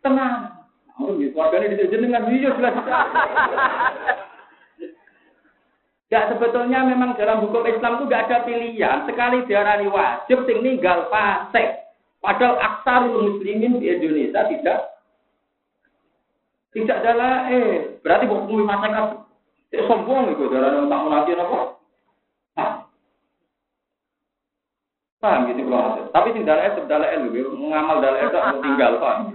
tenang. 0.00 0.54
Oh 0.94 1.10
nggih, 1.10 1.34
keluargane 1.34 1.74
di 1.74 1.90
jenengan 1.90 2.30
iya 2.30 2.54
jelas. 2.54 2.74
Ya 6.14 6.30
sebetulnya 6.30 6.86
memang 6.86 7.18
dalam 7.18 7.42
hukum 7.42 7.66
Islam 7.66 7.98
itu 7.98 8.06
gak 8.06 8.30
ada 8.30 8.46
pilihan. 8.46 9.02
Sekali 9.02 9.42
diarani 9.50 9.90
wajib, 9.90 10.46
sing 10.46 10.62
ninggal 10.62 11.10
fasek. 11.10 11.90
Padahal 12.22 12.54
aksar 12.62 13.10
muslimin 13.10 13.82
di 13.82 13.90
Indonesia 13.90 14.46
tidak. 14.46 14.94
Tidak 16.70 16.96
adalah 17.02 17.50
eh 17.50 17.98
berarti 17.98 18.30
bukan 18.30 18.46
mumi 18.46 18.62
masyarakat 18.62 19.26
sombong 19.82 20.30
itu 20.38 20.46
darah 20.54 20.86
tak 20.86 21.02
menanti 21.02 21.32
apa? 21.34 21.58
Paham 25.18 25.48
gitu 25.48 25.64
kalau 25.72 26.04
tapi 26.12 26.36
sing 26.36 26.44
dalil 26.44 26.68
itu 26.68 26.84
dalil 26.84 27.08
itu 27.32 27.48
ngamal 27.48 27.96
dalil 28.04 28.28
itu 28.28 28.38
tinggal 28.60 29.00
paham 29.00 29.32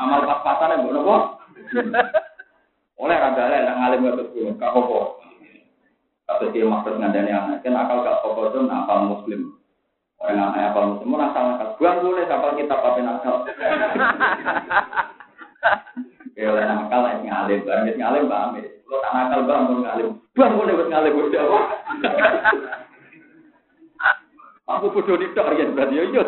amal 0.00 0.24
pas-pasan 0.24 0.72
yang 0.80 0.88
nopo 0.88 1.36
oleh 3.02 3.16
rada 3.18 3.34
dalil 3.34 3.66
yang 3.66 3.78
ngalim 3.82 4.06
gak 4.06 4.18
betul 4.22 4.46
gak 4.62 4.70
apa 4.70 4.98
atau 6.30 6.46
dia 6.54 6.64
maksud 6.64 6.94
ngandani 7.02 7.34
anak 7.34 7.58
kan 7.66 7.74
akal 7.74 8.06
gak 8.06 8.22
apa 8.22 8.40
itu 8.46 8.58
nakal 8.62 8.98
muslim 9.10 9.58
Orang 10.22 10.38
anaknya 10.38 10.70
apa 10.70 11.02
semua 11.02 11.18
asal 11.26 11.42
nakal. 11.50 11.68
Buang 11.82 11.98
boleh 11.98 12.22
kapal 12.30 12.54
kita 12.54 12.78
pakai 12.78 13.02
nakal. 13.02 13.42
Ya 16.38 16.46
oleh 16.48 16.62
nakal 16.62 17.02
yang 17.10 17.26
ngalim, 17.26 17.60
barang 17.66 17.86
yang 17.90 17.98
ngalim 17.98 18.30
bang 18.30 18.50
Lo 18.86 19.02
tak 19.02 19.12
nakal 19.18 19.40
bang 19.50 19.62
ngalim. 19.82 20.08
Buang 20.38 20.52
boleh 20.54 20.72
buat 20.78 20.88
ngalim 20.94 21.12
buat 21.18 21.34
apa? 21.34 21.58
Aku 24.78 24.94
bodoh 24.94 25.18
nih 25.18 25.34
dok 25.34 25.58
ya 25.58 25.66
berarti 25.74 25.98
yo 25.98 26.04
yo. 26.14 26.22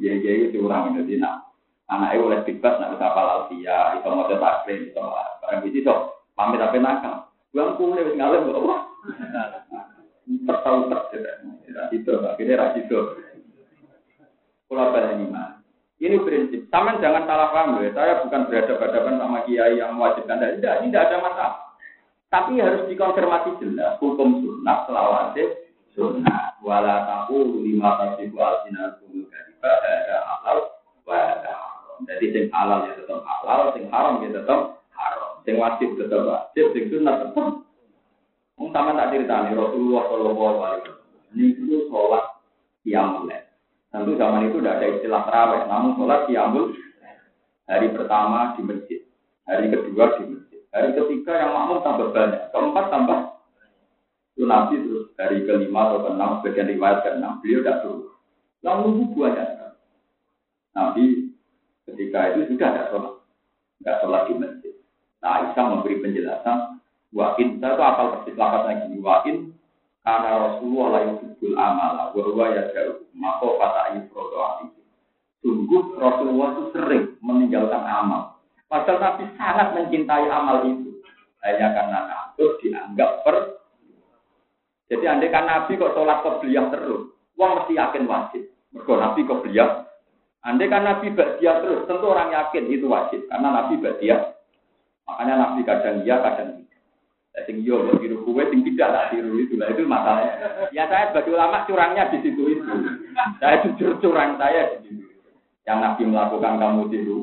Ya 0.00 0.16
ya 0.16 0.32
itu 0.48 0.64
orang 0.64 0.96
jadi 0.96 1.20
nak 1.20 1.49
anaknya 1.90 2.22
oleh 2.22 2.38
bebas 2.46 2.78
nak 2.78 2.94
bisa 2.94 3.04
apal 3.10 3.26
alfia, 3.26 3.98
itu 3.98 4.06
mau 4.06 4.30
taklim, 4.30 4.80
itu 4.86 5.02
barang 5.42 5.66
itu 5.66 5.82
so 5.82 6.22
pamit 6.38 6.62
apa 6.62 6.78
nakal. 6.78 7.14
Buang 7.50 7.74
boleh 7.74 8.06
buat 8.06 8.14
ngalim 8.14 8.46
buat 8.46 8.58
apa? 8.62 8.76
Tertahu 10.46 10.78
terjadi. 10.86 11.50
Itu, 11.90 12.22
akhirnya 12.22 12.78
itu. 12.78 12.98
Pulau 14.70 14.94
Lima. 14.94 15.58
Ini 15.98 16.16
prinsip. 16.22 16.70
Taman 16.70 17.02
jangan 17.02 17.26
salah 17.26 17.50
paham 17.50 17.82
ya. 17.82 17.90
Saya 17.90 18.22
bukan 18.22 18.46
berhadapan-hadapan 18.46 19.18
sama 19.18 19.38
kiai 19.44 19.82
yang 19.82 19.98
mewajibkan. 19.98 20.38
Tidak, 20.38 20.74
ini 20.80 20.88
tidak 20.88 21.10
ada 21.10 21.16
masalah. 21.18 21.54
Tapi 22.30 22.62
harus 22.62 22.86
dikonfirmasi 22.86 23.58
jelas. 23.58 23.98
Hukum 23.98 24.38
sunnah 24.40 24.86
selawase 24.86 25.74
sunnah. 25.98 26.54
Wala 26.62 27.04
tahu 27.04 27.66
lima 27.66 28.14
sinar 28.16 29.02
kumul 29.02 29.26
kadiba 29.26 29.68
ada 29.68 30.16
halal 30.24 30.70
Jadi 32.08 32.26
sing 32.32 32.44
halal 32.54 32.88
ya 32.88 32.92
tetap 32.96 33.20
halal, 33.24 33.72
sing 33.76 33.84
haram 33.92 34.22
ya 34.24 34.28
tetap 34.32 34.84
haram. 34.94 35.30
Sing 35.44 35.56
wajib 35.56 35.96
tetap 35.96 36.20
wajib, 36.24 36.64
sing 36.72 36.84
sunnah 36.88 37.14
tetap. 37.24 37.64
Mungkin 38.60 38.76
sama 38.76 38.92
tak 38.92 39.16
ceritanya 39.16 39.56
Rasulullah 39.56 40.02
Shallallahu 40.04 40.58
Alaihi 40.60 40.82
Wasallam 40.84 41.00
itu 41.40 41.76
sholat 41.88 42.24
qiyamul 42.84 43.32
Tentu 43.90 44.12
zaman 44.14 44.46
itu 44.46 44.62
tidak 44.62 44.76
ada 44.78 44.86
istilah 44.94 45.22
terawih, 45.26 45.62
namun 45.66 45.90
sholat 45.96 46.20
qiyamul 46.28 46.64
hari 47.66 47.88
pertama 47.90 48.54
di 48.54 48.62
masjid, 48.66 49.00
hari 49.48 49.66
kedua 49.72 50.04
di 50.20 50.22
masjid, 50.28 50.60
hari 50.70 50.90
ketiga 50.92 51.32
yang 51.40 51.50
makmum 51.56 51.80
tambah 51.82 52.10
banyak, 52.12 52.42
keempat 52.52 52.86
tambah 52.92 53.18
itu 54.38 54.44
nabi 54.48 54.76
terus 54.80 55.06
hari 55.20 55.44
kelima 55.44 55.90
atau 55.90 55.98
keenam 56.06 56.40
bagian 56.40 56.70
riwayat 56.70 56.98
keenam 57.04 57.32
beliau 57.44 57.60
tidak 57.60 57.78
turun. 57.84 58.14
Yang 58.60 58.76
nunggu 58.84 59.04
banyak 59.16 59.48
Nabi 60.70 61.29
ketika 61.92 62.34
itu 62.34 62.54
sudah 62.54 62.68
ada 62.70 62.82
sholat, 62.90 63.14
tidak 63.80 63.96
sholat 64.02 64.22
di 64.28 64.34
masjid. 64.38 64.74
Nah 65.20 65.34
Isa 65.50 65.60
memberi 65.62 66.00
penjelasan, 66.00 66.58
wakin 67.12 67.60
saya 67.60 67.76
itu 67.76 67.82
apal 67.82 68.06
persis 68.16 68.38
lapat 68.38 68.62
lagi, 68.70 68.96
wakin 68.98 69.36
karena 70.00 70.30
Rasulullah 70.48 70.86
la 70.96 71.00
yuhibbul 71.12 71.56
amala 71.60 72.04
wa 72.16 72.22
huwa 72.24 72.46
yad'u 72.56 73.04
maka 73.12 73.46
fata 73.60 73.82
yufrodo 74.00 74.36
alaihi. 74.40 74.80
Sungguh 75.44 75.96
Rasulullah 75.96 76.48
itu 76.56 76.64
sering 76.72 77.04
meninggalkan 77.20 77.84
amal. 77.84 78.40
Padahal 78.68 79.00
Nabi 79.00 79.24
sangat 79.36 79.72
mencintai 79.76 80.28
amal 80.28 80.64
itu. 80.68 81.00
Hanya 81.40 81.72
karena 81.72 81.98
takut 82.04 82.60
dianggap 82.60 83.10
per. 83.24 83.36
Jadi 84.92 85.04
andai 85.08 85.32
kan 85.32 85.48
Nabi 85.48 85.80
kok 85.80 85.96
sholat 85.96 86.20
beliau 86.20 86.68
terus, 86.68 87.02
uang 87.40 87.52
mesti 87.56 87.72
yakin 87.78 88.04
wajib. 88.04 88.42
Mergo 88.70 88.94
Nabi 89.00 89.24
beliau. 89.24 89.89
Andai 90.40 90.72
kan 90.72 90.88
Nabi 90.88 91.12
dia 91.36 91.60
terus, 91.60 91.84
tentu 91.84 92.06
orang 92.08 92.32
yakin 92.32 92.64
itu 92.72 92.88
wajib. 92.88 93.28
Karena 93.28 93.48
Nabi 93.52 93.76
dia. 94.00 94.40
Makanya 95.04 95.34
Nabi 95.36 95.60
kadang 95.66 96.00
iya, 96.06 96.16
kadang 96.22 96.62
tidak. 96.62 96.80
Ya, 97.30 97.40
sing 97.46 97.62
iya 97.62 97.76
buat 97.78 97.98
tiru 98.02 98.26
kue, 98.26 98.42
sing 98.50 98.60
tidak 98.66 98.88
tak 98.90 99.08
tiru 99.14 99.38
itu 99.38 99.54
lah 99.54 99.70
itu 99.70 99.86
masalahnya. 99.86 100.34
Ya 100.74 100.90
saya 100.90 101.10
sebagai 101.10 101.34
ulama 101.34 101.62
curangnya 101.66 102.10
di 102.10 102.18
situ 102.26 102.42
itu. 102.58 102.74
Saya 103.38 103.62
jujur 103.66 103.98
curang 104.02 104.34
saya 104.40 104.80
di 104.80 104.90
situ. 104.90 105.06
Yang 105.62 105.78
Nabi 105.78 106.02
melakukan 106.10 106.58
kamu 106.58 106.82
tiru, 106.90 107.20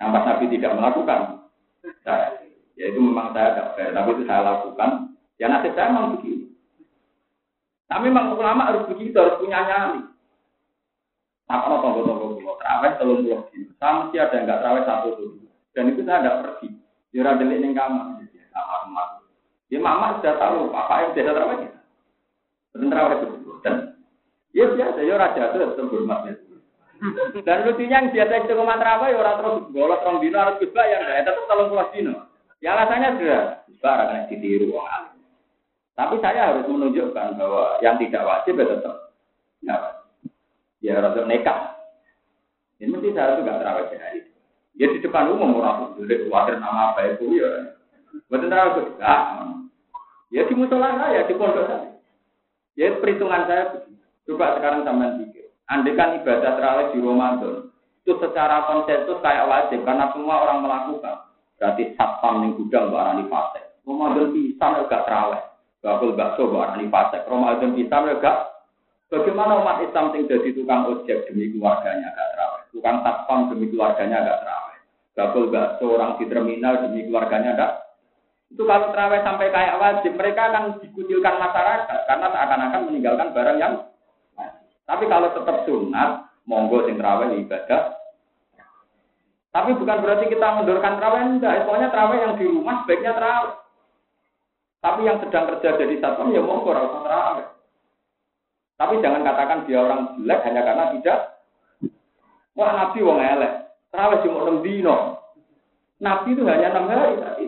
yang 0.00 0.10
pas 0.10 0.26
Nabi 0.26 0.44
tidak 0.50 0.72
melakukan, 0.74 1.20
saya, 2.02 2.34
ya 2.74 2.90
itu 2.90 2.98
memang 2.98 3.30
saya 3.30 3.54
tidak 3.54 3.68
fair, 3.78 3.90
tapi 3.94 4.10
itu 4.16 4.22
saya 4.26 4.42
lakukan. 4.42 4.90
Ya 5.38 5.46
nasib 5.50 5.74
saya 5.74 5.90
memang 5.90 6.18
begitu. 6.18 6.46
Tapi 7.86 8.08
memang 8.08 8.34
ulama 8.34 8.72
harus 8.72 8.88
begitu, 8.88 9.14
harus 9.20 9.38
punya 9.38 9.62
nyali. 9.62 10.11
Apa 11.52 11.68
no 11.68 11.84
tonggo-tonggo 11.84 12.40
pulau 12.40 12.56
terawih 12.56 12.96
telur 12.96 13.20
pulau 13.20 13.44
Sama 13.76 14.08
mesti 14.08 14.16
ada 14.16 14.32
yang 14.32 14.44
nggak 14.48 14.60
terawih 14.64 14.84
satu 14.88 15.08
tuh. 15.20 15.28
Dan 15.76 15.92
itu 15.92 16.00
saya 16.08 16.24
tidak 16.24 16.38
pergi. 16.40 16.68
Ya 17.12 17.18
ora 17.20 17.36
delik 17.36 17.60
ning 17.60 17.72
kamar. 17.76 18.16
Kamar 18.56 19.08
Ya 19.68 19.78
mama 19.80 20.16
sudah 20.20 20.36
tahu 20.40 20.72
apa 20.72 20.92
yang 21.04 21.12
biasa 21.12 21.30
terawih. 21.36 21.68
Dan 22.72 22.88
terawih 22.88 23.16
itu. 23.20 23.52
Dan 23.60 23.74
ya 24.56 24.64
biasa 24.72 24.98
ya 25.04 25.14
raja 25.20 25.42
itu 25.52 25.56
tetap 25.60 25.92
hormatnya. 25.92 26.32
Dan 27.44 27.58
lucunya 27.68 27.96
yang 28.00 28.08
biasa 28.16 28.32
itu 28.32 28.52
ke 28.56 28.64
mana 28.64 28.80
terawih 28.80 29.12
ya 29.12 29.18
orang 29.20 29.36
terus 29.36 29.56
golot 29.76 30.00
orang 30.08 30.20
dino 30.24 30.38
harus 30.40 30.56
yang 30.64 31.02
ya 31.04 31.20
tetap 31.20 31.44
tolong 31.44 31.68
pulau 31.68 31.92
dino. 31.92 32.14
Ya 32.64 32.72
alasannya 32.72 33.20
sudah 33.20 33.42
juga 33.66 33.88
akan 33.90 34.30
ditiru 34.30 34.70
orang 34.72 35.18
Tapi 35.92 36.14
saya 36.24 36.54
harus 36.54 36.64
menunjukkan 36.64 37.36
bahwa 37.36 37.76
yang 37.84 38.00
tidak 38.00 38.22
wajib 38.24 38.56
ya 38.56 38.64
tetap 38.64 38.96
ya, 39.60 39.76
ya 40.82 40.98
rasa 40.98 41.24
nekat. 41.24 41.58
Ini 42.82 42.90
mesti 42.90 43.14
saya 43.14 43.38
juga 43.38 43.62
terawih 43.62 43.86
sehari. 43.94 44.20
Ya 44.74 44.90
di 44.90 44.98
depan 44.98 45.30
umum 45.30 45.62
orang 45.62 45.94
boleh 45.94 46.26
khawatir 46.26 46.58
nama 46.58 46.92
apa 46.92 47.14
itu 47.14 47.38
ya. 47.38 47.78
Betul 48.26 48.50
terawih 48.50 48.74
juga. 48.82 49.14
Ya 50.34 50.42
di 50.44 50.54
musola 50.58 50.98
saya, 50.98 51.24
di 51.24 51.34
pondok 51.38 51.70
saya. 51.70 51.88
Ya 52.74 52.90
perhitungan 52.98 53.46
saya 53.46 53.84
Coba 54.22 54.54
sekarang 54.58 54.86
sampean 54.86 55.18
pikir. 55.18 55.50
Andai 55.66 55.98
kan 55.98 56.14
ibadah 56.14 56.54
terawih 56.58 56.86
di 56.94 56.98
Ramadan, 57.02 57.74
itu 58.02 58.12
secara 58.22 58.66
konsensus 58.70 59.18
kayak 59.18 59.48
wajib 59.50 59.82
karena 59.82 60.10
semua 60.14 60.46
orang 60.46 60.62
melakukan. 60.62 61.26
Berarti 61.58 61.94
satpam 61.98 62.42
yang 62.46 62.58
gudang 62.58 62.90
barang 62.90 63.18
di 63.22 63.24
fase. 63.30 63.60
Ramadan 63.82 64.30
bisa 64.34 64.64
enggak 64.66 65.02
terawih. 65.06 65.42
Bakul 65.82 66.14
bakso 66.14 66.42
barang 66.50 66.78
di 66.78 66.86
fase. 66.86 67.18
Ramadan 67.26 67.70
bisa 67.74 67.96
enggak 67.98 68.38
Bagaimana 69.12 69.60
umat 69.60 69.84
Islam 69.84 70.16
yang 70.16 70.24
jadi 70.24 70.48
tukang 70.56 70.88
ojek 70.88 71.28
demi 71.28 71.52
keluarganya 71.52 72.16
agak 72.16 72.28
terawih, 72.32 72.64
tukang 72.72 72.96
satpam 73.04 73.52
demi 73.52 73.68
keluarganya 73.68 74.24
agak 74.24 74.38
terawih, 74.40 74.78
bakul 75.12 75.44
bakso 75.52 75.86
orang 75.92 76.16
di 76.16 76.24
terminal 76.32 76.74
demi 76.80 77.04
keluarganya 77.04 77.52
agak 77.52 77.72
itu 78.52 78.68
kalau 78.68 78.92
terawih 78.92 79.24
sampai 79.24 79.48
kayak 79.48 79.80
wajib, 79.80 80.12
mereka 80.12 80.52
akan 80.52 80.64
dikucilkan 80.84 81.40
masyarakat 81.40 81.98
karena 82.04 82.26
seakan-akan 82.28 82.82
meninggalkan 82.84 83.28
barang 83.32 83.58
yang 83.58 83.74
Tapi 84.82 85.08
kalau 85.08 85.32
tetap 85.32 85.64
sunat, 85.64 86.28
monggo 86.44 86.84
sing 86.84 87.00
terawih 87.00 87.32
ibadah. 87.40 87.96
Tapi 89.52 89.70
bukan 89.72 90.00
berarti 90.04 90.26
kita 90.28 90.46
mundurkan 90.58 91.00
terawih 91.00 91.22
enggak, 91.32 91.64
soalnya 91.64 91.88
terawih 91.88 92.18
yang 92.20 92.34
di 92.36 92.44
rumah 92.44 92.84
sebaiknya 92.84 93.12
terawih. 93.16 93.56
Tapi 94.84 95.00
yang 95.06 95.16
sedang 95.24 95.44
kerja 95.48 95.68
jadi 95.80 95.94
satpam 96.02 96.34
ya 96.34 96.44
monggo 96.44 96.76
ora 96.76 96.84
terawih. 96.84 97.46
Tapi 98.82 98.98
jangan 98.98 99.22
katakan 99.22 99.62
dia 99.70 99.78
orang 99.78 100.18
jelek 100.18 100.42
hanya 100.42 100.66
karena 100.66 100.84
tidak. 100.98 101.18
Wah 102.58 102.74
Nabi 102.74 102.98
wong 102.98 103.22
elek. 103.22 103.52
Terawih 103.94 104.18
cuma 104.26 104.38
enam 104.42 104.58
dino. 104.66 104.96
Nabi 106.02 106.34
itu 106.34 106.42
hanya 106.50 106.74
enam 106.74 106.90
hari 106.90 107.14
tadi. 107.22 107.46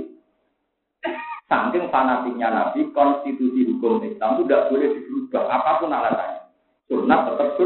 Saking 1.51 1.91
fanatiknya 1.91 2.55
Nabi, 2.55 2.87
konstitusi 2.95 3.67
hukum 3.67 4.07
Islam 4.07 4.39
itu 4.39 4.43
tidak 4.47 4.71
boleh 4.71 4.89
dirubah 4.95 5.45
apa 5.51 5.71
pun 5.83 5.91
alasannya. 5.91 6.41
Sunat 6.87 7.21
tetap. 7.35 7.59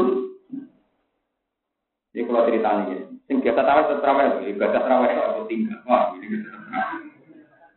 Ini 2.09 2.25
kalau 2.25 2.49
cerita 2.49 2.69
ini, 2.89 3.05
sing 3.29 3.37
biasa 3.37 3.61
tahu 3.61 3.81
tetap 3.85 4.01
terawih, 4.01 4.49
ibadah 4.49 4.81
terawih 4.81 5.13
itu 5.13 5.43
tinggal. 5.45 5.79
Wah, 5.85 6.09
ini 6.17 6.41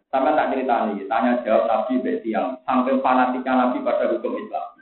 Sama 0.08 0.32
tak 0.32 0.56
cerita 0.56 0.88
ini, 0.88 1.04
tanya 1.04 1.44
jawab 1.44 1.68
Nabi 1.68 2.00
beti 2.00 2.32
yang 2.32 2.56
saking 2.64 3.04
fanatiknya 3.04 3.52
Nabi 3.52 3.84
pada 3.84 4.08
hukum 4.08 4.40
Islam. 4.40 4.72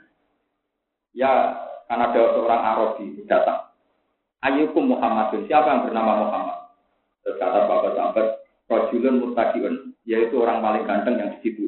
Ya, 1.11 1.59
karena 1.91 2.07
ada 2.07 2.21
seorang 2.31 2.61
Arabi 2.63 3.05
datang. 3.27 3.67
Ayyukum 4.41 4.95
Muhammadun, 4.95 5.45
siapa 5.45 5.67
yang 5.69 5.83
bernama 5.85 6.11
Muhammad? 6.25 6.59
Terus 7.21 7.37
kata 7.37 7.69
bapak 7.69 7.93
sahabat, 7.93 8.27
Rajulun 8.65 9.21
Murtadiun, 9.21 9.93
yaitu 10.07 10.39
orang 10.41 10.63
paling 10.63 10.87
ganteng 10.87 11.19
yang 11.19 11.29
di 11.35 11.39
situ. 11.45 11.65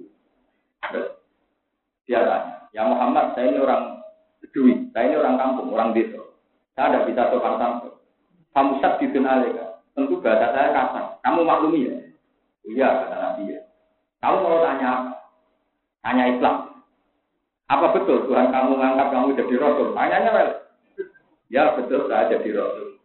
Dia 2.09 2.19
tanya, 2.25 2.67
ya 2.73 2.83
Muhammad, 2.87 3.35
saya 3.37 3.53
ini 3.53 3.59
orang 3.61 4.01
Bedui, 4.41 4.91
saya 4.91 5.07
ini 5.07 5.15
orang 5.21 5.39
kampung, 5.39 5.71
orang 5.71 5.95
desa. 5.95 6.19
Saya 6.73 6.89
tidak 6.89 7.05
bisa 7.13 7.21
sopan 7.29 7.55
santun. 7.61 7.93
Kamu 8.53 8.81
sat 8.81 8.97
di 8.97 9.07
alika. 9.13 9.65
Tentu 9.93 10.17
bahasa 10.21 10.49
saya 10.49 10.69
kasar. 10.73 11.05
Kamu 11.21 11.45
maklumi 11.45 11.85
ya? 11.85 11.95
Iya, 12.65 12.87
kata 13.05 13.15
Nabi 13.17 13.53
ya. 13.53 13.61
Kamu 14.25 14.37
mau 14.41 14.65
tanya? 14.65 14.91
Tanya 16.01 16.23
Islam. 16.33 16.72
Apa 17.73 17.89
betul 17.97 18.29
Tuhan 18.29 18.53
kamu 18.53 18.77
mengangkat 18.77 19.07
kamu 19.09 19.33
jadi 19.33 19.53
rasul? 19.57 19.87
Tanyanya 19.97 20.29
well. 20.29 20.51
Ya 21.49 21.73
betul 21.73 22.05
saya 22.05 22.29
jadi 22.29 22.49
rasul. 22.53 23.01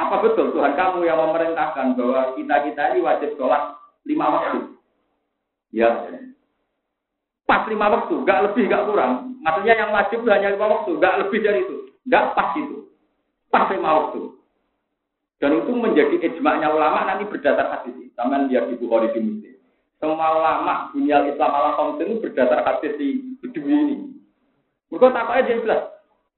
Apa 0.00 0.24
betul 0.24 0.56
Tuhan 0.56 0.72
kamu 0.72 1.04
yang 1.04 1.20
memerintahkan 1.20 1.92
bahwa 1.92 2.32
kita-kita 2.40 2.82
ini 2.96 3.00
wajib 3.04 3.36
sholat 3.36 3.76
lima 4.08 4.26
waktu? 4.32 4.58
Ya. 5.76 6.08
Pas 7.44 7.64
lima 7.68 7.88
waktu, 7.92 8.14
gak 8.24 8.44
lebih, 8.48 8.68
gak 8.68 8.88
kurang. 8.88 9.40
Maksudnya 9.40 9.74
yang 9.76 9.90
wajib 9.92 10.20
hanya 10.28 10.52
lima 10.56 10.66
waktu, 10.68 10.90
gak 11.00 11.16
lebih 11.24 11.40
dari 11.44 11.60
itu. 11.64 11.76
Gak 12.08 12.32
pas 12.32 12.52
itu. 12.56 12.88
Pas 13.52 13.68
lima 13.72 13.90
waktu. 14.04 14.36
Dan 15.38 15.64
itu 15.64 15.72
menjadi 15.72 16.16
ijma'nya 16.18 16.68
ulama 16.72 17.08
nanti 17.08 17.28
berdasar 17.28 17.68
hadis. 17.72 18.10
Sama 18.16 18.48
lihat 18.48 18.72
di 18.72 18.74
Bukhari 18.80 19.12
di 19.14 19.20
Muslim. 19.22 19.57
Semua 19.98 20.30
ulama 20.30 20.94
dunia 20.94 21.26
Islam 21.26 21.50
ala 21.50 21.74
itu 21.98 22.22
berdasar 22.22 22.62
hadis 22.62 22.94
di 23.02 23.34
Bedui 23.42 23.66
ini. 23.66 23.96
Mereka 24.94 25.10
tak 25.10 25.26
aja 25.34 25.54
jelas. 25.58 25.82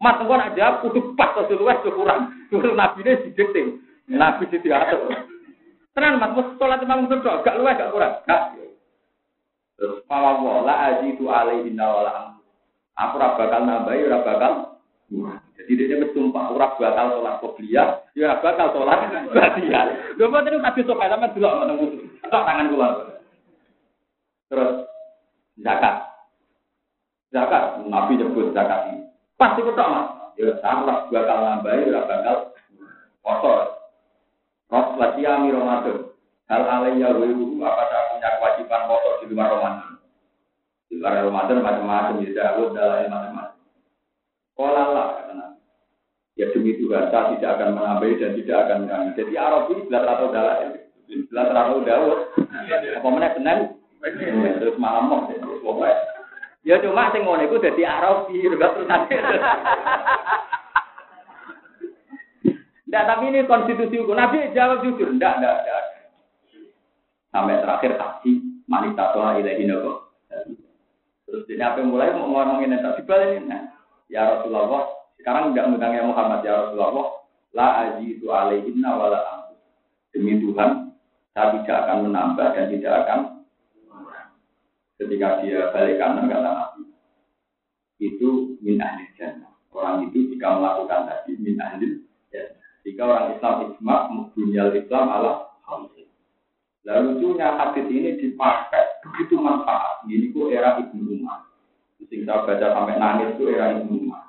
Mas 0.01 0.17
engko 0.17 0.33
nak 0.33 0.57
jawab 0.57 0.81
kudu 0.81 1.13
pas 1.13 1.37
to 1.37 1.55
luwes 1.61 1.77
kurang. 1.85 2.33
Terus 2.49 2.73
nabi 2.73 3.05
ini 3.05 3.21
didikting. 3.29 3.85
Nabi 4.09 4.49
di 4.49 4.65
diatur. 4.65 5.13
Tenan 5.93 6.17
mas 6.17 6.33
mus 6.33 6.57
salat 6.57 6.81
imam 6.81 7.05
sedok 7.05 7.45
gak 7.45 7.61
luwes 7.61 7.77
gak 7.77 7.93
kurang. 7.93 8.15
Gak. 8.25 8.57
Terus 9.77 10.01
mawa 10.09 10.41
wala 10.41 10.75
ajidu 10.97 11.29
alaihi 11.29 11.77
nawala. 11.77 12.41
Aku 12.97 13.21
ora 13.21 13.37
bakal 13.37 13.65
nambahi 13.69 14.09
ora 14.09 14.25
bakal 14.25 14.53
jadi 15.71 15.83
dia 15.91 15.99
bersumpah 16.01 16.55
ora 16.55 16.79
bakal 16.79 17.19
sholat 17.19 17.35
qobliyah, 17.43 17.89
ya 18.15 18.39
bakal 18.39 18.71
sholat 18.71 19.11
ba'diyah. 19.35 20.15
Lho 20.17 20.31
kok 20.31 20.43
terus 20.47 20.63
habis 20.63 20.87
sok 20.87 21.03
sama 21.03 21.29
delok 21.35 21.55
ngono. 21.61 21.75
Tok 22.31 22.45
tangan 22.47 22.71
kula. 22.71 22.89
Terus 24.51 24.91
zakat. 25.63 26.11
Zakat, 27.31 27.87
Nabi 27.87 28.19
nyebut 28.19 28.51
zakat 28.51 28.91
ini. 28.91 29.07
Pasti 29.39 29.63
kok 29.63 29.79
mas. 29.79 30.35
Ya 30.35 30.57
sama 30.59 31.07
bakal 31.07 31.39
nambahin, 31.47 31.95
ya 31.95 32.03
bakal 32.03 32.51
kotor. 33.23 33.79
Ros 34.67 34.89
wasiami 34.99 35.55
Ramadan. 35.55 36.11
Hal 36.51 36.67
alaiya 36.67 37.15
wiru 37.15 37.63
apa 37.63 37.83
saya 37.87 38.11
punya 38.11 38.31
kewajiban 38.39 38.83
kotor 38.91 39.15
di 39.23 39.25
luar 39.31 39.49
Ramadan. 39.55 39.91
Di 40.91 40.95
luar 40.99 41.15
Ramadan 41.23 41.63
macam-macam, 41.63 42.23
ya 42.27 42.31
Dawud 42.35 42.75
dalam 42.75 43.07
macam-macam. 43.07 43.59
Kalau 44.59 44.87
lah 44.91 45.07
kata 45.15 45.33
Nabi. 45.39 45.61
Ya 46.35 46.47
demi 46.51 46.73
Tuhan 46.83 47.05
saya 47.15 47.31
tidak 47.37 47.51
akan 47.55 47.69
menambahi 47.79 48.19
dan 48.19 48.31
tidak 48.35 48.57
akan 48.67 48.77
mengurangi. 48.83 49.11
Jadi 49.15 49.33
Arab 49.39 49.63
ini 49.71 49.83
belas 49.87 50.05
atau 50.09 50.27
dalam, 50.35 50.57
belas 51.07 51.49
atau 51.55 51.79
Dawud. 51.87 52.19
Apa 52.99 53.07
mana 53.07 53.31
benar? 53.39 53.80
Terus 54.01 54.77
malam 54.81 55.13
mau, 55.13 55.29
pokoknya. 55.61 55.97
Ya 56.61 56.77
cuma 56.85 57.09
sing 57.13 57.25
ngono 57.25 57.41
iku 57.45 57.57
dadi 57.57 57.85
Arabi, 57.89 58.45
enggak 58.45 58.77
terus. 58.77 58.89
Nggak, 62.91 63.07
tapi 63.07 63.25
ini 63.31 63.47
konstitusi 63.47 64.03
hukum. 64.03 64.19
Nabi 64.19 64.51
jawab 64.53 64.83
jujur, 64.85 65.09
enggak, 65.09 65.41
enggak, 65.41 65.57
enggak. 65.63 65.85
Sampai 67.31 67.63
terakhir 67.63 67.95
haji, 67.95 68.33
manita 68.67 69.15
toha 69.15 69.39
ilahi 69.39 69.65
nabi. 69.65 69.95
Terus 71.31 71.47
ini 71.47 71.63
apa 71.63 71.79
mulai 71.87 72.11
mau 72.11 72.27
ngomongin 72.27 72.75
yang 72.75 72.83
tak 72.83 72.99
dibalik 72.99 73.39
nah, 73.47 73.71
ya 74.11 74.27
Rasulullah, 74.27 74.91
sekarang 75.23 75.55
tidak 75.55 75.71
mengundang 75.71 75.95
ya 75.95 76.03
Muhammad 76.03 76.41
ya 76.43 76.53
Rasulullah, 76.59 77.07
La 77.55 77.69
aji 77.87 78.19
itu 78.19 78.27
alaihinna 78.27 78.91
wala. 78.99 79.21
Demi 80.11 80.43
Tuhan, 80.43 80.91
saya 81.31 81.55
tidak 81.63 81.87
akan 81.87 82.11
menambah 82.11 82.47
dan 82.59 82.67
tidak 82.75 82.95
akan 83.07 83.40
ketika 85.01 85.41
dia 85.41 85.73
balik 85.73 85.97
kanan 85.97 86.29
kata 86.29 86.51
Nabi 86.53 86.85
itu 88.01 88.61
min 88.61 88.77
ahli 88.77 89.09
jannah. 89.17 89.49
Orang 89.73 90.13
itu 90.13 90.29
jika 90.37 90.61
melakukan 90.61 91.09
tadi 91.09 91.41
min 91.41 91.57
ahli 91.57 92.05
jannah. 92.29 92.61
Jika 92.85 93.03
orang 93.09 93.27
Islam 93.37 93.55
ijma 93.73 93.97
dunia 94.37 94.69
Islam 94.77 95.07
ala 95.09 95.33
hamsin 95.65 96.09
lalu 96.85 97.17
lucunya 97.17 97.49
hadis 97.57 97.87
ini 97.89 98.21
dipakai. 98.21 98.85
Begitu 99.05 99.41
manfaat. 99.41 100.05
Ini 100.09 100.33
kok 100.33 100.49
era 100.53 100.81
Ibnu 100.81 101.21
Umar. 101.21 101.49
Sing 102.09 102.25
baca 102.27 102.57
sampai 102.57 102.97
nangis 102.97 103.37
itu 103.37 103.53
era 103.53 103.77
Ibnu 103.77 104.09
Umar. 104.09 104.25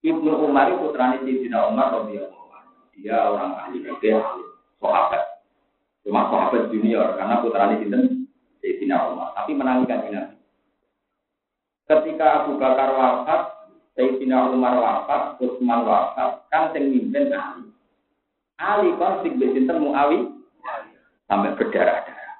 Ibnu 0.00 0.32
Umar 0.48 0.72
itu 0.72 0.80
putranya 0.80 1.20
Sayyidina 1.20 1.58
Umar 1.68 1.92
radhiyallahu 1.92 2.40
dia 3.00 3.16
orang 3.32 3.56
ahli 3.56 3.80
fikih 3.80 4.20
ahli 4.20 4.44
sahabat. 4.76 5.24
Cuma 6.04 6.28
sahabat 6.28 6.68
junior 6.72 7.16
karena 7.16 7.40
putranya 7.40 7.80
sinten 7.80 8.19
Sayyidina 8.60 8.96
Umar, 9.12 9.32
tapi 9.34 9.56
menangkan 9.56 10.08
Nabi. 10.12 10.36
Ketika 11.90 12.44
Abu 12.44 12.60
Bakar 12.60 12.94
wafat, 12.94 13.42
Sayyidina 13.98 14.52
Umar 14.52 14.78
wafat, 14.78 15.40
Utsman 15.42 15.82
wafat, 15.82 16.46
kan 16.52 16.70
sing 16.70 16.92
mimpin 16.92 17.32
Ali. 17.34 17.66
Ali 18.60 18.92
konflik 19.00 19.40
besinten 19.40 19.80
Muawi 19.80 20.28
sampai 21.24 21.56
berdarah-darah. 21.56 22.36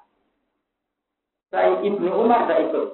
Saya 1.49 1.81
Ibnu 1.81 2.13
Umar 2.13 2.47
tidak 2.47 2.71
ikut. 2.71 2.87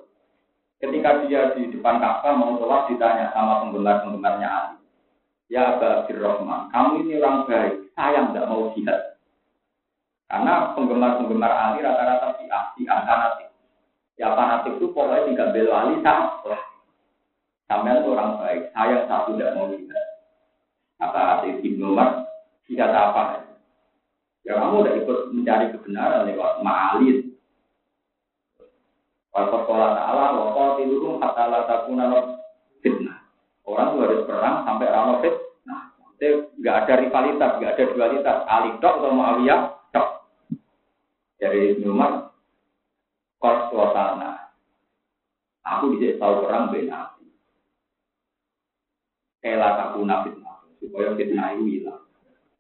Ketika 0.76 1.24
dia 1.26 1.56
di 1.56 1.72
depan 1.72 1.98
Ka'bah 1.98 2.36
mau 2.36 2.60
sholat 2.60 2.86
ditanya 2.92 3.32
sama 3.34 3.66
penggemar-penggemarnya 3.66 4.48
Ali. 4.48 4.78
Ya 5.50 5.74
Abu 5.74 5.84
Abdurrahman, 5.84 6.70
kamu 6.70 6.90
ini 7.06 7.12
orang 7.22 7.46
baik, 7.46 7.74
saya 7.94 8.28
tidak 8.30 8.48
mau 8.50 8.70
jihad. 8.74 9.15
Karena 10.26 10.74
penggemar-penggemar 10.74 11.52
Ali 11.54 11.86
rata-rata 11.86 12.34
si 12.42 12.50
si 12.50 12.82
fanatik. 12.86 13.48
Ya 14.18 14.34
fanatik 14.34 14.74
itu 14.78 14.90
pokoknya 14.90 15.30
tidak 15.30 15.52
bela 15.54 15.74
Ali 15.86 15.94
salah. 16.02 16.60
Itu 17.66 18.08
orang 18.14 18.38
baik. 18.38 18.62
Saya 18.74 19.06
satu 19.10 19.34
tidak 19.34 19.54
mau 19.58 19.70
lihat. 19.70 20.06
Kata 20.96 21.20
hati 21.20 21.60
Ibnu 21.60 21.92
Umar, 21.92 22.24
tidak 22.64 22.88
apa. 22.88 23.44
Ya 24.46 24.56
kamu 24.56 24.86
udah 24.86 24.94
ikut 25.02 25.18
mencari 25.34 25.74
kebenaran 25.74 26.24
lewat 26.30 26.62
ma'alin. 26.64 27.34
Kalau 29.34 29.52
sekolah 29.52 29.88
ta'ala, 29.92 30.26
kata 31.20 31.42
la 31.52 31.60
takuna 31.68 32.04
fitnah. 32.80 33.18
Orang 33.68 33.92
tuh 33.92 34.00
harus 34.08 34.24
perang 34.24 34.64
sampai 34.64 34.88
rano 34.88 35.20
fitnah. 35.20 35.82
Itu 36.16 36.48
nggak 36.62 36.76
ada 36.86 36.94
rivalitas, 37.04 37.50
nggak 37.60 37.72
ada 37.76 37.84
dualitas. 37.92 38.38
Ali 38.48 38.70
dok 38.80 38.94
atau 39.04 39.12
Muawiyah 39.12 39.75
dari 41.36 41.76
Umar 41.84 42.32
kos 43.40 43.70
suasana. 43.70 44.50
Aku 45.66 45.98
bisa 45.98 46.16
tahu 46.18 46.46
perang 46.46 46.70
ben 46.70 46.88
nabi. 46.88 47.26
Kela 49.42 49.90
aku 49.90 50.06
nabi 50.06 50.34
supaya 50.78 51.18
fitnah 51.18 51.58
itu 51.58 51.64
hilang. 51.82 52.06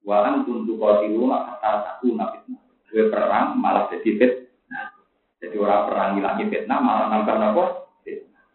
Wahan 0.06 0.46
untuk 0.46 0.78
kau 0.78 1.02
tilu 1.02 1.30
kata 1.30 1.98
aku 1.98 2.14
nabi 2.14 2.38
Gue 2.86 3.12
perang 3.12 3.58
malah 3.58 3.90
jadi 3.92 4.10
fitnah. 4.16 4.94
Jadi 5.42 5.56
orang 5.58 5.86
perang 5.90 6.10
hilang 6.18 6.36
fitnah 6.48 6.78
malah 6.80 7.06
nambah 7.12 7.68
fitnah. 8.02 8.46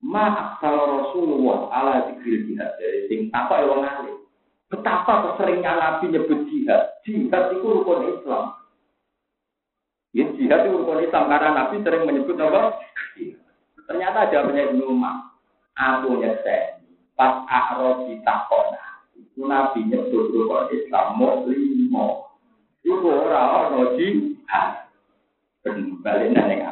Ma 0.00 0.56
kalau 0.62 1.04
Rasulullah 1.04 1.58
ala 1.72 1.94
dikril 2.12 2.48
jihad 2.48 2.78
dari 2.80 3.10
sing 3.10 3.20
apa 3.34 3.60
yang 3.60 3.80
ngalih. 3.84 4.16
Betapa 4.70 5.34
keseringnya 5.34 5.72
Nabi 5.76 6.14
nyebut 6.14 6.39
jihad. 6.70 6.82
Jihad 7.02 7.44
itu 7.58 7.66
rukun 7.66 8.06
Islam. 8.14 8.44
Ya 10.14 10.24
jihad 10.38 10.60
itu 10.66 10.78
rukun 10.78 11.02
Islam 11.02 11.24
karena 11.26 11.50
Nabi 11.50 11.76
sering 11.82 12.02
menyebut 12.06 12.38
apa? 12.38 12.78
Ternyata 13.90 14.18
ada 14.30 14.46
banyak 14.46 14.78
Umar. 14.86 15.34
Aku 15.74 16.22
nyesek. 16.22 16.78
Pas 17.18 17.42
akro 17.50 18.06
ditakona. 18.06 19.02
Itu 19.18 19.50
Nabi 19.50 19.90
nyebut 19.90 20.30
rukun 20.30 20.70
Islam 20.70 21.18
limo. 21.50 22.38
Itu 22.86 23.10
orang 23.10 23.74
orang 23.74 23.98
jihad. 23.98 24.86
Balik 26.00 26.32
neng 26.32 26.64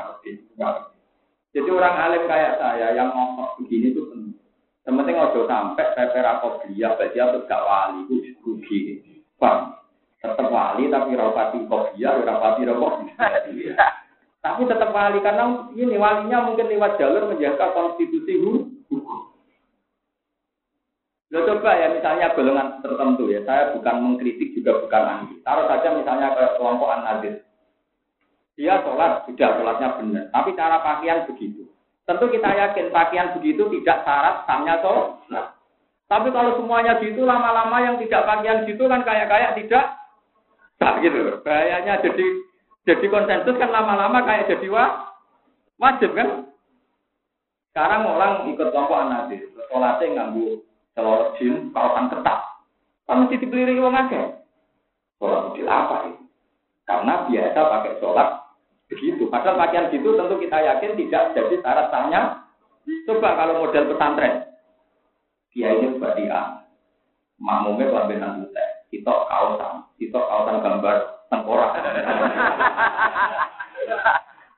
Jadi 1.49 1.68
orang 1.74 1.96
alim 1.96 2.22
kayak 2.28 2.61
saya 2.61 2.92
yang 2.94 3.11
ngomong 3.12 3.61
begini 3.61 3.90
itu 3.90 4.05
penting. 4.09 4.36
Sementing 4.84 5.20
ojo 5.20 5.44
sampai 5.44 5.90
pepera 5.96 6.40
dia, 6.64 6.96
berarti 6.96 7.18
aku 7.20 7.44
gak 7.44 7.64
wali, 7.66 8.09
itu 8.09 8.36
rugi. 8.40 9.01
Bang, 9.36 9.78
tetap 10.19 10.51
wali 10.51 10.91
tapi 10.91 11.14
rapati 11.14 11.59
kopiah, 11.71 12.19
rapati 12.27 12.66
rokok. 12.66 13.07
tapi 14.45 14.62
tetap 14.66 14.91
wali 14.91 15.19
karena 15.23 15.71
ini 15.75 15.95
walinya 15.95 16.47
mungkin 16.51 16.66
lewat 16.66 16.99
jalur 16.99 17.31
menjaga 17.31 17.71
konstitusi 17.75 18.35
hukum. 18.39 19.29
Lo 21.29 21.45
coba 21.45 21.77
ya 21.77 21.93
misalnya 21.93 22.33
golongan 22.33 22.81
tertentu 22.81 23.29
ya, 23.29 23.45
saya 23.45 23.77
bukan 23.77 23.97
mengkritik 24.01 24.57
juga 24.57 24.81
bukan 24.81 25.03
anti. 25.05 25.35
Taruh 25.45 25.69
saja 25.69 25.93
misalnya 25.93 26.33
ke 26.33 26.57
kelompok 26.57 26.89
an 26.89 27.21
Dia 28.59 28.83
sholat, 28.83 29.23
sudah 29.29 29.51
sholatnya 29.55 29.89
benar. 30.01 30.25
Tapi 30.35 30.51
cara 30.59 30.83
pakaian 30.83 31.29
begitu. 31.31 31.69
Tentu 32.09 32.27
kita 32.33 32.49
yakin 32.49 32.91
pakaian 32.91 33.37
begitu 33.39 33.71
tidak 33.71 34.03
syarat 34.03 34.49
samnya 34.49 34.81
sholat. 34.83 35.09
Nah, 35.31 35.47
tapi 36.09 36.33
kalau 36.33 36.57
semuanya 36.57 36.97
gitu, 36.99 37.29
lama-lama 37.29 37.77
yang 37.85 38.01
tidak 38.01 38.25
pakaian 38.25 38.64
gitu 38.64 38.89
kan 38.89 39.05
kayak-kayak 39.05 39.53
tidak 39.61 39.85
Nah, 40.79 41.03
gitu. 41.03 41.43
Bahayanya 41.43 41.99
jadi 42.03 42.26
jadi 42.87 43.07
konsensus 43.11 43.59
kan 43.59 43.70
lama-lama 43.74 44.22
kayak 44.24 44.49
jadi 44.49 44.66
wah, 44.70 45.12
wajib 45.76 46.14
kan? 46.14 46.49
Sekarang 47.70 48.09
orang 48.09 48.49
ikut 48.51 48.72
kelompok 48.72 48.97
anadis, 48.97 49.45
sholatnya 49.70 50.07
nganggu 50.16 50.62
telur 50.97 51.35
jin, 51.39 51.70
kawasan 51.74 52.11
ketat. 52.11 52.41
Kan 53.07 53.26
mesti 53.26 53.43
dibeli 53.43 53.79
wong 53.79 53.95
akeh. 53.95 54.41
Sholat 55.18 55.55
di 55.55 55.62
apa 55.66 55.97
ini? 56.11 56.22
Karena 56.87 57.26
biasa 57.29 57.59
pakai 57.59 57.99
sholat 58.01 58.29
begitu. 58.89 59.29
Padahal 59.29 59.61
pakaian 59.61 59.93
gitu 59.93 60.16
tentu 60.16 60.35
kita 60.41 60.59
yakin 60.59 60.97
tidak 60.97 61.22
jadi 61.37 61.55
syarat 61.61 61.87
sahnya. 61.93 62.20
Coba 63.05 63.37
kalau 63.37 63.68
model 63.68 63.93
pesantren, 63.93 64.49
dia 65.53 65.76
ini 65.76 66.01
badian, 66.01 66.64
makmumnya 67.37 67.93
kelambenan 67.93 68.49
putih 68.49 68.78
kita 68.89 69.12
kaosan, 69.12 69.84
kita 70.01 70.18
kaosan 70.18 70.64
gambar 70.64 70.97
tengkorak. 71.28 71.72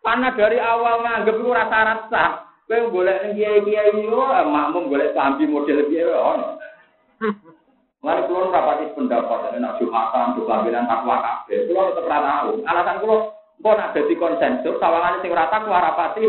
Karena 0.01 0.28
dari 0.35 0.59
awal 0.59 1.07
nganggep 1.07 1.39
itu 1.39 1.51
rasa-rasa, 1.55 2.49
kowe 2.66 2.78
boleh 2.91 3.14
ning 3.20 3.39
kiai-kiai 3.39 3.95
yo 4.01 4.26
eh, 4.33 4.47
makmum 4.49 4.91
boleh 4.91 5.12
sambi 5.14 5.45
model 5.47 5.87
piye 5.87 6.03
ono. 6.03 6.57
Lalu 8.01 8.22
kulo 8.31 8.49
rapati 8.49 8.91
pendapat 8.97 9.55
nek 9.61 9.76
Jumatan, 9.78 10.35
Jumatan 10.35 10.89
takwa 10.89 11.16
kabeh. 11.20 11.68
Kulo 11.68 11.81
tetep 11.93 12.09
ora 12.09 12.18
tahu. 12.26 12.64
Alasan 12.64 12.99
kulo 13.05 13.14
kok 13.61 13.76
nak 13.76 13.93
dadi 13.93 14.14
konsensus 14.16 14.81
sawangane 14.81 15.20
sing 15.20 15.31
ora 15.31 15.53
takwa 15.53 15.78
rapati 15.78 16.24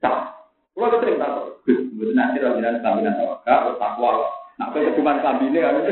sah. 0.00 0.34
Kulo 0.72 0.90
sering 0.98 1.20
takut. 1.20 1.60
Mboten 1.68 2.16
nanti 2.16 2.40
ora 2.40 2.56
jenengan 2.56 2.80
sambinan 2.80 3.14
takwa, 3.44 3.76
takwa 3.76 4.10
Nah, 4.60 4.68
cuma 4.92 5.16
kambine 5.24 5.56
kan. 5.56 5.80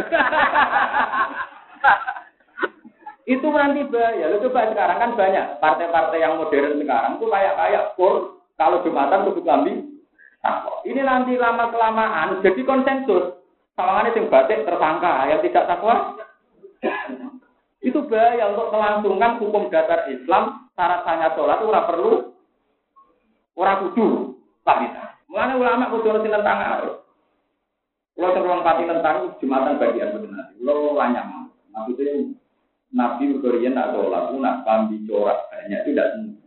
itu 3.33 3.47
nanti 3.49 3.81
bahaya. 3.89 4.29
Lo 4.29 4.45
coba 4.45 4.69
sekarang 4.69 4.99
kan 5.01 5.11
banyak 5.17 5.45
partai-partai 5.57 6.21
yang 6.21 6.37
modern 6.37 6.77
sekarang 6.77 7.17
itu 7.17 7.27
kayak 7.33 7.55
kayak 7.57 7.85
pur 7.97 8.45
kalau 8.61 8.85
jumatan 8.85 9.25
tutup 9.25 9.49
kambing. 9.49 9.89
Nah, 10.45 10.69
ini 10.85 11.01
nanti 11.01 11.41
lama 11.41 11.73
kelamaan 11.73 12.45
jadi 12.45 12.61
konsensus. 12.69 13.41
Sawangannya 13.73 14.13
sing 14.13 14.29
batik 14.29 14.69
tersangka 14.69 15.33
yang 15.33 15.41
tidak 15.41 15.65
takwa. 15.65 16.21
itu 17.79 17.99
bahaya 18.11 18.51
untuk 18.51 18.75
melangsungkan 18.75 19.39
hukum 19.39 19.71
dasar 19.71 20.11
Islam 20.11 20.67
syarat 20.75 21.07
sanya 21.07 21.31
sholat 21.39 21.63
ora 21.63 21.87
perlu 21.87 22.35
ora 23.55 23.81
kudu 23.81 24.35
bisa. 24.67 25.15
Mulane 25.31 25.55
ulama 25.57 25.91
kudu 25.95 26.21
tentang 26.27 26.59
arus. 26.59 27.08
Kalau 28.19 28.35
terlalu 28.35 28.67
pati 28.67 28.83
tentang 28.83 29.31
jumatan 29.39 29.79
bagian 29.79 30.11
benar. 30.11 30.51
Kalau 30.59 30.99
lanyam, 30.99 31.55
maksudnya 31.71 32.35
Nabi 32.91 33.31
berkorian 33.39 33.79
nak 33.79 33.95
sholat, 33.95 34.35
nak 34.35 34.67
pambi 34.67 35.07
corak 35.07 35.47
banyak 35.55 35.87
itu 35.87 35.95
tidak 35.95 36.09
semua. 36.19 36.43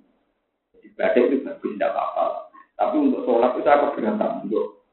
Ibadah 0.84 1.22
itu 1.24 1.38
bagus 1.48 1.72
tidak 1.72 1.92
apa-apa. 1.96 2.26
Tapi 2.76 2.96
untuk 3.00 3.24
sholat 3.24 3.56
itu 3.56 3.70
aku 3.72 3.86
berantah 3.96 4.44
untuk 4.44 4.84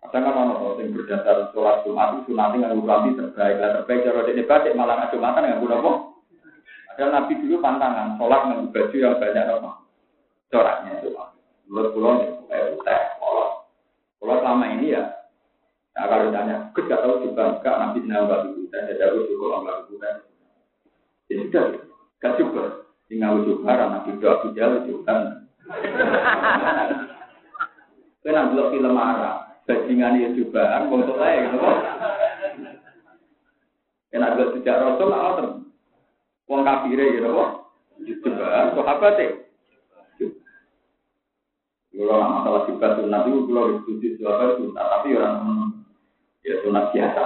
kadang 0.00 0.22
kan 0.22 0.54
orang 0.54 0.78
yang 0.80 0.94
berdasar 0.94 1.50
sholat 1.50 1.82
Jumat 1.82 2.22
itu 2.22 2.32
nanti 2.32 2.62
nggak 2.62 2.78
pambi 2.78 3.10
terbaik 3.18 3.56
lah 3.58 3.70
terbaik 3.82 4.00
cara 4.06 4.20
dia 4.22 4.46
batik 4.46 4.72
malah 4.78 4.94
nggak 5.02 5.12
jumatan 5.18 5.42
nggak 5.50 5.60
guna 5.66 5.76
kok. 5.82 5.98
Ada 6.94 7.02
Nabi 7.10 7.32
dulu 7.42 7.56
pantangan 7.58 8.08
sholat 8.22 8.40
dengan 8.46 8.70
baju 8.70 8.96
yang 9.02 9.18
banyak 9.18 9.44
apa 9.50 9.70
coraknya 10.46 10.92
itu. 11.02 11.10
Menurut 11.66 11.90
pulau 11.90 12.22
ya, 12.22 12.98
kalau 13.18 14.36
selama 14.38 14.66
ini 14.78 14.94
ya 14.94 15.19
Nah 15.90 16.04
kalau 16.06 16.30
ditanya, 16.30 16.70
Gus 16.70 16.86
gak 16.86 17.02
tahu 17.02 17.26
juga 17.26 17.42
enggak 17.58 17.74
Nabi 17.74 17.98
Sinau 18.06 18.24
Mbak 18.30 18.40
Ibu, 18.46 18.60
saya 18.70 18.94
ada 18.94 19.06
Gus 19.10 19.26
juga 19.26 19.58
Mbak 19.58 19.76
Ibu 19.82 19.94
kan. 19.98 20.16
Ya 21.26 21.34
sudah, 21.42 21.64
gak 22.22 22.34
juga. 22.38 22.64
Tinggal 23.10 23.42
juga, 23.42 23.72
Nabi 23.74 24.10
Doa 24.22 24.34
Bijal 24.46 24.72
juga. 24.86 25.14
Kena 28.20 28.52
belok 28.52 28.70
film 28.70 28.98
bajingan 29.66 30.18
ya 30.18 30.28
juga, 30.34 30.82
untuk 30.86 31.18
saya 31.18 31.46
gitu. 31.46 31.58
Kena 34.10 34.34
belok 34.34 34.50
sejak 34.58 34.78
Rasul, 34.78 35.08
lah, 35.10 35.58
Wong 36.46 36.62
kafire 36.66 37.18
gitu. 37.18 37.30
Juga, 38.06 38.74
sahabat 38.74 39.18
ya. 39.18 39.30
Kalau 41.90 42.16
masalah 42.16 42.64
juga 42.64 42.96
sunat 42.96 43.22
itu 43.28 43.40
kalau 43.50 43.70
diskusi 43.76 44.08
sunat, 44.16 44.74
tapi 44.74 45.14
orang 45.14 45.69
ya 46.46 46.54
sunat 46.64 46.92
biasa. 46.94 47.24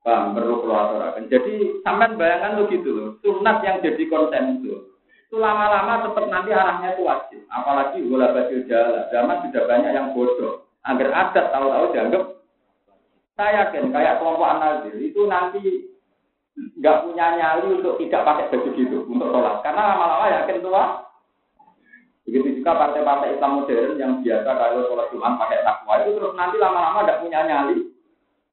Paham, 0.00 0.32
perlu 0.32 0.64
keluar 0.64 1.12
Jadi 1.28 1.84
sampai 1.84 2.16
bayangan 2.16 2.56
tuh 2.56 2.66
gitu 2.72 2.88
loh, 2.88 3.08
sunat 3.20 3.60
yang 3.60 3.84
jadi 3.84 4.02
konsen 4.08 4.64
itu. 4.64 4.96
Itu 5.28 5.36
lama-lama 5.36 6.08
tetap 6.08 6.26
nanti 6.32 6.50
arahnya 6.56 6.96
itu 6.96 7.04
wajib. 7.04 7.40
Apalagi 7.52 8.00
bola 8.08 8.32
baju 8.32 8.56
jalan, 8.64 9.04
zaman 9.12 9.36
sudah 9.44 9.62
banyak 9.68 9.92
yang 9.92 10.08
bodoh. 10.16 10.64
Agar 10.88 11.12
adat 11.12 11.52
tahu-tahu 11.52 11.92
dianggap 11.92 12.24
saya 13.40 13.68
yakin 13.72 13.88
kayak 13.88 14.20
kelompok 14.20 14.52
anazir 14.52 14.96
itu 15.00 15.24
nanti 15.24 15.88
nggak 16.76 17.08
punya 17.08 17.40
nyali 17.40 17.80
untuk 17.80 17.96
tidak 17.96 18.24
pakai 18.28 18.48
baju 18.52 18.68
gitu 18.76 18.98
untuk 19.08 19.32
sholat 19.32 19.64
karena 19.64 19.82
lama-lama 19.96 20.26
yakin 20.28 20.60
tua 20.60 20.84
Begitu 22.30 22.62
juga 22.62 22.78
partai-partai 22.78 23.34
Islam 23.34 23.58
modern 23.58 23.98
yang 23.98 24.22
biasa 24.22 24.46
kalau 24.46 24.86
sholat 24.86 25.10
Jumat 25.10 25.34
pakai 25.34 25.66
takwa 25.66 25.98
itu 25.98 26.14
terus 26.14 26.30
nanti 26.38 26.62
lama-lama 26.62 27.02
tidak 27.02 27.26
punya 27.26 27.42
nyali 27.42 27.90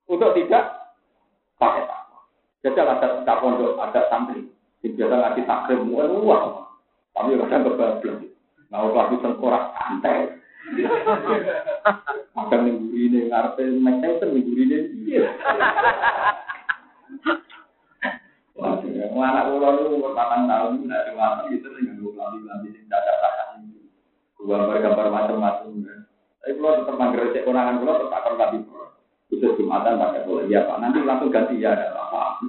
untuk 0.09 0.33
tidak 0.33 0.97
pakai 1.61 1.85
takwa. 1.85 2.25
Jadi 2.65 2.73
ada 2.73 3.21
tak 3.21 3.37
pondok, 3.37 3.77
ada 3.77 4.09
santri, 4.09 4.49
yang 4.81 4.97
biasa 4.97 5.13
ngaji 5.13 5.41
takrim, 5.45 5.93
wah 5.93 6.09
wah, 6.09 6.73
tapi 7.13 7.37
kadang 7.37 7.69
kebablas. 7.69 8.17
Mau 8.73 8.89
lagi 8.97 9.15
tengkorak 9.21 9.77
santai. 9.77 10.33
Kadang 12.33 12.61
minggu 12.65 12.97
ini 12.97 13.29
ngarepe 13.29 13.61
mengceng 13.77 14.33
minggu 14.33 14.53
ini. 14.57 14.77
Wah, 18.57 18.73
anak 19.21 19.53
ulo 19.53 19.69
itu 19.69 20.01
umur 20.01 20.17
8 20.17 20.49
tahun, 20.49 20.81
tidak 20.81 21.13
dewasa, 21.13 21.41
itu 21.53 21.67
dengan 21.77 22.09
lambi-lambi 22.17 22.73
sing 22.73 22.89
dadak 22.89 23.17
gambar-gambar 24.47 25.07
macam-macam. 25.11 25.69
Tapi 26.39 26.51
kalau 26.55 26.79
tetap 26.79 26.95
manggil 26.95 27.19
recek 27.27 27.43
konangan 27.43 27.83
kalau 27.83 27.95
tetap 27.99 28.19
akan 28.23 28.35
tadi 28.39 28.57
khusus 29.27 29.51
jumatan 29.59 29.99
pakai 29.99 30.23
boleh 30.23 30.47
ya 30.47 30.63
pak. 30.63 30.79
Nanti 30.79 31.03
langsung 31.03 31.27
ganti 31.27 31.59
ya 31.59 31.75
ada 31.75 31.91
apa. 31.91 32.39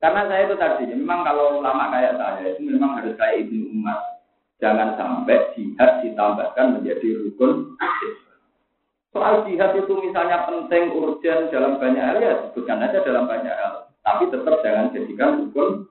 Karena 0.00 0.24
saya 0.32 0.48
itu 0.48 0.56
tadi, 0.56 0.88
memang 0.96 1.20
kalau 1.28 1.60
lama 1.60 1.92
kayak 1.92 2.16
saya 2.16 2.56
itu 2.56 2.64
memang 2.64 2.96
harus 2.96 3.12
kayak 3.20 3.44
ibnu 3.44 3.68
umat. 3.76 4.24
Jangan 4.56 4.96
sampai 4.96 5.52
jihad 5.52 6.00
ditambahkan 6.00 6.80
menjadi 6.80 7.20
rukun. 7.20 7.76
Soal 9.12 9.44
jihad 9.44 9.76
itu 9.76 9.92
misalnya 10.00 10.48
penting, 10.48 10.96
urgent 10.96 11.52
dalam 11.52 11.76
banyak 11.76 12.00
hal 12.00 12.16
ya 12.16 12.32
sebutkan 12.48 12.80
aja 12.80 13.04
dalam 13.04 13.28
banyak 13.28 13.52
hal. 13.52 13.92
Tapi 14.00 14.32
tetap 14.32 14.56
jangan 14.64 14.88
jadikan 14.96 15.44
rukun. 15.44 15.84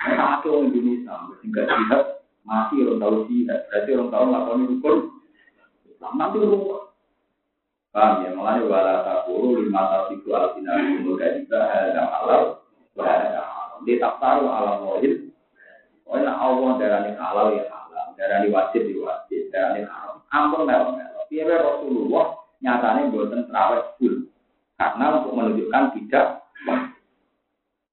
Orang 0.00 0.72
Indonesia, 0.72 1.16
sehingga 1.40 1.64
jihad 1.64 2.19
mati 2.44 2.80
orang 2.82 2.98
tahu 3.00 3.16
sih, 3.28 3.44
berarti 3.46 3.90
orang 3.94 4.10
tahu 4.10 4.24
melakukan 4.28 4.68
rukun 4.68 4.98
Islam 6.00 6.16
nanti 6.16 6.38
rumah. 6.40 6.82
Paham 7.90 8.22
ya, 8.22 8.30
makanya 8.32 8.62
wala 8.70 8.94
takuru 9.04 9.60
lima 9.60 9.82
tasiku 9.90 10.32
alfina 10.32 10.78
umur 10.78 11.18
juga 11.18 11.60
ada 11.66 12.02
halal, 12.08 12.42
ada 12.96 13.40
halal. 13.44 13.78
Dia 13.84 14.00
tak 14.00 14.16
tahu 14.22 14.46
alam 14.48 14.86
wahid. 14.86 15.28
Pokoknya 16.06 16.32
Allah 16.32 16.70
darahnya 16.80 17.12
halal 17.20 17.52
ya 17.52 17.66
halal, 17.68 18.14
darahnya 18.16 18.48
wajib 18.48 18.88
ya 18.88 18.96
wajib, 19.02 19.40
darahnya 19.52 19.90
haram. 19.90 20.22
Ampun 20.32 20.64
melo 20.64 20.96
melo. 20.96 21.20
Biar 21.28 21.50
Rasulullah 21.50 22.26
nyatanya 22.62 23.10
buatan 23.12 23.44
terawih 23.50 23.82
full. 23.98 24.14
Karena 24.80 25.04
untuk 25.20 25.36
menunjukkan 25.36 25.84
tidak 25.98 26.26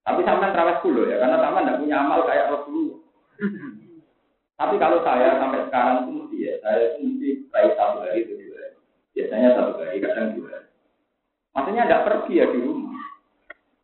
Tapi 0.08 0.22
sampai 0.24 0.54
terawih 0.56 0.78
full 0.80 0.96
ya, 1.04 1.20
karena 1.20 1.42
sama 1.42 1.60
tidak 1.66 1.80
punya 1.84 1.96
amal 2.00 2.20
kayak 2.24 2.54
Rasulullah. 2.54 3.00
Tapi 4.58 4.76
kalau 4.82 5.06
saya 5.06 5.38
sampai 5.38 5.70
sekarang 5.70 5.98
itu 6.02 6.12
mesti 6.18 6.38
ya, 6.42 6.54
saya 6.66 6.78
itu 6.90 6.98
mesti 7.06 7.30
baik 7.54 7.72
satu 7.78 8.02
hari 8.02 8.26
itu 8.26 8.34
hari. 8.58 8.74
Biasanya 9.14 9.50
satu 9.54 9.72
hari, 9.78 10.02
kadang 10.02 10.34
dua 10.34 10.50
hari. 10.50 10.70
Maksudnya 11.54 11.84
tidak 11.86 12.06
pergi 12.10 12.34
ya 12.42 12.46
di 12.50 12.60
rumah. 12.66 13.06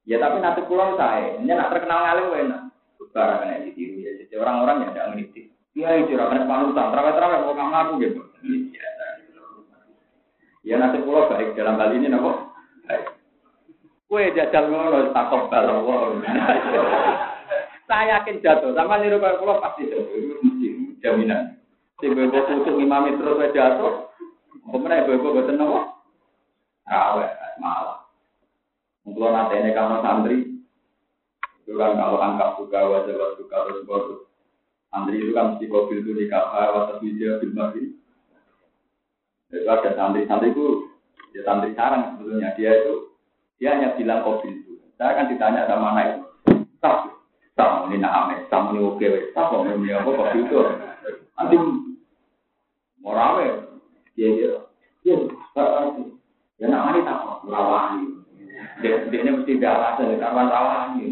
Ya 0.04 0.18
tapi 0.18 0.38
nanti 0.42 0.62
pulang 0.66 0.98
saya, 0.98 1.38
ini 1.38 1.54
nak 1.54 1.70
terkenal 1.70 2.00
ngalim 2.02 2.50
enak. 2.50 2.62
Barang 3.14 3.46
kena 3.46 3.62
ditiru 3.62 4.02
ya, 4.02 4.12
jadi 4.26 4.34
orang-orang 4.42 4.78
yang 4.82 4.92
tidak 4.98 5.08
ngerti. 5.14 5.42
Iya, 5.78 5.90
itu 6.02 6.18
rakan 6.18 6.50
panutan, 6.50 6.90
terawih-terawih 6.90 7.40
mau 7.46 7.54
kamu 7.54 7.74
aku 7.78 7.94
gitu. 8.02 8.22
Ya 10.66 10.82
nanti 10.82 10.98
pulang 11.06 11.30
baik 11.30 11.54
dalam 11.54 11.78
hal 11.78 11.94
ini 11.94 12.10
nopo. 12.10 12.50
Baik. 12.90 13.14
Kue 14.10 14.34
jajal 14.34 14.66
ngono 14.66 15.14
takut 15.14 15.46
balang 15.54 15.86
Saya 17.90 18.18
yakin 18.18 18.42
jatuh, 18.42 18.74
sama 18.74 18.98
niru 18.98 19.22
kalau 19.22 19.38
pulau 19.38 19.62
pasti 19.62 19.86
jatuh 19.86 20.33
jaminan. 21.04 21.60
Si 22.00 22.08
bebo 22.10 22.40
tutup 22.48 22.80
imami 22.80 23.20
terus 23.20 23.44
aja 23.44 23.52
jatuh. 23.52 24.10
Kemudian 24.64 25.06
bebo 25.06 25.36
boten 25.36 25.60
nopo. 25.60 25.94
Awe 26.88 27.28
malah. 27.60 28.08
Kalau 29.04 29.30
nanti 29.30 29.56
ini 29.60 29.76
kamu 29.76 30.00
santri, 30.00 30.38
itu 31.64 31.72
kan 31.76 31.96
kalau 32.00 32.20
angkat 32.24 32.56
buka 32.56 32.80
wajah 32.88 33.14
wajah 33.14 33.36
buka 33.40 33.58
terus 33.68 33.86
bodoh. 33.88 34.20
Santri 34.92 35.20
itu 35.20 35.36
kan 35.36 35.56
mesti 35.56 35.68
mobil 35.68 36.00
itu 36.02 36.12
di 36.16 36.26
kafe 36.32 36.64
wajah 36.72 36.98
video 37.04 37.40
film 37.40 37.56
lagi. 37.56 37.84
Itu 39.52 39.68
ada 39.68 39.92
santri-santri 39.96 40.56
itu, 40.56 40.88
dia 41.36 41.44
santri 41.46 41.76
sarang 41.76 42.16
sebetulnya 42.16 42.56
dia 42.56 42.72
itu 42.80 43.12
dia 43.60 43.76
hanya 43.76 43.96
bilang 43.96 44.24
mobil 44.24 44.60
itu. 44.60 44.74
Saya 45.00 45.20
akan 45.20 45.30
ditanya 45.36 45.68
sama 45.68 45.88
anak 45.96 46.06
itu, 46.08 46.22
tak, 46.80 47.12
tak 47.56 47.92
ini 47.92 48.00
nak 48.00 48.34
tak 48.48 48.72
ini 48.72 48.80
oke, 48.82 49.08
tak 49.36 49.52
ini 49.52 49.88
apa 49.92 50.10
kopi 50.10 50.40
itu. 50.48 50.58
Nanti 51.34 51.58
mau 53.02 53.18
rame, 53.18 53.48
ya 54.16 54.30
ya, 54.30 54.52
ya, 55.04 55.16
nak 56.70 56.84
mari 56.88 57.00
tak 57.04 57.20
rawani. 57.50 58.06
Dia 58.80 59.10
dia 59.12 59.34
mesti 59.34 59.60
ada 59.60 59.70
alasan 59.76 60.22
karena 60.22 60.44
rawani. 60.48 61.06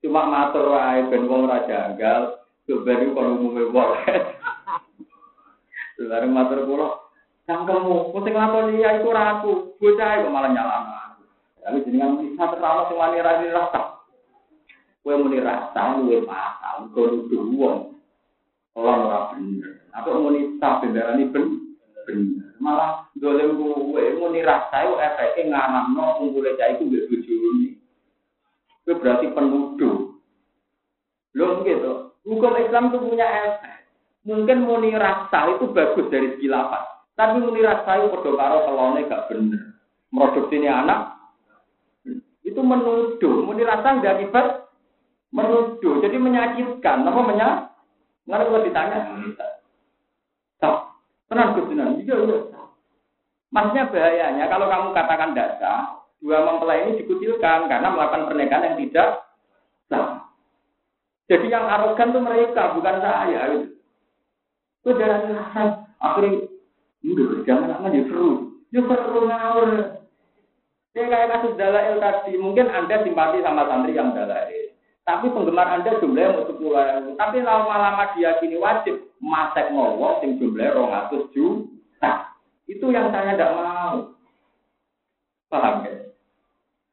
Cuma 0.00 0.24
matur 0.24 0.72
wae 0.72 1.04
ben 1.12 1.28
wong 1.28 1.44
ora 1.44 1.68
janggal, 1.68 2.40
sebenarnya 2.64 3.12
kalau 3.12 3.36
umume 3.36 3.68
boleh. 3.68 4.00
Lalu 6.00 6.28
matur 6.32 6.64
kula, 6.64 6.88
cangkemmu, 7.44 8.16
mesti 8.16 8.30
nglakoni 8.32 8.80
ya 8.80 8.96
iku 8.96 9.12
ora 9.12 9.36
aku, 9.36 9.76
bocah 9.76 10.24
kok 10.24 10.32
malah 10.32 10.48
nyalahno 10.48 10.94
aku. 10.96 11.22
Tapi 11.60 11.84
jenengan 11.84 12.16
bisa 12.24 12.48
terlalu 12.48 12.88
sing 12.88 12.96
wani 12.96 13.20
ra 13.20 13.44
rasa. 13.44 13.99
Kue 15.00 15.16
muni 15.16 15.40
rasa 15.40 15.96
luwe 15.96 16.20
pasal, 16.28 16.92
kau 16.92 17.08
nuduh 17.08 17.48
wong. 17.56 17.78
Orang 18.76 19.08
ora 19.08 19.20
bener. 19.32 19.80
Atau 19.96 20.20
muni 20.20 20.60
tak 20.60 20.84
ini 20.84 21.24
ben 21.32 21.44
bener. 22.04 22.52
Malah 22.60 23.08
dolem 23.16 23.56
kue 23.56 24.04
muni 24.20 24.44
rasa 24.44 24.84
itu 24.84 24.94
efeknya 25.00 25.56
nganamno 25.56 26.20
kumpule 26.20 26.52
cah 26.60 26.68
iku 26.76 26.84
mbek 26.84 27.08
bojone. 27.08 27.68
Kue 28.84 28.94
berarti 29.00 29.26
penuduh. 29.32 30.20
Loh 31.32 31.64
gitu. 31.64 31.92
Hukum 32.28 32.54
Islam 32.60 32.92
itu 32.92 32.98
punya 33.00 33.26
efek. 33.48 33.76
Mungkin 34.28 34.68
muni 34.68 34.92
rasa 34.92 35.48
itu 35.56 35.72
bagus 35.72 36.12
dari 36.12 36.36
segi 36.36 36.52
lapan. 36.52 36.84
Tapi 37.16 37.40
muni 37.40 37.64
rasa 37.64 37.96
itu 37.96 38.12
padha 38.12 38.30
karo 38.36 38.58
kelone 38.68 39.08
gak 39.08 39.32
bener. 39.32 39.62
Produksi 40.12 40.60
ini 40.60 40.68
anak 40.68 41.16
itu 42.44 42.60
menuduh. 42.60 43.48
Muni 43.48 43.64
rasa 43.64 43.96
udah 43.96 44.12
akibat 44.20 44.46
menuduh, 45.30 46.02
jadi 46.02 46.16
menyakitkan. 46.18 47.06
Apa 47.06 47.20
menyak? 47.22 47.54
Nggak 48.26 48.40
kalau 48.46 48.66
ditanya, 48.66 48.98
tak, 50.60 50.72
tenang 51.26 51.54
kebenaran, 51.56 51.98
iya 52.02 52.14
iya. 52.14 52.38
Maksudnya 53.50 53.90
bahayanya 53.90 54.44
kalau 54.46 54.70
kamu 54.70 54.88
katakan 54.94 55.34
data, 55.34 55.74
dua 56.22 56.46
mempelai 56.46 56.86
ini 56.86 57.02
dikucilkan 57.02 57.66
karena 57.66 57.88
melakukan 57.90 58.30
pernikahan 58.30 58.66
yang 58.70 58.76
tidak 58.86 59.08
sah. 59.90 60.30
Jadi 61.26 61.46
yang 61.46 61.66
arogan 61.66 62.10
itu 62.10 62.20
mereka, 62.22 62.74
bukan 62.74 62.96
saya. 63.02 63.40
Itu 64.82 64.90
Hasan. 64.98 65.68
Akhirnya, 66.00 66.48
udah 67.06 67.44
jangan 67.44 67.74
akan 67.76 67.94
ya 67.94 68.02
seru. 68.08 68.30
Ya 68.74 68.80
seru 68.82 69.20
ngawur. 69.28 69.70
Ya 70.90 71.06
kayak 71.06 71.30
kasus 71.38 71.54
dalail 71.54 72.02
tadi, 72.02 72.34
mungkin 72.34 72.66
Anda 72.66 73.06
simpati 73.06 73.38
sama 73.46 73.62
santri 73.70 73.94
yang 73.94 74.10
dalail. 74.10 74.59
Tapi 75.08 75.26
penggemar 75.32 75.66
Anda 75.80 75.96
jumlahnya 75.98 76.36
mau 76.36 76.44
sepuluh 76.46 76.76
ribu. 76.76 77.10
Tapi 77.16 77.40
lama-lama 77.40 78.12
dia 78.14 78.36
kini 78.38 78.60
wajib 78.60 79.10
masek 79.18 79.72
ngowong 79.72 80.20
sing 80.20 80.36
jumlahnya 80.36 80.76
rong 80.76 80.92
atus 80.92 81.24
juta. 81.32 82.30
Itu 82.68 82.92
yang 82.92 83.10
saya 83.10 83.34
tidak 83.34 83.56
mau. 83.56 84.14
Paham 85.50 85.82
ya? 85.82 85.92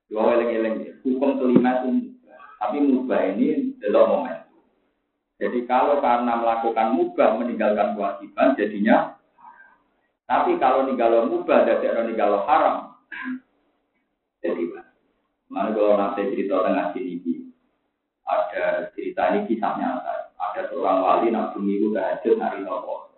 Dua 0.10 0.34
eleng-eleng. 0.34 1.04
Hukum 1.06 1.38
kelima 1.38 1.84
itu 1.86 2.16
Tapi 2.58 2.82
mubah 2.82 3.22
ini 3.38 3.78
adalah 3.78 4.10
momen. 4.10 4.38
Jadi 5.38 5.70
kalau 5.70 6.02
karena 6.02 6.34
melakukan 6.42 6.98
mubah 6.98 7.38
meninggalkan 7.38 7.94
kewajiban, 7.94 8.58
jadinya. 8.58 9.14
Tapi 10.26 10.58
kalau 10.58 10.90
ninggalo 10.90 11.30
mubah, 11.30 11.70
dari 11.70 11.86
ninggalo 11.86 12.42
haram. 12.50 12.98
Jadi, 14.42 14.74
mana 15.54 15.70
kalau 15.78 15.94
nanti 16.02 16.34
cerita 16.34 16.66
tengah 16.66 16.90
sini, 16.98 17.37
ada 18.28 18.92
cerita 18.94 19.32
ini 19.32 19.48
kisah 19.48 19.74
nyata. 19.80 20.36
Ada 20.38 20.70
seorang 20.70 21.00
wali 21.02 21.28
nak 21.32 21.56
minggu 21.56 21.96
tahajud 21.96 22.38
hari 22.38 22.62
nopo. 22.62 23.10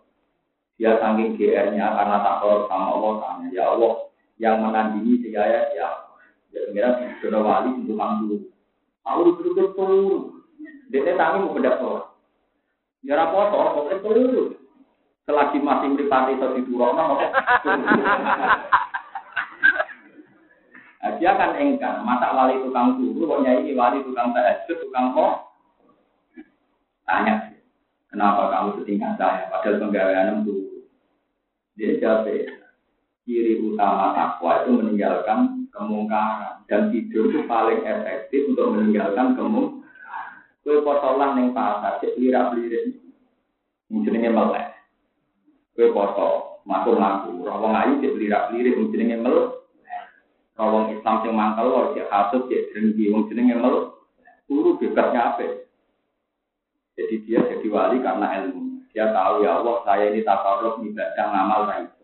Dia 0.80 0.96
saking 0.96 1.36
GR-nya 1.36 1.92
karena 1.92 2.18
tak 2.24 2.40
korup 2.40 2.72
sama 2.72 2.96
Allah 2.96 3.14
tanya, 3.20 3.48
ya 3.52 3.64
Allah 3.76 4.08
yang 4.40 4.64
menandingi 4.64 5.20
saya 5.28 5.68
ya 5.76 5.90
ya 6.56 6.62
kira 6.72 6.90
sudah 7.20 7.42
wali 7.44 7.84
untuk 7.84 8.00
mampu. 8.00 8.48
Aku 9.04 9.36
duduk 9.44 9.76
turun. 9.76 10.40
Dia 10.88 11.14
tangi 11.20 11.44
mau 11.44 11.54
bedak 11.54 11.78
sholat. 11.84 12.06
Ya 13.04 13.20
rapopo, 13.20 13.76
pokoknya 13.76 14.02
turun. 14.02 14.56
Selagi 15.28 15.62
masih 15.62 15.94
meripati 15.94 16.42
atau 16.42 16.58
diturunkan, 16.58 17.22
Nah, 21.00 21.16
dia 21.16 21.32
kan 21.40 21.56
engkar, 21.56 22.04
masa 22.04 22.36
wali 22.36 22.60
tukang 22.60 23.00
turu, 23.00 23.24
kok 23.24 23.42
nyai 23.48 23.72
wali 23.72 24.04
tukang 24.04 24.36
tahajud, 24.36 24.78
tukang 24.84 25.16
kok? 25.16 25.34
Tanya, 27.08 27.56
kenapa 28.12 28.52
kamu 28.52 28.84
setingkat 28.84 29.16
saya, 29.16 29.48
padahal 29.48 29.80
penggawean 29.80 30.44
itu. 30.44 30.84
Dia 31.80 31.96
jawab, 32.04 32.28
ciri 33.24 33.64
utama 33.64 34.12
takwa 34.12 34.68
itu 34.68 34.76
meninggalkan 34.76 35.72
kemungkaran. 35.72 36.68
Dan 36.68 36.92
tidur 36.92 37.32
itu 37.32 37.48
paling 37.48 37.80
efektif 37.88 38.52
untuk 38.52 38.76
meninggalkan 38.76 39.40
kemungkaran. 39.40 39.80
Kue 40.68 40.84
potolan 40.84 41.40
yang 41.40 41.56
pasar, 41.56 42.04
cek 42.04 42.20
lirak 42.20 42.52
lirik. 42.60 43.00
Ini 43.88 44.30
melek. 44.36 44.76
Kue 45.72 45.96
foto, 45.96 46.60
masuk 46.68 47.00
laku, 47.00 47.40
rawang 47.48 47.72
ayu 47.72 48.04
cek 48.04 48.20
lirak 48.20 48.52
lirik, 48.52 48.76
ini 48.76 49.16
melek. 49.16 49.59
Kalau 50.60 50.92
Islam 50.92 51.24
sing 51.24 51.32
mangkal 51.32 51.72
lho 51.72 51.96
cek 51.96 52.12
hasud 52.12 52.52
cek 52.52 52.76
drengki 52.76 53.08
wong 53.08 53.32
jenenge 53.32 53.56
mel 53.56 53.96
turu 54.44 54.76
bebasnya 54.76 55.32
apa? 55.32 55.64
Jadi 57.00 57.16
dia 57.24 57.40
jadi 57.48 57.64
wali 57.72 58.04
karena 58.04 58.44
ilmu. 58.44 58.84
Dia 58.92 59.08
tahu 59.16 59.48
ya 59.48 59.64
Allah 59.64 59.80
saya 59.88 60.12
ini 60.12 60.20
takarruf 60.28 60.84
ibadah 60.84 61.26
ngamal 61.32 61.62
ra 61.64 61.76
itu. 61.88 62.04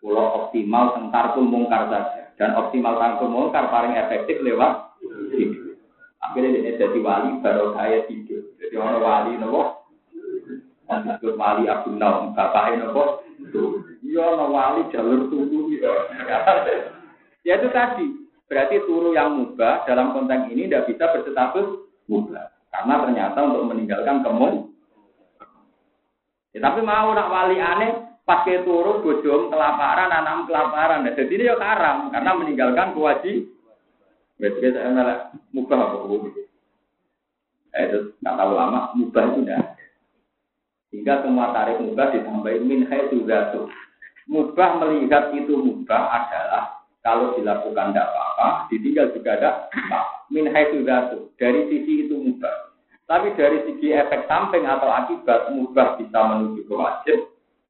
Kalau 0.00 0.26
optimal 0.40 0.96
tengkar 0.96 1.36
pun 1.36 1.52
mungkar 1.52 1.92
saja 1.92 2.32
dan 2.40 2.56
optimal 2.56 2.96
tangkul 2.96 3.28
mungkar 3.28 3.68
paling 3.68 3.92
efektif 3.92 4.40
lewat. 4.40 4.96
Akhirnya 6.24 6.64
dia 6.64 6.80
jadi 6.80 6.96
wali 7.04 7.44
baru 7.44 7.76
saya 7.76 8.08
tidur. 8.08 8.56
Jadi 8.56 8.72
orang 8.80 9.04
wali 9.04 9.32
nopo 9.36 9.84
disebut 10.90 11.36
wali 11.36 11.68
Abdul 11.68 12.00
Naum, 12.00 12.32
bapaknya 12.32 12.88
nopo. 12.88 13.20
Iya, 14.00 14.48
wali 14.48 14.80
jalur 14.88 15.28
tubuh 15.28 15.68
ya. 15.76 15.92
Ya 17.44 17.56
itu 17.56 17.68
tadi, 17.72 18.06
berarti 18.46 18.76
turu 18.84 19.16
yang 19.16 19.32
mubah 19.32 19.88
dalam 19.88 20.12
konteks 20.12 20.52
ini 20.52 20.68
tidak 20.68 20.92
bisa 20.92 21.04
berstatus 21.14 21.88
mubah. 22.10 22.52
Karena 22.70 22.94
ternyata 23.02 23.38
untuk 23.42 23.66
meninggalkan 23.72 24.22
kemun. 24.22 24.54
Ya, 26.50 26.58
tapi 26.66 26.82
mau 26.82 27.14
nak 27.14 27.30
wali 27.30 27.62
aneh, 27.62 28.20
pakai 28.26 28.66
turu 28.66 29.02
bojom 29.02 29.50
kelaparan, 29.50 30.10
anak 30.10 30.50
kelaparan. 30.50 31.06
Nah, 31.06 31.14
jadi 31.14 31.30
ini 31.30 31.50
ya 31.50 31.56
karam, 31.58 32.10
karena 32.10 32.30
meninggalkan 32.34 32.94
kewajib. 32.94 33.46
Berarti 34.40 34.72
saya 34.72 34.88
malah 34.90 35.18
mubah 35.52 35.78
apa 35.78 35.96
Eh, 37.70 37.84
itu 37.86 37.98
nggak 38.18 38.34
tahu 38.34 38.52
lama, 38.56 38.90
mubah 38.98 39.22
itu 39.30 39.46
tidak. 39.46 39.62
Hingga 40.90 41.14
semua 41.22 41.54
tarik 41.54 41.78
mubah 41.78 42.10
ditambahin 42.10 42.66
min 42.66 42.82
juga 43.14 43.54
tuh. 43.54 43.70
Mubah 44.26 44.82
melihat 44.82 45.30
itu 45.38 45.54
mubah 45.54 46.02
adalah 46.10 46.79
kalau 47.00 47.32
dilakukan 47.32 47.96
tidak 47.96 48.12
apa-apa, 48.12 48.48
ditinggal 48.68 49.08
juga 49.16 49.30
ada 49.40 49.50
min 50.28 50.52
haitsu 50.52 50.84
Dari 51.40 51.60
sisi 51.72 52.06
itu 52.06 52.16
mubah. 52.20 52.76
Tapi 53.08 53.34
dari 53.34 53.58
segi 53.66 53.90
efek 53.90 54.28
samping 54.28 54.68
atau 54.68 54.86
akibat 54.86 55.50
mubah 55.50 55.98
bisa 55.98 56.18
menuju 56.20 56.62
ke 56.68 56.74
wajib 56.76 57.18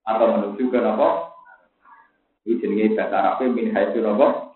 atau 0.04 0.26
menuju 0.36 0.68
ke 0.68 0.78
nopo. 0.82 1.30
Ini 2.44 2.58
jenis 2.58 2.96
bahasa 2.98 3.16
Arabnya 3.22 3.54
min 3.54 3.70
haitsu 3.70 4.02
nopo. 4.02 4.50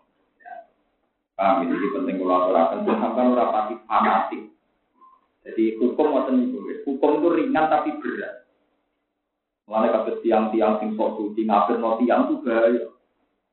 Paham 1.34 1.66
ini 1.66 1.90
penting 1.90 2.22
kalau 2.22 2.46
aturakan 2.46 2.86
sampai 2.86 3.34
rapati 3.34 3.74
fanatik. 3.90 4.42
Jadi 5.44 5.76
hukum 5.82 6.14
itu, 6.14 6.62
hukum 6.86 7.10
itu 7.18 7.28
ringan 7.34 7.66
tapi 7.66 7.90
berat. 7.98 8.46
Mulai 9.66 9.90
kasus 9.90 10.20
tiang-tiang 10.22 10.78
sing 10.78 10.94
sok 10.94 11.18
suci 11.18 11.42
ngabir 11.48 11.80
no 11.80 11.98
tiang 11.98 12.28
itu 12.30 12.34
bahaya. 12.44 12.93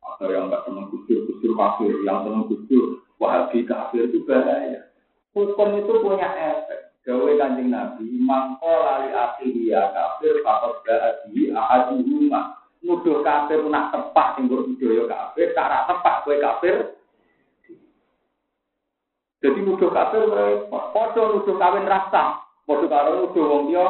Ada 0.02 0.26
yang 0.34 0.50
nggak 0.50 0.66
senang 0.66 0.90
kusur, 0.90 1.30
kusur 1.30 1.52
kafir, 1.54 1.94
yang 2.02 2.26
senang 2.26 2.46
kusur, 2.50 3.06
wahabi 3.22 3.66
kafir 3.70 4.10
itu 4.10 4.26
bahaya. 4.26 4.90
Hukum 5.32 5.78
itu 5.78 5.94
punya 6.02 6.30
efek. 6.30 6.92
Gawe 7.02 7.32
kanjeng 7.34 7.74
Nabi, 7.74 8.06
mangko 8.22 8.70
lali 8.70 9.10
akhiri 9.10 9.74
ya 9.74 9.90
kafir, 9.90 10.38
fakot 10.46 10.86
ba'adi 10.86 11.50
ahadi 11.50 12.06
rumah. 12.06 12.62
Nuduh 12.86 13.26
kafir 13.26 13.62
nak 13.66 13.90
tepat, 13.94 14.38
sing 14.38 14.46
budaya 14.46 15.10
kafir, 15.10 15.54
cara 15.58 15.90
tepat 15.90 16.16
kue 16.26 16.38
kafir. 16.38 16.76
Jadi 19.42 19.60
nuduh 19.66 19.90
kafir, 19.90 20.22
podo 20.70 21.22
nuduh 21.34 21.58
kawin 21.58 21.90
rasa, 21.90 22.38
podo 22.70 22.86
karo 22.86 23.26
nuduh 23.26 23.46
wong 23.50 23.64
dia, 23.74 23.86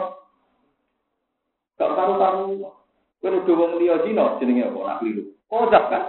gak 1.76 1.91
karu-karu. 1.91 2.72
Kue 3.20 3.28
nuduh 3.28 3.55
wong 3.59 3.72
dia 3.76 3.99
jino, 4.07 4.39
jenenge 4.39 4.72
apa, 4.72 4.80
nak. 4.88 5.03
Kodaf 5.51 5.83
kan? 5.91 6.03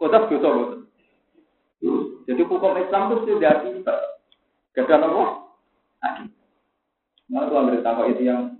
Kodaf 0.00 0.32
dosa 0.32 0.48
boten. 0.48 0.80
Jadi 2.24 2.42
hukum 2.42 2.72
Islam 2.80 3.12
itu 3.12 3.36
sudah 3.36 3.54
bisa. 3.62 3.94
Gada 4.72 4.96
apa? 5.04 5.24
Nah, 7.26 7.42
itu 7.42 7.54
ambil 7.56 7.80
tahu 7.80 8.12
itu 8.12 8.22
yang 8.28 8.56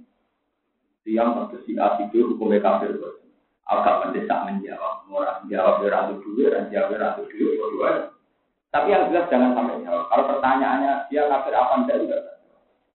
yang 1.06 1.48
si 1.64 1.72
A 1.80 1.96
itu 2.02 2.34
hukum 2.34 2.52
kafir. 2.60 2.92
Agak 3.66 4.06
mendesak 4.06 4.46
menjawab, 4.46 5.10
orang 5.10 5.42
jawab 5.50 5.82
beratu 5.82 6.22
dulu, 6.22 6.54
dan 6.54 6.70
jawab 6.70 6.94
beratu 6.94 7.26
dulu, 7.26 7.74
dua 7.74 8.14
Tapi 8.70 8.94
yang 8.94 9.10
jelas 9.10 9.26
jangan 9.26 9.58
sampai 9.58 9.82
jawab. 9.82 10.06
Kalau 10.06 10.24
pertanyaannya 10.30 11.10
dia 11.10 11.26
kafir 11.26 11.50
apa 11.50 11.74
enggak 11.82 11.98
juga. 12.06 12.18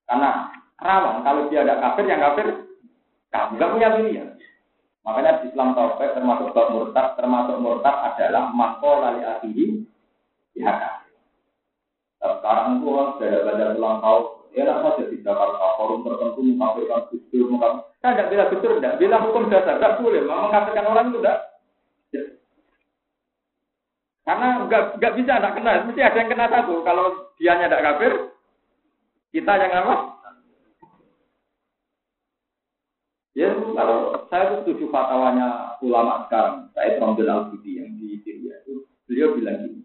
Karena 0.08 0.48
rawan 0.80 1.20
kalau 1.28 1.52
dia 1.52 1.60
ada 1.60 1.76
kafir 1.76 2.04
yang 2.08 2.24
kafir, 2.24 2.46
kamu 3.28 3.52
nggak 3.60 3.70
punya 3.76 3.88
pilihan. 4.00 4.28
Makanya 5.02 5.42
di 5.42 5.50
Islam 5.50 5.74
Taufik 5.74 6.14
termasuk 6.14 6.54
bab 6.54 6.70
murtad, 6.70 7.18
termasuk 7.18 7.58
murtad 7.58 7.96
adalah 8.14 8.54
mako 8.54 9.02
lali 9.02 9.22
akhiri 9.26 9.82
ya 10.54 11.02
Sekarang 12.22 12.78
itu 12.78 12.86
orang 12.86 13.18
sudah 13.18 13.40
belajar 13.42 13.68
ulang 13.74 13.98
ya 14.54 14.62
tidak 14.62 14.78
saja 14.84 15.04
di 15.08 15.16
Jakarta, 15.24 15.66
forum 15.80 16.04
tertentu 16.04 16.40
mengkafirkan 16.44 17.08
gusur, 17.08 17.44
mengkafirkan. 17.50 17.88
Saya 17.98 18.12
tidak 18.14 18.28
bilang 18.30 18.48
gusur, 18.52 18.70
tidak 18.78 18.98
bilang 19.00 19.22
hukum 19.26 19.44
dasar, 19.48 19.74
tidak 19.80 19.96
boleh. 19.98 20.22
Mengkafirkan 20.22 20.86
orang 20.86 21.06
itu 21.08 21.18
tidak. 21.18 21.38
Karena 24.22 24.46
nggak 24.70 24.82
nggak 25.02 25.14
bisa 25.18 25.32
tidak 25.34 25.54
kena, 25.58 25.72
mesti 25.82 26.00
ada 26.04 26.18
yang 26.20 26.30
kena 26.30 26.46
satu. 26.46 26.74
Kalau 26.86 27.06
dia 27.42 27.58
tidak 27.58 27.82
kafir, 27.82 28.12
kita 29.34 29.52
yang 29.58 29.72
apa? 29.82 29.94
Ya 33.32 33.48
kalau 33.50 34.21
saya 34.32 34.64
setuju 34.64 34.88
fatwanya 34.88 35.76
ulama 35.84 36.24
sekarang, 36.24 36.72
saya 36.72 36.96
Romdel 36.96 37.28
al 37.28 37.52
yang 37.68 37.92
di 38.00 38.16
Syria 38.24 38.64
itu, 38.64 38.88
beliau 39.04 39.36
bilang 39.36 39.60
gini, 39.60 39.84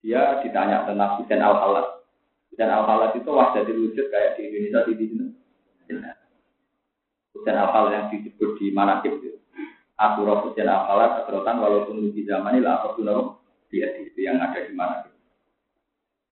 dia 0.00 0.40
ditanya 0.40 0.88
tentang 0.88 1.20
Hussein 1.20 1.44
al 1.44 1.60
halat 1.60 2.00
Hussein 2.48 2.70
al 2.70 2.88
halat 2.88 3.18
itu 3.18 3.26
wajah 3.26 3.66
wujud 3.66 4.06
kayak 4.14 4.38
di 4.38 4.46
Indonesia 4.46 4.86
di 4.86 4.94
sini. 5.10 5.26
Hussein 7.34 7.58
al 7.58 7.68
halat 7.74 7.90
yang 7.92 8.06
disebut 8.14 8.62
di 8.62 8.70
manakib 8.70 9.18
itu. 9.18 9.42
Asurah 9.98 10.40
Hussein 10.46 10.70
al 10.70 10.86
halat 10.86 11.10
keterusan 11.18 11.58
walaupun 11.58 12.14
di 12.14 12.22
zaman 12.22 12.54
ini 12.54 12.62
lah 12.62 12.80
apa 12.86 12.94
dia 13.74 13.90
itu 13.98 14.20
yang 14.22 14.38
ada 14.38 14.62
di 14.62 14.70
mana. 14.70 15.04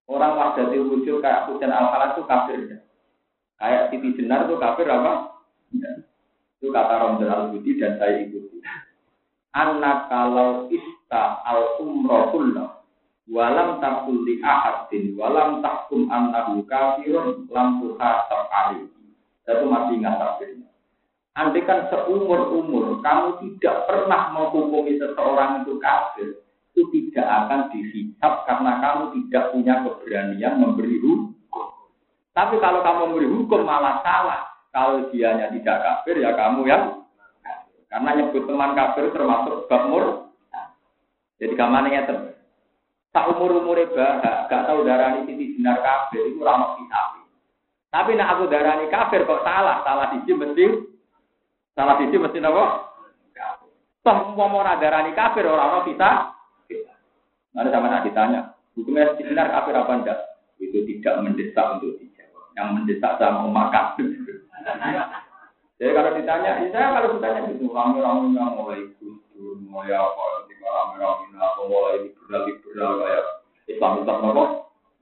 Orang 0.06 0.38
wajah 0.38 0.70
wujud 0.70 1.18
kayak 1.18 1.50
Hussein 1.50 1.74
al 1.74 1.90
halat 1.90 2.14
itu 2.14 2.22
kafir. 2.24 2.60
Kayak 3.58 3.90
Siti 3.90 4.08
Jenar 4.14 4.46
itu 4.46 4.54
kafir 4.62 4.86
apa? 4.86 5.31
Itu 6.62 6.70
kata 6.70 6.94
Romdon 6.94 7.26
al-Budi 7.26 7.74
dan 7.74 7.98
saya 7.98 8.22
ikuti. 8.22 8.62
Anak 9.50 10.06
kalau 10.06 10.70
ista 10.70 11.42
al 11.42 11.82
umroh 11.82 12.30
walam 13.26 13.82
takul 13.82 14.22
li 14.22 14.38
ahadin 14.38 15.18
walam 15.18 15.58
takum 15.58 16.06
annahu 16.06 16.62
kafirun 16.70 17.50
lam 17.50 17.82
tuhasab 17.82 18.46
alaihi. 18.46 18.86
Itu 19.42 19.66
masih 19.66 19.98
ingat 19.98 20.22
takdirnya. 20.22 20.70
Andai 21.34 21.66
kan 21.66 21.90
seumur-umur 21.90 23.02
kamu 23.02 23.42
tidak 23.42 23.90
pernah 23.90 24.30
menghukumi 24.30 25.02
seseorang 25.02 25.66
itu 25.66 25.82
kafir, 25.82 26.38
itu 26.76 26.80
tidak 26.94 27.26
akan 27.26 27.74
dihisap 27.74 28.46
karena 28.46 28.78
kamu 28.78 29.02
tidak 29.18 29.50
punya 29.50 29.74
keberanian 29.82 30.62
memberi 30.62 31.02
hukum. 31.02 31.90
Tapi 32.38 32.54
kalau 32.62 32.86
kamu 32.86 33.02
memberi 33.10 33.28
hukum 33.34 33.66
malah 33.66 33.98
salah. 34.06 34.51
Kalau 34.72 35.12
dianya 35.12 35.52
tidak 35.52 35.84
kafir 35.84 36.16
ya 36.24 36.32
kamu 36.32 36.64
yang 36.64 37.04
karena 37.92 38.10
nyebut 38.16 38.48
teman 38.48 38.72
kafir 38.72 39.12
termasuk 39.12 39.68
bab 39.68 39.84
Jadi 41.36 41.54
kamarnya 41.58 42.08
itu. 42.08 42.16
Tak 43.12 43.28
umur 43.36 43.60
umur 43.60 43.76
bahak, 43.92 44.48
gak 44.48 44.64
tahu 44.64 44.88
darah 44.88 45.20
ini 45.20 45.28
titi 45.28 45.60
benar 45.60 45.84
kafir 45.84 46.24
itu 46.32 46.40
ramah 46.40 46.80
kita. 46.80 47.00
Tapi 47.92 48.16
nak 48.16 48.32
aku 48.32 48.48
darah 48.48 48.80
ini 48.80 48.88
kafir 48.88 49.28
kok 49.28 49.44
salah, 49.44 49.84
salah 49.84 50.08
siji 50.16 50.32
mesti 50.32 50.64
Salah 51.72 52.00
sisi 52.00 52.16
mesti 52.16 52.40
nopo. 52.40 52.64
Toh 54.02 54.34
mau 54.34 54.50
mau 54.50 54.64
nadarani 54.64 55.12
kafir 55.12 55.46
orang 55.46 55.84
orang 55.84 55.86
kita. 55.88 56.10
Nanti 57.52 57.68
sama 57.68 57.92
nak 57.92 58.04
ditanya, 58.08 58.40
hukumnya 58.72 59.12
benar 59.14 59.52
kafir 59.52 59.76
apa 59.76 59.92
enggak? 59.92 60.18
Itu 60.56 60.82
tidak 60.88 61.20
mendesak 61.20 61.66
untuk 61.76 62.00
dijawab. 62.00 62.56
Yang 62.56 62.68
mendesak 62.80 63.12
sama 63.20 63.46
makan. 63.46 63.86
Jadi 65.82 65.90
kalau 65.98 66.10
ditanya, 66.14 66.62
ya 66.62 66.68
saya 66.70 66.94
kalau 66.94 67.18
ditanya 67.18 67.40
gitu, 67.50 67.66
rame-rame 67.74 68.38
yang 68.38 68.54
mulai 68.54 68.86
kusur, 69.02 69.58
mulai 69.66 69.90
apa, 69.90 70.22
ketika 70.46 70.66
rame-rame 70.70 71.34
apa, 71.34 71.60
mulai 71.66 71.94
liberal-liberal 72.06 72.92
kayak 73.02 73.24
Islam 73.66 73.92
Islam 73.98 74.18
apa, 74.30 74.44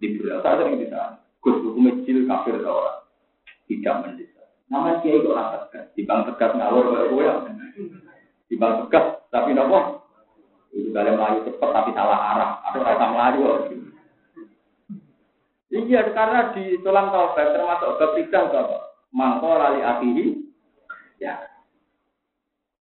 liberal. 0.00 0.38
Saya 0.40 0.54
sering 0.64 0.80
ditanya, 0.80 1.20
Gus 1.40 1.56
hukumnya 1.64 2.04
cil 2.04 2.28
kafir 2.28 2.60
atau 2.60 2.84
orang? 2.84 2.98
Tidak 3.64 3.94
mendesak. 4.04 4.48
Nama 4.68 5.00
kiai 5.00 5.24
kok 5.24 5.36
rasa 5.36 5.56
tegas. 5.68 5.86
Di 5.96 6.02
bang 6.04 6.20
tegas 6.28 6.52
ngawur 6.52 6.84
kayak 6.92 7.08
gue 7.08 7.22
ya. 7.24 7.34
Di 8.50 8.54
bang 8.60 8.74
tegas 8.84 9.06
tapi 9.32 9.50
nopo. 9.56 10.04
Itu 10.70 10.92
kalian 10.94 11.16
melayu 11.16 11.48
cepat 11.48 11.70
tapi 11.72 11.90
salah 11.96 12.20
arah. 12.34 12.50
Ada 12.68 12.78
rasa 12.84 13.04
melayu. 13.08 13.44
Iya 15.70 16.02
karena 16.12 16.50
di 16.50 16.76
tulang 16.82 17.14
taubat 17.14 17.46
termasuk 17.54 17.98
tiga 18.18 18.46
apa? 18.50 18.89
Mangko 19.10 19.50
lali 19.58 19.80
akihi. 19.82 20.26
Ya. 21.18 21.36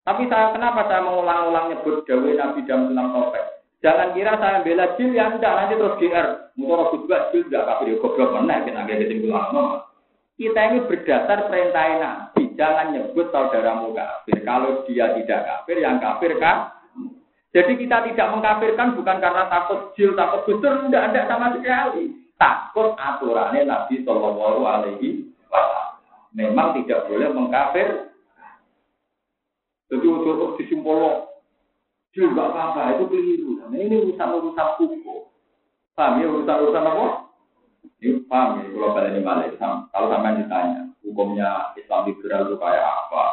Tapi 0.06 0.26
saya 0.32 0.56
kenapa 0.56 0.88
saya 0.88 1.04
mengulang-ulang 1.04 1.76
nyebut 1.76 2.06
Dawe 2.08 2.30
Nabi 2.32 2.64
dalam 2.64 2.90
tulang 2.90 3.08
taubat? 3.12 3.44
Jangan 3.80 4.12
kira 4.12 4.32
saya 4.36 4.64
bela 4.64 4.86
jil 4.96 5.12
yang 5.12 5.36
enggak 5.36 5.56
nanti 5.56 5.74
terus 5.76 5.98
GR. 6.00 6.26
Mungkin 6.56 7.04
juga 7.04 7.28
jil 7.32 7.46
enggak 7.48 7.66
kafir 7.68 7.96
goblok 8.00 8.32
mana 8.32 8.64
kita 8.64 8.80
nggak 8.84 8.98
kesimpulan 9.04 9.84
kita 10.40 10.56
ini 10.72 10.88
berdasar 10.88 11.52
perintah 11.52 11.84
Nabi, 12.00 12.56
jangan 12.56 12.96
nyebut 12.96 13.28
saudaramu 13.28 13.92
kafir. 13.92 14.40
Kalau 14.40 14.88
dia 14.88 15.12
tidak 15.20 15.44
kafir, 15.44 15.84
yang 15.84 16.00
kafir 16.00 16.32
kan? 16.40 16.72
Jadi 17.52 17.76
kita 17.76 18.08
tidak 18.08 18.30
mengkafirkan 18.32 18.96
bukan 18.96 19.20
karena 19.20 19.52
takut 19.52 19.92
jil, 19.92 20.16
takut 20.16 20.48
gusur, 20.48 20.88
tidak 20.88 21.12
ada 21.12 21.28
sama 21.28 21.52
sekali. 21.52 22.16
Takut 22.40 22.96
aturannya 22.96 23.68
Nabi 23.68 24.00
Shallallahu 24.00 24.64
Alaihi 24.64 25.28
Wasallam. 25.52 25.89
Memang 26.30 26.78
tidak 26.78 27.10
boleh 27.10 27.28
mengkafir. 27.34 28.10
Jadi 29.90 30.06
untuk 30.06 30.54
disimpul 30.54 31.26
jil 32.14 32.30
nggak 32.30 32.50
apa-apa 32.54 32.94
itu 32.94 33.04
keliru. 33.10 33.50
Nah, 33.58 33.74
ini 33.74 33.96
urusan 34.06 34.30
urusan 34.38 34.68
hukum. 34.78 35.30
Paham 35.98 36.22
ya 36.22 36.26
urusan 36.30 36.56
urusan 36.62 36.86
apa? 36.86 37.06
Ini 38.00 38.24
paham 38.30 38.62
ya, 38.62 38.64
kalau 38.70 38.94
balik 38.94 39.10
ini 39.12 39.20
balik. 39.26 39.50
Kalau 39.60 40.06
sampai 40.08 40.38
ditanya, 40.40 40.88
hukumnya 41.02 41.74
Islam 41.74 42.06
liberal 42.08 42.48
itu 42.48 42.56
kayak 42.56 42.86
apa? 42.86 43.24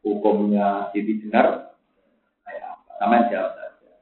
Hukumnya 0.00 0.66
Siti 0.90 1.20
Jenar 1.20 1.76
kayak 2.48 2.64
apa? 2.64 2.90
Sampai 2.96 3.28
jawab 3.28 3.52
saja. 3.54 3.92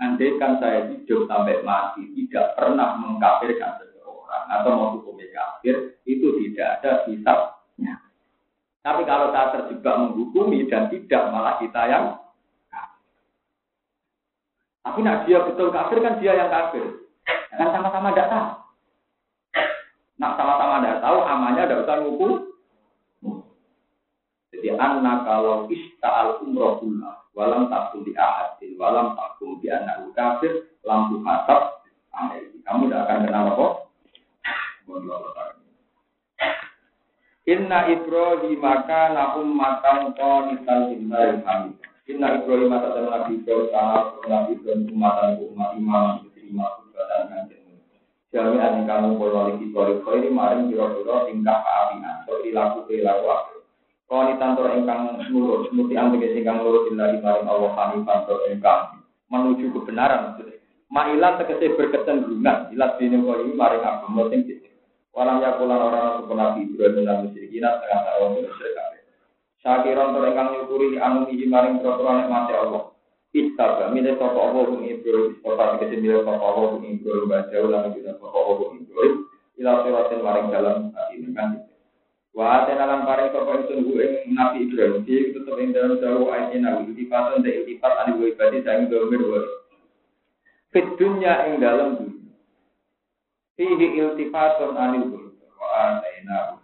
Andai 0.00 0.38
kan 0.40 0.52
saya 0.58 0.88
hidup 0.88 1.28
sampai 1.28 1.60
mati, 1.62 2.08
tidak 2.16 2.56
pernah 2.56 2.96
mengkafirkan 2.96 3.82
seseorang 3.84 4.44
atau 4.48 4.70
mau 4.72 4.88
hukumnya 4.96 5.28
kafir, 5.34 6.00
itu 6.08 6.26
tidak 6.40 6.80
ada 6.80 7.04
hisabnya. 7.78 7.94
Tapi 8.82 9.02
kalau 9.06 9.30
saya 9.30 9.54
terjebak 9.54 9.94
menghukumi 9.94 10.66
dan 10.66 10.90
tidak 10.90 11.22
malah 11.30 11.54
kita 11.62 11.82
yang 11.86 12.04
Tapi 14.82 15.04
nak 15.04 15.28
dia 15.28 15.44
betul 15.44 15.68
kafir 15.68 16.00
kan 16.00 16.16
dia 16.16 16.32
yang 16.32 16.48
kafir. 16.48 16.80
Kan 17.52 17.68
sama-sama 17.76 18.08
tidak 18.16 18.32
tahu. 18.32 18.48
Nak 20.16 20.32
sama-sama 20.40 20.80
tidak 20.80 21.00
tahu, 21.04 21.18
amannya 21.28 21.62
tidak 21.68 21.82
usah 21.84 21.96
ngukur. 22.00 22.32
Jadi 24.48 24.68
anak 24.80 25.28
kalau 25.28 25.68
ista'al 25.68 26.40
umrohullah, 26.40 27.20
walam 27.36 27.68
takul 27.68 28.00
di 28.00 28.16
ahadin, 28.16 28.80
walam 28.80 29.12
takul 29.12 29.60
di 29.60 29.68
anak 29.68 30.08
kafir, 30.16 30.72
lampu 30.88 31.20
hasab, 31.20 31.84
kamu 32.64 32.88
tidak 32.88 33.02
akan 33.04 33.18
kenal 33.28 33.44
apa? 33.52 33.66
Inna 37.48 37.88
Ibrahim 37.88 38.60
maka 38.60 39.08
nahum 39.16 39.56
matang 39.56 40.12
qanitan 40.12 40.92
lillahi 40.92 41.40
hamid. 41.48 41.80
Inna 42.04 42.44
Ibrahim 42.44 42.68
maka 42.68 42.92
Nabi 42.92 43.40
Ibrahim 43.40 43.72
kana 43.72 44.04
Nabi 44.28 44.52
Ibrahim 44.52 44.92
umatan 44.92 45.40
umat 45.48 45.70
imam 45.80 46.28
diterima 46.28 46.68
dan 46.92 47.24
kanjeng 47.32 47.64
Jami'an 48.28 48.84
yang 48.84 48.84
kamu 48.84 49.16
pola 49.16 49.48
lagi 49.48 49.64
kori 49.72 49.96
kori 50.04 50.28
maring 50.28 50.68
biro-biro 50.68 51.24
tingkah 51.24 51.64
keapian. 51.64 52.28
So 52.28 52.36
perilaku 52.44 52.84
perilaku 52.84 53.24
aku. 53.24 53.56
Kau 54.04 54.28
ini 54.28 54.36
tantor 54.36 54.68
engkang 54.76 55.16
nurut, 55.32 55.72
muti 55.72 55.96
antek 55.96 56.36
engkang 56.36 56.60
nurut 56.60 56.92
ilahi 56.92 57.16
maring 57.24 57.48
Allah 57.48 57.72
hanifan 57.80 58.28
to 58.28 58.36
engkang 58.52 59.00
menuju 59.32 59.72
kebenaran. 59.72 60.36
Ma'ilan 60.92 61.40
tegese 61.40 61.72
berkecenderungan, 61.80 62.76
ilat 62.76 63.00
kau 63.00 63.40
ini 63.40 63.56
maring 63.56 63.80
agama 63.80 64.28
sing 64.28 64.44
Walang 65.18 65.42
yakulan 65.42 65.82
orang 65.82 66.22
untuk 66.22 66.38
nabi 66.38 66.70
Ibrahim 66.70 67.02
dan 67.02 67.26
musyrikin 67.26 67.66
setengah 67.66 68.00
tahun 68.06 68.38
musyrik 68.38 68.78
Syakiran 69.58 70.14
to 70.14 70.22
engkang 70.22 70.54
nyukuri 70.54 70.94
anu 71.02 71.26
maring 71.26 71.82
peraturan 71.82 72.30
mati 72.30 72.54
Allah. 72.54 72.94
Istaba, 73.34 73.90
milih 73.90 74.14
sopo 74.16 74.38
Allah 74.38 74.62
pun 74.64 74.86
Ibrahim, 74.86 75.42
kota 75.42 75.76
dikasih 75.76 75.98
milih 75.98 76.22
sopo 76.22 76.38
Allah 76.38 76.64
pun 76.72 76.86
Ibrahim, 76.86 77.26
baca 77.26 77.56
ulang 77.58 77.90
kita 77.92 78.16
sopo 78.16 78.30
Allah 78.32 78.54
pun 78.56 78.78
Ibrahim, 78.78 79.14
ila 79.58 79.72
siratin 79.82 80.20
maring 80.22 80.48
dalam 80.54 80.76
ini 81.12 81.28
kan. 81.34 81.50
Wa 82.32 82.62
atena 82.62 82.86
lan 82.86 83.02
paring 83.02 83.28
sopo 83.34 83.50
itu 83.58 83.74
ing 83.98 84.32
Nabi 84.32 84.70
Ibrahim, 84.70 85.02
di 85.02 85.34
tetep 85.34 85.56
ing 85.58 85.74
dalam 85.74 85.98
jauh 85.98 86.30
ayat 86.30 86.54
nabi, 86.62 86.94
iltifatan 86.94 87.42
dan 87.42 87.52
iltifat 87.52 87.92
wa 88.14 88.26
ibadi 88.30 88.58
sayang 88.62 88.86
domir 88.86 89.22
wa. 89.26 89.42
Fit 90.70 90.86
dunya 90.96 91.50
ing 91.50 91.58
dalam 91.58 91.98
dunia. 91.98 92.17
Fihi 93.58 93.98
iltifatun 93.98 94.78
anil 94.78 95.34
wa 95.58 95.66
atena 95.98 96.62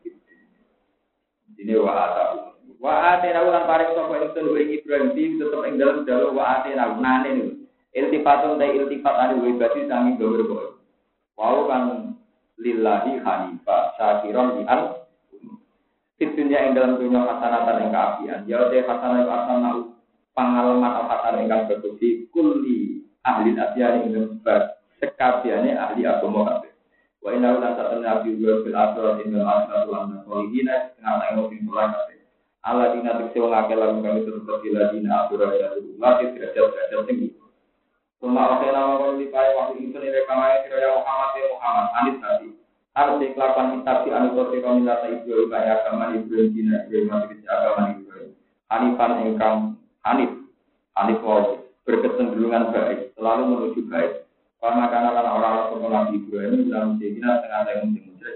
Ini 1.58 1.74
wa 1.74 1.90
atahu. 1.90 2.36
Wa 2.78 3.18
atena 3.18 3.42
ulang 3.42 3.66
paring 3.66 3.98
sapa 3.98 4.14
ingsun 4.22 4.54
ing 4.54 4.78
Ibrahim 4.78 5.10
tetep 5.10 5.62
ing 5.66 5.74
dalem 5.74 6.06
dalu 6.06 6.38
wa 6.38 6.62
atena 6.62 6.94
nane 6.94 7.30
niku. 7.34 7.54
Iltifatun 7.98 8.62
ta 8.62 8.66
iltifat 8.70 9.34
wa 9.34 9.42
ibadi 9.42 9.90
sangi 9.90 10.14
gambar 10.22 10.40
kok. 10.46 10.66
Wau 11.34 11.66
kan 11.66 12.14
lillahi 12.62 13.18
hanifah 13.18 13.98
syakiron 13.98 14.58
di 14.58 14.62
al 14.70 15.02
Fitunya 16.14 16.70
ing 16.70 16.78
dalam 16.78 17.02
dunia 17.02 17.26
hasanatan 17.26 17.82
yang 17.82 17.90
keapian. 17.90 18.40
Ya 18.46 18.58
te 18.70 18.86
hasanah 18.86 19.26
hasanah 19.26 19.74
pengalaman 20.30 20.86
atau 20.86 21.04
hasanah 21.10 21.42
ingkang 21.42 21.66
berkuti 21.66 22.30
kulli 22.30 23.02
ahli 23.26 23.58
asyari 23.58 24.06
ing 24.06 24.38
sekabiane 25.02 25.74
ahli 25.74 26.06
agama 26.06 26.46
kabeh. 26.46 26.73
Wa 27.24 27.32
inna 27.32 27.56
lan 27.56 27.72
satana 27.72 28.05
nabi 28.05 28.36
wa 28.36 28.60
fil 28.60 28.76
akhirat 28.76 29.16
innal 29.24 29.48
akhiratu 29.48 29.88
lan 29.88 30.20
solihin 30.28 30.68
ngata 30.68 31.24
ing 31.32 31.34
mungkin 31.40 31.64
kabeh. 31.72 32.20
Allah 32.64 32.96
dina 32.96 33.16
tegese 33.16 33.40
wong 33.40 33.52
akeh 33.52 33.76
lan 33.76 34.05
kami 34.05 34.24
terus 34.24 34.44
bila 34.44 34.92
dina 34.92 35.24
atura 35.24 35.52
ya 35.56 35.72
lagi 35.72 36.24
derajat 36.36 36.64
derajat 36.68 37.01
tinggi. 37.09 37.28
Kuma 38.20 38.56
oke 38.56 38.68
nama 38.72 38.96
kau 39.01 39.20
di 39.20 39.28
pai 39.28 39.52
waktu 39.52 39.84
itu 39.84 39.96
nih 40.01 40.09
rekamai 40.09 40.64
sira 40.64 40.80
ya 40.80 40.96
Muhammad 40.96 41.30
ya 41.36 41.44
Muhammad 41.52 41.86
anis 41.96 42.16
tadi. 42.24 42.48
Harus 42.96 43.16
dikelakukan 43.20 43.68
kitab 43.80 43.96
si 44.01 44.09
anu 44.16 44.28
kote 44.32 44.56
kau 44.64 44.76
minta 44.80 44.96
ibu 45.05 45.48
kaya 45.52 45.72
agama 45.80 46.16
ibu 46.16 46.32
dina 46.56 46.88
ibu 46.88 47.05
masih 47.05 47.28
kecil 47.36 47.48
agama 47.52 47.82
ibu. 48.01 48.32
Hanifan 48.72 49.12
engkang 49.28 49.56
Hanif 50.05 50.32
Hanif 50.96 51.20
berkecenderungan 51.84 52.72
baik 52.72 53.12
selalu 53.12 53.42
menuju 53.44 53.80
baik. 53.92 54.23
Karena 54.65 54.89
karena 54.89 55.12
orang-orang 55.12 55.77
orang 55.77 56.07
ibu 56.16 56.41
ini 56.41 56.73
dalam 56.73 56.97
sehingga 56.97 57.45
tengah 57.45 57.69
tengah 57.69 57.85
muncul 57.85 58.32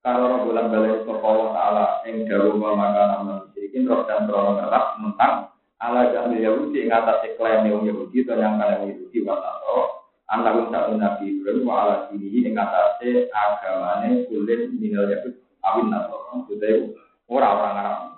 kalau 0.00 0.48
bulan 0.48 0.72
balik 0.72 1.04
ke 1.04 1.12
Allah 1.12 1.48
Ta'ala 1.52 1.86
yang 2.08 2.24
jauh 2.24 2.56
memakan 2.56 3.10
amal 3.22 3.36
musyrikin 3.46 3.84
roh 3.84 4.02
dan 4.08 4.24
krono 4.24 4.58
galak 4.58 4.96
tentang 4.96 5.52
ala 5.76 6.08
jamil 6.08 6.40
Yahudi 6.40 6.88
yang 6.88 7.04
atas 7.04 7.22
klaim 7.36 7.68
yang 7.68 7.84
Yahudi 7.84 8.24
atau 8.24 8.40
yang 8.40 8.56
kalian 8.58 8.96
Yahudi 8.96 9.18
wasato 9.22 10.02
Anak 10.32 10.72
tak 10.72 10.96
Nabi 10.96 11.36
Ibrahim 11.36 11.68
wa 11.68 11.74
ala 11.84 11.94
dinihi 12.08 12.48
ing 12.48 12.56
atase 12.56 13.28
agamane 13.28 14.24
kulit 14.32 14.72
minal 14.80 15.04
yakut 15.12 15.36
awin 15.60 15.92
nasor. 15.92 16.24
Maksudnya 16.32 16.88
orang-orang 17.28 17.76
Arab. 17.76 18.11